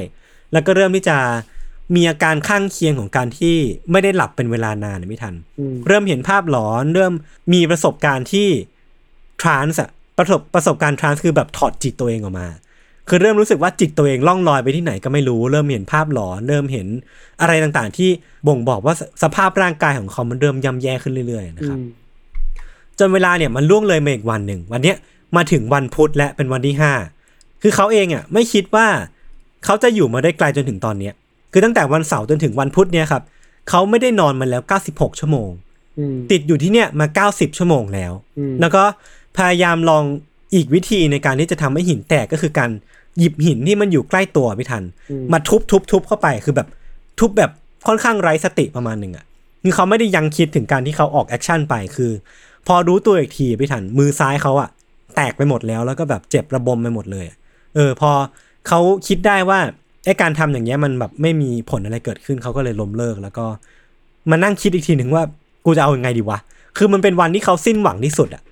[0.54, 1.18] แล้วก็เริ่มที่จะ
[1.96, 3.56] มีอาการข้างเคียงของการที่
[3.92, 7.14] ไม่ได้หลับเป็นเวลานานไม่ทันอืมเริ่มเห็นภาพหลอน เริ่ม
[7.54, 8.48] มีประสบการณ์ที่
[9.42, 12.48] ทรานส์อะ ประสบประสบการณ์ทรานส์คือแบบถอดจิตตัวเองออกมา
[13.10, 16.88] คือเริ่มรู้สึกว่าจิตตัวเองล่องลอยไปที่ไหนก็ไม่รู้ เริ่มเห็นภาพหลอนเริ่มเห็น
[17.42, 18.10] อะไรต่างๆ ที่
[18.48, 21.80] บ่งบอกว่าสสภาพร่างกายของเขามันเริ่มย่ำแย่ขึ้นเรื่อยๆนะครับ
[23.00, 24.98] จนเวลาเนี่ยมันล่วงเลยมาอีกวันหนึ่งวันเนี้ย
[25.36, 26.94] มาถึงวันพุธและเป็นวันที่ห้า
[27.62, 28.88] คือเขาเองอะไม่คิดว่า
[29.66, 31.14] เขาจะอยู่มาได้ไกลจนถึงตอนเนี้ย
[31.52, 33.24] คือตั้งแต่วันเสาร์จนถึงวันพุธเนี่ยครับ
[33.70, 34.62] เขาไม่ได้นอนมาแล้ว
[34.92, 35.50] 96 ชั่วโมง
[36.00, 38.84] อืมติดอยู่ที่เนี่ยมา 90 ชั่วโมงแล้วอืมแล้วก็
[39.38, 40.04] พยายามลอง
[40.54, 42.70] อีกวิธีในการที่จะทำให้หินแตกก็คือการ
[43.20, 44.84] หยิบหินที่มันอยู่ใกล้ตัวพี่ทัน
[45.32, 46.68] มาทุบทุบทุบเข้าไปคือแบบ
[47.20, 47.52] ทุบแบบ
[47.88, 49.26] ค่อนข้างไร้สติประมาณหนึ่งอะ
[49.64, 52.12] คือเขาไม่ได้ยังคิดถึงการที่เขาออก action ไปคือ
[52.68, 54.70] พอรู้ตัวอีกทีพี่ทันมือซ้ายเขาอะ
[55.16, 57.38] แตกไปหมดแล้วแล้วก็แบบเจ็บระบมไปหมดเลยอะ
[57.76, 58.12] เออพอ
[58.68, 59.60] เขาคิดได้ว่า
[60.06, 63.46] ไอ้การทำอย่างเงี้ยมันแบบไม่มีผลอะไรเกิดขึ้นเขาก็เลยล้มเลิก แล้วก็
[64.30, 65.24] มานั่งคิดอีกทีหนึ่งว่า
[65.66, 66.40] กูจะเอายังไงดีวะ
[66.78, 68.44] คือมันเป็นวันที่เขาสิ้นหวังที่สุดอะ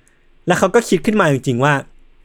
[0.46, 1.72] แล้วเขาก็คิดขึ้นมาจริงๆว่า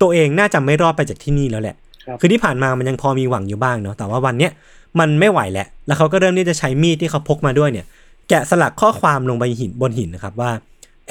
[0.02, 4.52] ตัวเองน่าจะไม่รอดไปจากที่นี่แล้วแหละครับคือที่ผ่านมามันยังพอมีหวังอยู่บ้างเนาะ แต่ว่าวันเนี้ย
[5.00, 7.86] มันไม่ไหวแล้ว แล้วเขาก็เริ่มที่จะใช้มีดที่เขาพกมาด้วยเนี่ย
[8.30, 10.52] แกะสลักข้อความลงไปหินบนหินนะครับว่า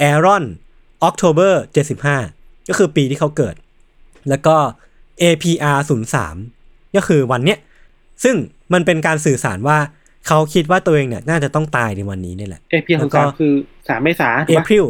[0.01, 0.43] Aaron
[1.07, 1.53] October
[2.11, 3.55] 75ก็คือปีที่เขาเกิด
[4.29, 4.55] แล้วก็
[5.21, 5.79] APR
[6.37, 7.59] 03ก็คือวันเนี้ย
[8.23, 8.35] ซึ่ง
[8.73, 9.77] มันเป็นการสื่อสารว่า
[10.27, 13.53] เขาคิดว่าตัวเองเนี่ยน่าจะต้องตายในวันนี้นี่แหละเอพีแล้ของวก็สามคือ
[13.87, 14.85] สามเมษาถูกปะ April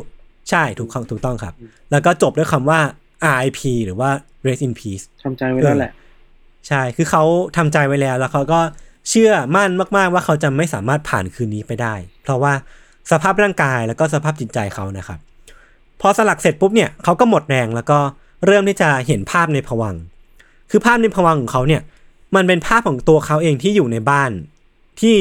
[0.49, 1.53] ใช่ถูกต้องถูกต้องครับ
[1.91, 2.79] แล้วก็จบด้วยคำว่า
[3.33, 4.09] RIP หรือว่า
[4.45, 5.91] Rest in Peace ทำใจไว้แล้วแหละ
[6.67, 7.23] ใช่คือเขา
[7.57, 8.59] ทำใจไว้แล้ว แล้วเขาก็
[9.09, 11.93] เชื่อมั่นมากๆว่าเขาจะไม่สามารถผ่านคืนนี้ไปได้
[12.23, 12.53] เพราะว่า
[13.11, 15.19] สภาพร่างกายแล้วก็สภาพจิตใจเขานะครับ
[16.01, 17.99] พอสลักเสร็จปุ๊บเนี่ยเขาก็หมดแรงแล้วก็
[18.45, 20.01] เริ่มที่จะเห็นภาพในผวังค์
[20.71, 21.81] คือภาพในผวังค์ของเขาเนี่ย
[22.35, 24.31] มันเป็นภาพของตัวเขาเองที่อยู่ในบ้าน
[25.01, 25.17] ที่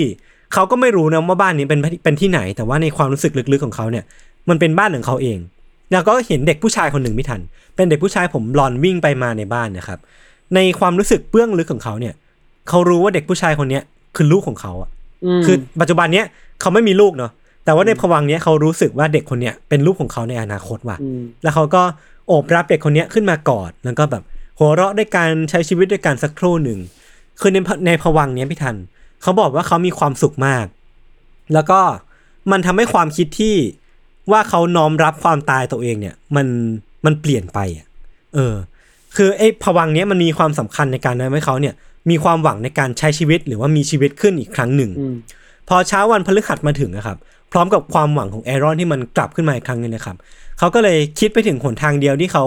[0.52, 4.04] เขาก็ไม่รู้นะว่าบ้านนี้เป็นเป็นที่ไหน แต่ว่าในความรู้สึกลึกๆของเขาเนี่ย
[4.48, 5.38] มันเป็นบ้านของเขาเอง
[5.92, 7.40] แล้วก็เห็นเด็กผู้ชายคนหนึ่งไม่ทัน
[7.76, 9.98] เป็นเด็กผู้ชายผมบลอนด์วิ่งไปมาในบ้านนะครับ
[10.54, 12.14] ในความรู้สึกเบื้องลึกของเขาเนี่ย
[12.68, 13.82] เขารู้ว่าเด็กผู้ชายคนเนี้ย
[14.16, 14.90] คือลูกของเขาอะ
[15.40, 16.26] มคือปัจจุบันเนี้ย
[16.60, 17.32] เขาไม่มีลูกเนาะ
[17.64, 21.82] แต่ว่าในภวังค์เนี้ยเขารู้สึกว่าเด็กคนเนี้ยเป็นลูกของเขาในอนาคตว่ะอืมแล้วเขาก็
[22.28, 24.22] โอบรับเด็กคนเนี้ยขึ้นมากอด แล้วก็แบบ
[24.58, 26.78] หัวเราะด้วยการใช้ชีวิตด้วยกันสักครู่หนึ่ง
[27.40, 28.76] คือในในภวังค์เนี้ยพี่ทัน
[29.22, 30.66] เขาบอกว่าเขามีความสุขมาก
[31.54, 31.80] แล้วก็
[32.50, 33.54] มันทำให้ความคิดที่
[34.30, 36.46] ว่าเขาน้อมรับความตายตัวเองเนี่ย มัน
[37.04, 37.86] มันเปลี่ยนไปอะ
[38.34, 38.54] เออ
[39.16, 41.74] คือไอ้ภวังค์เนี้ยมันมีความสำคัญในการทำให้เขาเนี่ย
[42.10, 45.14] มีความหวังในการใช้ชีวิตหรือว่ามีชีวิตขึ้นอีกครั้งหนึ่งอืม
[45.68, 47.16] พอเช้าวันพฤหัสมาถึงนะครับ
[47.52, 50.16] พร้อมกับความหวังของแอรอนที่มันกลับขึ้นมาอีกครั้งหนึงนะครับ
[50.58, 52.44] เขาก็เลยคิดไปถึงหนทางเดียวที่เขา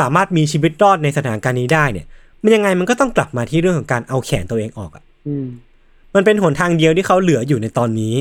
[0.00, 2.06] สามารถมีชีวิตรอดในสถานการณ์นี้ได้เนี่ย
[2.42, 5.46] มันยังไงมันก็ต้องกลับมาที่เรื่องของการเอาแขนตัวเองออกอะอืม
[6.14, 8.14] มันเป็นหนทางเดียวที่เขาเหลืออยู่ในตอนนี้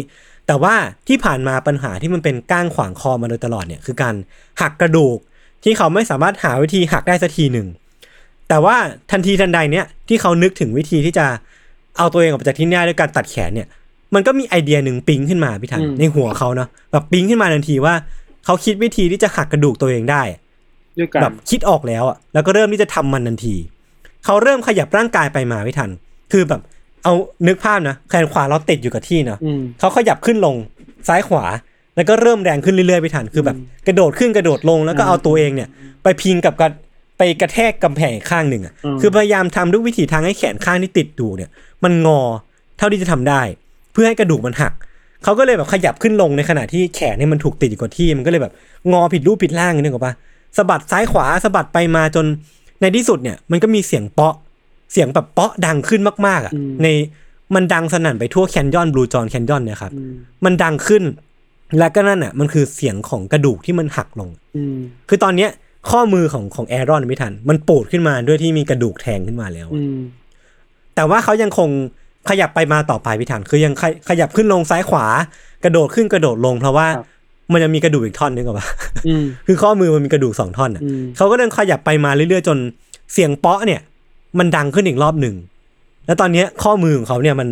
[0.50, 0.76] แต่ว่า
[1.08, 4.16] ที่ผ่านมาปัญหาที่มันเป็นก้างขวางคอมาโดยตลอดเนี่ยคือการ
[4.62, 5.18] หักกระดูก
[5.64, 7.68] ที่เขาไม่สามารถหาวิธีหักได้สักทีหนึ่ง
[8.50, 8.76] แต่ว่า
[9.12, 11.26] ทันทีทันใดเนี่ยที่เขานึกถึงวิธีที่จะ
[11.98, 13.68] เอาตัวเองออกจากที่นี่ได้ด้วยการตัดแขนเนี่ย
[14.14, 17.94] มันก็มีไอเดียหนึ่งปิ๊งขึ้นมาพี่ทันอืมในหัวเขาเนาะแบบปิ๊งขึ้นมาทันทีว่า
[18.46, 20.22] เขาคิดวิธีที่จะหักกระดูกตัวเองได้
[21.00, 23.56] ด้วยกันแบบคิดออกแล้วอะแล้วก็เริ่มที่จะทำมันทันที
[24.26, 25.90] เขาเริ่มขยับร่างกายไปมาไม่ทัน
[26.32, 26.62] คือแบบ
[27.04, 27.14] เอา
[27.48, 30.56] นึกภาพนะแขนขวาเราติดอยู่กับที่เนาะอืมเขาขยับขึ้นลง
[31.08, 31.46] ซ้ายขวา
[31.96, 35.70] แล้วก็เริ่มแรงขึ้นเรื่อยๆไปทันคือแบบ กระโดดขึ้นกระโดดลงแล้วก็เอาตัวเองเนี่ย
[36.04, 36.70] ไปพิงกับกระ
[37.18, 41.50] ไปกระแทกกำแพงอีกข้างหนึ่งอะอืมคือพยายามทำทุกวิถีทางให้แขนข้างที่ติดอยู่เนี่ย
[41.84, 42.22] มันงอ
[42.78, 43.42] เท่าที่จะทำได้
[43.94, 44.74] เพื่อให้กระดูกมันหัก
[45.24, 48.54] เขาก็เลยแบบขยับขึ้นลงในขณะที่แขนเนี่ยมันถูกติดอยู่กับที่มันก็เลยแบบ
[48.92, 50.14] งอผิดรูปผิดร่างนึกออกปะ
[50.58, 52.26] สะบัดซ้ายขวาสะบัดไปมาจน
[52.82, 54.34] ในที่สุดเนี่ยมันก็มีเสียงเปาะ
[54.92, 56.88] เสียงแบบเปาะดังขึ้นมากๆอะใน
[57.56, 59.92] มันดังสนั่นไปทั่วแคนยอนบลูจอนแคนยอนเนี่ยครับ
[60.46, 61.04] มันดังขึ้น
[61.78, 64.78] และก็นั่นอะ มันคือเสียงของกระดูกที่มันหักลงอืม
[65.10, 65.50] คือตอนเนี้ย
[65.90, 70.00] ข้อมือของของแอรอนไม่ทัน มันปูดขึ้นมาด้วยที่มีกระดูกแทงขึ้นมาแล้วอะอืม
[70.96, 71.70] แต่ว่าเขายังคง
[72.30, 75.06] ขยับไปมาต่อไปพี่ทันคือยังขยขยับขึ้นลงซ้ายขวา
[75.64, 77.06] กระโดดขึ้นกระโดดลง เพราะว่าครับ
[77.52, 78.68] มันยังมีกระดูกอีกท่อนนึงกับว่า
[79.08, 82.58] อืมคือข้อมือมันมีกระดูกสองท่อนอะอืมเขาก็เดินขยับไปมาเรื่อยๆจน
[83.14, 83.82] เสียงเปาะเนี่ย
[84.40, 85.36] มันดังขึ้นอีกรอบหนึ่ง
[86.06, 87.50] แล้วตอนเนี้ยข้อมือของเขาเนี่ยมัน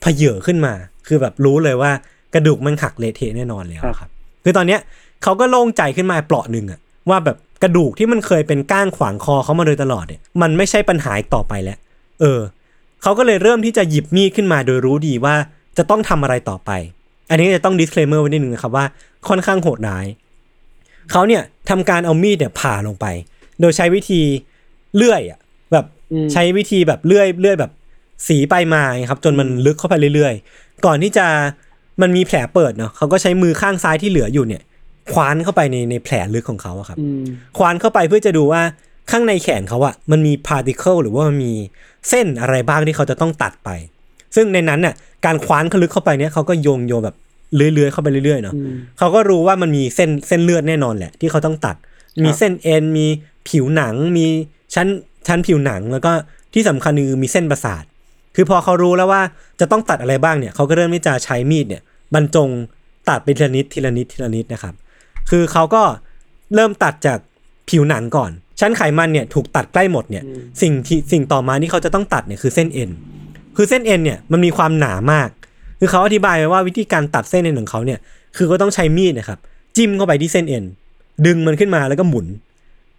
[0.00, 0.72] เพเยอขึ้นมา
[1.06, 1.90] คือแบบรู้เลยว่า
[2.34, 4.10] กระดูกมันหักเละเทะแน่นอนแล้วครับ
[4.44, 4.80] คือตอนเนี้ย
[5.22, 6.80] เขาก็โล่งใจขึ้นมาเปราะหนึ่งอะ
[7.10, 11.78] ว่าแบบกระดูกที่มันเคยเป็นก้างขวางคอเขามาโดยตลอดเนี่ย มันไม่ใช่ปัญหาอีกต่อไปแล้ว
[12.20, 12.40] เออ
[13.02, 15.34] เขาก็เลยเริ่มที่จะหยิบมีดขึ้นมาโดยรู้ดีว่า
[15.78, 16.70] จะต้องทำอะไรต่อไป
[17.30, 18.84] อันนี้จะต้อง disclaimer ไว้นิดนึงนะครับว่า
[19.28, 20.06] ค่อนข้างโหดร้าย
[21.10, 23.06] เขาเนี่ยทำการเอามีดเนี่ยผ่าลงไป
[23.60, 24.20] โดยใช้วิธี
[24.96, 25.38] เลื่อยอะ
[25.72, 27.72] แบบอืมใช้วิธีแบบเลื่อยเลื่อยแบบ
[28.28, 31.26] สีไปมาไงครับ จนมันลึกเข้าไปเรื่อยๆ ก่อนที่จะ
[32.02, 34.62] มันมีแผลเปิดเนาะเขาก็ใช้มือข้างซ้ายที่เหลืออยู่เนี่ย
[35.12, 37.24] คว้านเข้าไปในในแผลลึกของเขาอะครับอืม
[37.58, 38.62] คว้านเข้าไปเพื่อจะดูว่า
[39.10, 41.52] ข้างในแขนเขาอะมันมีพาร์ติเคิลหรือว่ามันมี
[42.08, 43.70] เส้นอะไรบ้างที่เขาจะต้องตัดไป
[44.36, 44.94] ซึ่งในนั้นน่ะ
[45.24, 47.16] การคว้านเขาลึกเข้าไปเนี่ยเขาก็โยงโยงแบบ
[47.54, 51.76] เลื้อยๆเข้าไปเรื่อยๆเนาะอืมเขาก็รู้ว่ามันมีเส้นเส้นเลือดแน่นอนแหละ ที่เขาต้องตัด
[52.24, 53.06] มีเส้นเอ็นมี
[53.48, 54.26] ผิวหนังมี
[54.74, 54.86] ชั้น
[55.28, 56.12] ชั้นผิวหนังแล้วก็
[56.54, 57.84] ที่สำคัญคือมีเส้นประสาท
[58.36, 59.22] คือพอเขารู้แล้วว่า
[59.60, 61.82] จะต้องตัดอะไรบ้างเนี่ยเขาก็เริ่มที่จะใช้มีดเนี่ย
[62.14, 62.48] บรรจง
[63.08, 64.74] ตัดไปทีละนิดทีละนิดทีละนิดนะครับ
[65.30, 65.82] คือเขาก็
[66.54, 67.18] เริ่มตัดจาก
[67.70, 70.24] ผิวหนังก่อน ชั้นไขมันเนี่ยถูกตัดใกล้หมดเนี่ย
[70.62, 72.90] สิ่งที่สิ่งต่อมาที่เขาจะต้องตัดเนี่ยคือเส้นเอ็น
[73.56, 75.28] คือเส้นเอ็นเนี่ยมันมีความหนามาก
[75.80, 77.98] คือเขาอธิบายไว้ว่าวิธีการตัดเส้นเอ็นของเขาเนี่ย
[78.36, 79.38] คือก็ต้องใช้มีดนะครับ
[79.76, 80.64] จิ้มเข้าไปที่เส้นเอ็น
[81.26, 82.26] ดึงมันขึ้นมาแล้วก็หมุน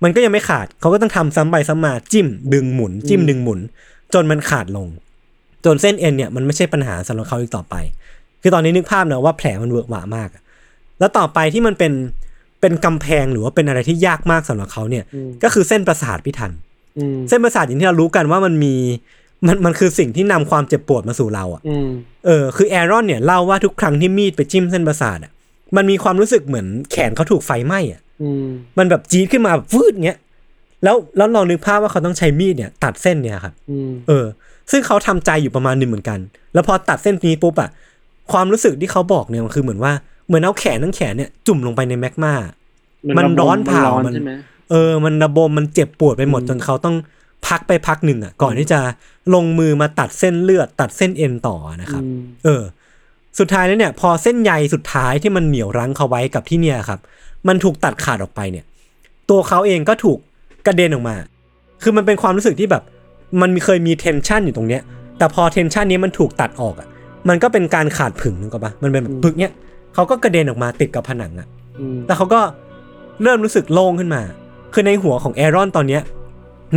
[0.04, 3.60] มันก็ยังไม่ขาดเขาก็ต้องทำซ้ำไปซ้ำมาจิ้มดึงหมุน จิ้มดึงหมุน
[4.14, 4.88] จนมันขาดลง
[5.66, 7.76] จนเส้นเอ็นเนี่ยมันไม่ใช่ปัญหาสำหรับเขาอีกต่อไป
[8.42, 10.42] คือตอนนี้นึกภาพนะว่าแผลมันเวอะหวามากอะ
[11.00, 11.94] แล้วต่อไปที่มันเป็น
[12.62, 15.04] เป็นกำแพงหรือว่าเป็นอะไรที่ยากมากสำหรับเขาเนี่ย
[15.44, 16.52] ก็คือเส้นประสาทพี่ทัน
[16.98, 18.76] อืมเส้นประสาทอย่างที่เรารู้กันว่ามันมี
[19.48, 21.90] มันมันคือสิ่งที่นำความเจ็บปวดมาสู่เราอะอืม
[22.26, 25.32] เออ คือแอรอนเนี่ยเล่าว่าทุกครั้งที่มีดไปจิ้มเส้นประสาทอะ
[25.76, 28.03] มันมีความรู้สึกเหมือนแขนเขาถูกไฟไหม้อะอื
[28.44, 28.48] ม
[28.78, 30.20] มันแบบจี๊ดขึ้นมาแบบวืดเงี้ย
[30.84, 34.26] แล้วแล้วลองนึกภาพว่าเขาต้องใช้มีดเนี่ย ตัดเส้นเนี่ยครับอืมเออ
[34.72, 36.20] ซึ่งเขาทำใจอยู่ประมาณหนึ่งเหมือนกัน
[36.54, 37.70] แล้วพอตัดเส้นนี้ปุ๊บอะ
[38.32, 39.94] ความรู้สึกที่เขาบอกเนี่ยมันคือเหมือนว่า
[40.28, 42.34] เหมือนเอาแขนทั้งแขนเนี่ยจุ่มลงไปในแมกมา
[43.18, 44.32] มันร้อนเผามันร้อนมันใช่ไหม
[44.72, 46.96] เออ มันระบมมันเจ็บปวดไปหมดจนเขาต้อง
[47.48, 48.80] พักไปพักหนึ่งอะ ก่อนที่จะ
[49.34, 52.64] ลงมือมาตัดเส้นเลือด ตัดเส้นเอ็นต่อนะครับอืมเออ
[53.40, 57.00] สุดท้ายแล้วเนี่ย พอเส้นใยสุดท้ายที่มันเหนียวรั้งเขาไว้กับที่เนี่ยครับ
[57.48, 58.66] มันถูกตัดขาดออกไปเนี่ย
[59.30, 60.18] ตัวเขาเองก็ถูก
[60.68, 61.16] กระเด็นออกมา
[61.84, 62.84] คือมันเป็นความรู้สึกที่แบบ
[63.42, 64.82] มันมีเคยมีเทนชันอยู่ตรงเนี้ย
[65.18, 66.88] แต่พอเทนชันนี้มันถูกตัดออกอะ
[67.30, 69.52] มันก็เป็นการขาดผึ่งนึกออกปะมันเป็นแบบปึกเนี้ย
[69.94, 71.48] เขาก็กระเด็นออกมาติดกับผนังอะ
[71.80, 72.42] อืมแล้วเขาก็
[73.24, 74.22] เริ่มรู้สึกโล่งขึ้นมา
[74.74, 76.02] คือในหัวของแอรอนตอนเนี้ย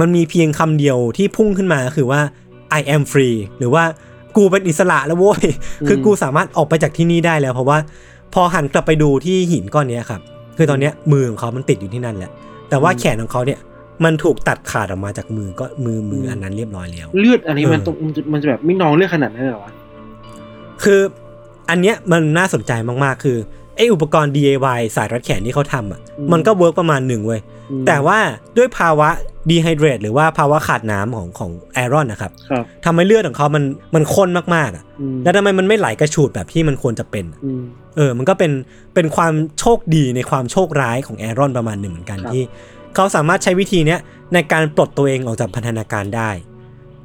[0.00, 2.20] มันมีเพียงคำเดียวที่พุ่งขึ้นมาคือว่า
[2.78, 3.84] I am free หรือว่า
[4.36, 5.46] กูเป็นอิสระแล้วโว้ย
[5.88, 7.78] คือกูสามารถออกไปจากที่นี่ได้แล้ว เพราะว่า
[8.34, 10.20] พอหันกลับไปดูที่หินก้อนเนี้ยครับ
[10.56, 12.30] คือตอนเนี้ยมือของเขามันติดอยู่ที่นั่นแหละ
[12.68, 13.58] แต่ว่าแขนของเขาเนี่ย
[14.04, 19.72] มันถูกตัดขาดออกมาจากมือก็มือมืออันนั้นเรียบร้อยแล้ว เลือดอันนี้มันเออต้องมันจะมันจะแบบไม่นองเลือดขนาดนั้นเลยเหรอวะ
[20.84, 21.00] คือ
[21.70, 22.72] อันเนี้ยมันน่าสนใจ
[23.04, 23.36] มากๆ คือ
[23.76, 26.00] ไออุปกรณ์ DIY สายรัดแขนที่เขาทำอะ
[26.32, 27.55] มันก็เวิร์กประมาณหนึ่งเว้ยอืม
[27.86, 28.18] แต่ว่า
[28.56, 29.08] ด้วยภาวะ
[29.50, 33.64] dehydrate หรือว่าภาวะขาดน้ำของของแอรอนนะครับครับทำให้เลือดของเขามัน
[33.94, 37.62] มันข้นมากๆอะอืมแล้วทำไมมันไม่ไหลกระฉูดแบบที่มันควรจะเป็นอืม
[37.96, 38.52] เออ มันก็เป็น
[38.94, 42.44] เป็นความโชคดีในความโชคร้ายของแอรอนประมาณหนึ่งเหมือนกันครับที่
[42.94, 44.00] เขาสามารถใช้วิธีเนี้ย
[44.34, 46.30] ในการปลดตัวเองออกจากพันธนาการได้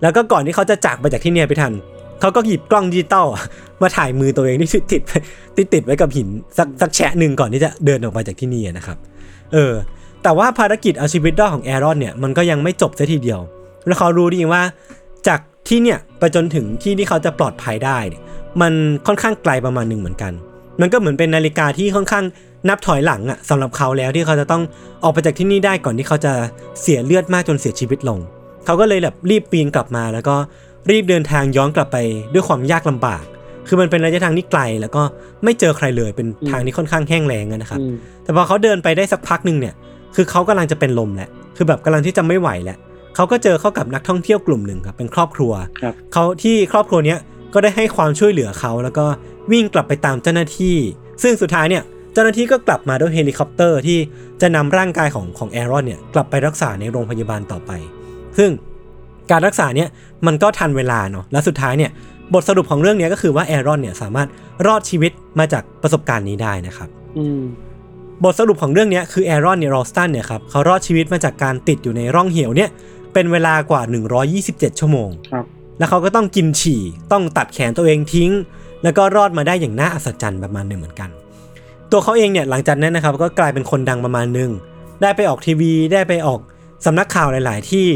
[0.01, 1.73] แล้วก็ก่อนที่เขาจะจากไปจากที่เนี่ยไปทัน
[2.19, 3.43] เขาก็หยิบกล้องดิจิตอลอะ
[3.81, 5.11] มาถ่ายมือตัวเองที่ติดไป
[5.55, 8.97] ที่ติดไว้กับหินสักสักแชะหนึ่งก่อนที่จะเดินออกมาจากที่นี่อะนะครับ
[9.53, 9.73] เออ
[10.23, 13.39] แต่ว่าภารกิจเอาชีวิตรอดของแอรอนเนี่ยมันก็ยังไม่จบซะทีเดียว
[13.87, 14.61] แล้วเขารู้ดีว่า
[15.27, 18.21] จากที่เนี่ยไปจนถึงที่ที่เขาจะปลอดภัยได้เนี่ย
[18.61, 18.73] มัน
[19.07, 20.33] ค่อนข้างไกลประมาณหนึ่งเหมือนกัน
[20.81, 22.25] มันก็เหมือนเป็นนาฬิกาที่ค่อนข้าง
[22.69, 24.63] นับถอยหลังอะสำหรับเขาแล้วที่เขาจะต้อง
[25.03, 26.33] ออกไปจากที่นี่ได้ก่อนที่เขาจะ
[26.81, 28.19] เสียเลือดมากจนเสียชีวิตลง
[28.65, 30.35] เขาก็เลยแบบรีบปีนกลับมาแล้วก็
[30.91, 31.97] รีบเดินทางย้อนกลับไป
[32.33, 33.23] ด้วยความยากลำบาก
[33.67, 35.03] คือมันเป็นระยะทางที่ไกลแล้วก็
[35.43, 39.73] ไม่เจอใครเลยเป็นทางที่ค่อนข้างแห้งแล้งอะนะครับอืมแต่พอเขาเดินไปได้สักพักหนึ่งเนี่ย
[40.15, 42.77] คือเขากำลังจะเป็นลมแหละ คือแบบกำลังที่จะไม่ไหวแล้ว
[43.15, 47.19] เขาก็เจอเข้ากับนักท่องเที่ยวกลุ่มหนึ่งครับเป็นครอบครัวครับเขาที่ครอบครัวเนี้ย
[47.53, 49.05] ก็ได้ให้ความช่วยเหลือเขาแล้วก็
[49.51, 50.77] วิ่งกลับไปตามเจ้าหน้าที่
[51.23, 51.83] ซึ่งสุดท้ายเนี่ย
[52.13, 53.97] เจ้าหน้าที่ก็กลับมาด้วยเฮลิคอปเตอร์ที่
[54.41, 57.71] จะนำร่างกายของของแอรอนเนี่ยกลับไปรักษาในโรงพยาบาลต่อไป
[58.37, 58.49] ซึ่ง
[59.31, 59.89] การรักษาเนี่ย
[60.27, 61.91] มันก็ทันเวลาเนาะและสุดท้ายเนี่ย
[62.33, 64.27] บทสรุปของเรื่องเนี้ยก็คือว่าแอรอนเนี่ยสามารถ
[64.65, 67.41] รอดชีวิตมาจากประสบการณ์นี้ได้นะครับ อืม
[68.23, 72.69] บทสรุปของเรื่องเนี้ยคือแอรอนเนี่ยรอลสตันเนี่ยครับเขารอดชีวิตมาจากการติดอยู่ในร่องเหวเนี่ย
[73.13, 73.81] เป็นเวลากว่า
[74.31, 75.45] 127 ชั่วโมงครับ
[75.77, 78.31] แล้วเขาก็ต้องกินฉี่ ต้องตัดแขนตัวเองทิ้ง
[78.83, 81.09] แล้วก็รอดมาได้อย่างน่าอัศจรรย์ประมาณหนึ่งเหมือนกัน
[81.91, 84.51] ตัวเขาเองเนี่ยหลังจากนั้นนะครับก็กลายเป็นคนดังประมาณหนึ่ง
[85.01, 86.39] ได้ไปออกทีวีได้ไปออก
[86.85, 87.87] สำนักข่าวหลาย ๆ ที่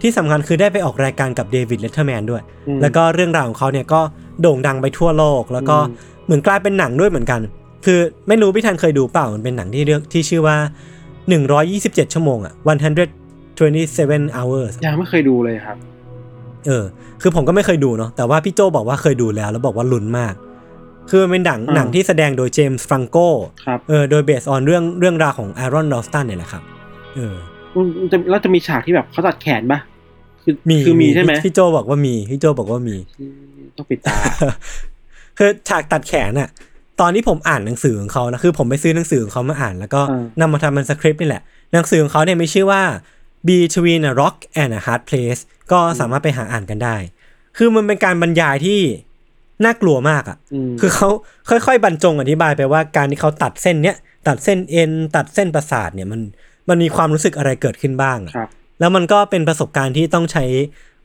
[0.00, 4.00] ที่สำคัญคือได้ไปออกรายการกับเดวิดเลตเทอร์แมนด้วยอืมแล้วก็เรื่องราวของเขาเนี่ยก็
[4.40, 7.40] โด่งดังไปทั่วโลก แล้วก็อืมเหมือนกลายเป็นหนังด้วยเหมือนกัน
[7.84, 10.56] คือไม่รู้พี่ทันเคยดูเปล่ามันเป็นหนังที่เรื่องที่ชื่อว่า
[11.34, 12.54] 127 ชั่วโมงอะ
[13.20, 15.76] 127 hours ยังไม่เคยดูเลยครับ
[16.66, 16.84] เออ
[17.22, 20.34] คือผมก็ไม่เคยดูเนาะแต่ว่าพี่โจบอกว่าเคยดูแล้ว แล้วบอกว่าลุ้นมาก
[21.10, 23.16] คือมันเป็นหนังอ่าหนังที่แสดงโดยเจมส์ฟรังโก
[23.66, 26.62] ครับเออโดยเบสออนเรื่องเรื่องราวของ Aaron Ralston เนี่ยแหละครับ
[27.16, 27.34] เออ
[27.74, 29.80] มันมันจะแล้วจะมีฉากที่แบบเขาตัดแขนปะ
[30.42, 33.32] คือมีคือมีใช่ไหมพี่โจบอกว่ามีพี่โจบอกว่ามีอืม
[33.76, 34.16] ต้องปิดตา
[35.38, 36.48] คือฉากตัดแขนอะ
[37.02, 41.42] ตอนที่ผมอ่านหนังสือของเขานะคือผมไปซื้อหนังสือของเขามาอ่าน แล้วก็อ่านำมาทำเป็นสคริปต์นี่แหละ
[41.72, 42.82] หนังสือของเขาเนี่ยมีชื่อว่า
[43.48, 45.40] Between a Rock and a Hard Place
[45.72, 46.96] ก็สามารถไปหาอ่านกันได้
[47.56, 48.80] คือมันเป็นการบรรยายที่
[49.64, 51.08] น่ากลัวมากอะอืมคือเขา
[51.50, 53.96] ค่อยๆ บรรจงอธิบายไปว่าการที่เขาตัดเส้นเนี้ย
[54.28, 56.20] ตัดเส้นเอ็นตัดเส้นประสาทเนี่ยมัน
[56.68, 58.48] มันมีความรู้สึกอะไรเกิดขึ้นบ้างอะครับ
[58.80, 60.44] แล้วมันก็เป็นประสบการณ์ที่ต้องใช้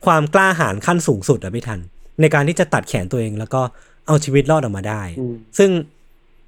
[0.06, 1.80] ความกล้าหาญขั้นสูงสุดอะพี่ทัน
[2.20, 3.62] ในการที่จะตัดแขนตัวเองแล้วก็
[4.08, 5.70] เอาชีวิตรอดออกมาได้อืมซึ่ง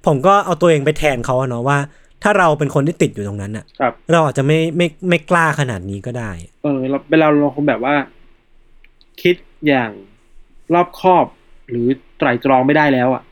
[0.05, 1.77] ผมก็เอาตัวเองไปแทนเขาอะเนาะว่า
[2.23, 6.31] ถ้าเราเป็นคนที่ติดอยู่ตรงนั้นอะครับเราอาจจะไม่ไม่ไม่กล้าขนาดนี้ก็ได้
[6.63, 7.93] เออเราเวลาเราคงแบบว่า
[9.21, 9.35] คิด
[9.67, 9.91] อย่าง
[10.73, 11.25] รอบคอบ
[11.69, 11.85] หรือ
[12.17, 13.23] ไตร่ตรองไม่ได้แล้วอะ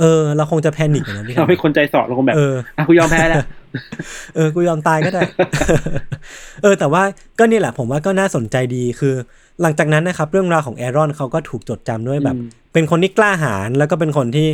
[0.00, 3.44] เออ เราคงจะ panic อะนะพี่ทัเรานเป็นคนใจเสาะเราคงแบบเอออะกูยอมแพ้แล้ว
[4.36, 5.22] เออกูยอมตายก็ได้
[6.62, 7.02] เออ แต่ว่า
[7.38, 9.14] ก็นี่แหละ ผมว่าก็น่าสนใจดีคือ
[9.62, 14.48] หลังจากนั้นนะครับเรื่องราวของแอรอนเขาก็ถูกจดจำด้วยแบบอืมเป็นคนที่กล้าหาญแล้วก็เป็นคนที่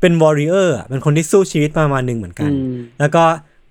[0.00, 3.22] เป็น warrior เป็นคนที่สู้ชีวิตประมาณหนึ่งเหมือนกันอืมแล้วก็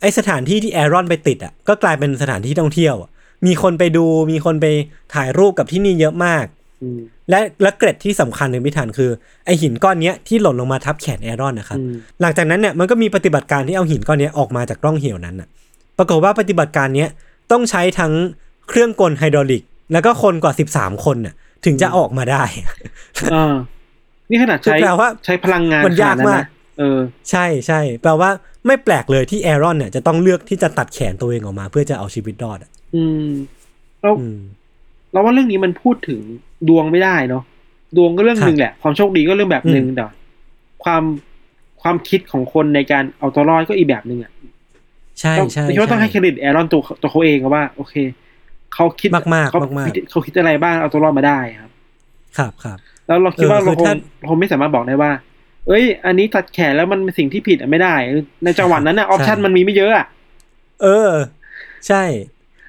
[0.02, 3.10] ไอสถานที่ที่แอรอนไปติดอะก็กลายเป็นสถานที่ท่องเที่ยวอะ
[3.46, 4.66] มีคนไปดูมีคนไป
[5.14, 6.46] ถ่ายรูปกับที่นี่เยอะมาก
[6.84, 9.10] อืมและและเกร็ดที่สำคัญหนึ่งพี่ทันคือ
[9.46, 15.48] ไอหินก้อนเนี้ยที่หล่นลงมาทับแขนแอรอนนะครับอืมหลังจากนั้นเนี่ยมันก็มีปฏิบัติการที่เอาหินก้อนเนี้ยออกมาจากร่องเหวนั้นน่ะ
[15.98, 17.10] ปรากฏว่าปฏิบัติการเนี้ย
[17.52, 18.14] ต้องใช้ทั้ง
[18.70, 21.36] เครื่องกลไฮดรอลิก แล้วก็คนกว่า13คนน่ะ
[21.66, 22.44] ถึงจะออกมาได้
[23.34, 23.54] อ่า
[24.30, 26.48] นี่ขนาดใช้คือแปลว่าใช้พลังงานมันยากขดมากะ
[26.80, 27.00] เออ
[27.30, 28.30] ใช่ใช่แปลว่า
[28.66, 33.30] ไม่แปลกเลยที่แอรอนเนี่ยจะต้องเลือกที่จะตัดแขนตัวเองออกมา เพื่อจะเอาชีวิตรอดอะอืม
[34.02, 34.40] แล้วอืม
[35.12, 36.22] เราว่าเรื่องนี้มันพูดถึง
[36.70, 37.44] ดวงไม่ได้เนาะ
[37.98, 40.06] ดวงก็เรื่องหนึ่งแหละ ความโชคดีก็เรื่องแบบหนึ่งอืมแต่
[40.84, 41.04] ความ
[41.82, 44.32] ความคิดของคนในการเอาตัวรอดก็อีกแบบหนึ่งอะ
[45.20, 47.94] ใช่ต้องใช่ไม่คิดว่าต้องให้เครดิตแอรอนตัวตัวเขาเองอะว่า โอเค
[48.74, 51.72] เขาคิดมากๆเขามากๆคิดเขาคิดอะไรบ้างเอาตัวรอดมาได้ครับ
[52.38, 52.78] ครับครับ
[53.08, 53.94] แล้วเราคิดว่าเออคืเราคงถ้า
[54.30, 55.12] คงไม่สามารถบอกได้ว่า
[55.68, 57.96] เอ้ย อันนี้ตัดแขนแล้วมันเป็นสิ่งที่ผิดอะไม่ได้
[58.44, 60.06] ในจังหวะนั้นนะ option มันมีไม่เยอะอะ
[60.84, 61.10] เออ
[61.88, 62.04] ใช่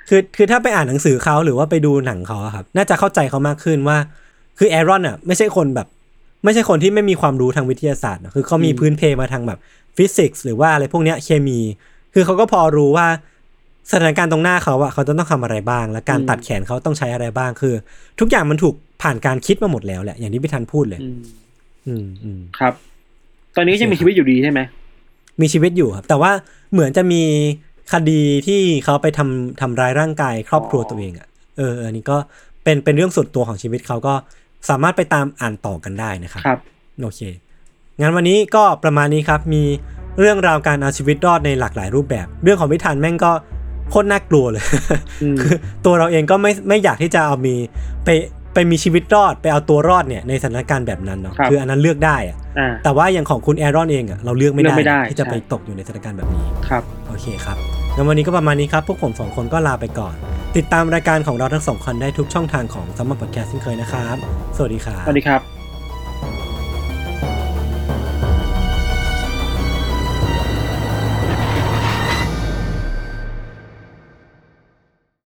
[0.09, 3.99] คือคือถ้าไปอ่านหนังสือเขาหรือว่าไปดูหนังเขาอะครับ น่าจะเข้าใจเขามากขึ้นว่า
[4.59, 5.87] คือแอรอนอะ ไม่ใช่คนแบบ
[6.45, 9.59] ไม่ใช่คนที่ไม่มีความรู้ทางวิทยาศาสตร์นะคือเขามีพื้นเพมาทางแบบ
[9.97, 11.61] ฟิสิกส์หรือว่าอะไรพวกเนี้ยเคมี
[12.15, 13.07] คือเขาก็พอรู้ว่า
[13.91, 17.75] สถานการณ์ตรงหน้าเขาอะเขาจะต้องทำอะไรบ้าง และการตัดแขนเขาต้องใช้อะไรบ้างคือ
[18.21, 21.21] ทุกอย่างมันถูกผ่านการคิดมาหมดแล้วแหละอย่างที่พี่ทันพูดเลย อืม
[21.87, 22.75] อืมอืมครับ
[23.57, 24.61] ตอนนี้ก็ยังมีชีวิตอยู่ดีใช่ไหม
[25.41, 26.33] มีชีวิตอยู่ครับ แต่ว่า
[26.73, 27.23] เหมือนจะมี
[27.93, 31.29] คดีที่เขาไปทำทำร้ายร่างกาย ครอบครัวตัวเองอะ่ะ
[31.59, 32.17] เอออันนี้ก็
[32.65, 34.15] เป็นเป็นเรื่องส่วนตัวของชีวิตเขาก็
[34.69, 36.59] สามารถไปตามอ่านต่อกันได้นะครับครับ
[37.03, 37.21] โอเค
[38.01, 39.63] งั้นวันนี้ก็ประมาณนี้ครับมี
[40.21, 43.33] เรื่องราวการเอาชีวิตรอดในหลากหลายรูปแบบ เรื่องของพิธันแม่งก็
[43.91, 44.65] โคตรน่ากลัวเลย
[45.23, 45.57] อืมคือ
[45.87, 47.55] ตัวเราเองก็ไม่ไม่อยากที่จะเอามี
[48.05, 48.09] ไป
[48.55, 57.57] ไปมีชีวิตรอดไปเอาตัวรอดเนี่ยในสถานการณ์แบบนั้นเนาะครับคืออันนั้นเลือกได้อะอ่าแต่ว่าอย่างของคุณแอรอนเองอะเราเลือกไม่เลืได้อกไม่ได้ ที่จะไปใช่ตกอยู่ในสถานการณ์แบบนี้ครับโอเคครับ
[57.97, 60.15] งั้นวันนี้ก็ประมาณนี้ครับ พวกผมสองคนก็ลาไปก่อน
[60.57, 64.17] ติดตามรายการของเราทั้งสองคนได้ทุกช่องทางของซัมมอร์พอดแคสต์เช่นเคยนะครับ
[64.57, 65.60] สวัสดีครับ สวัสดีครับ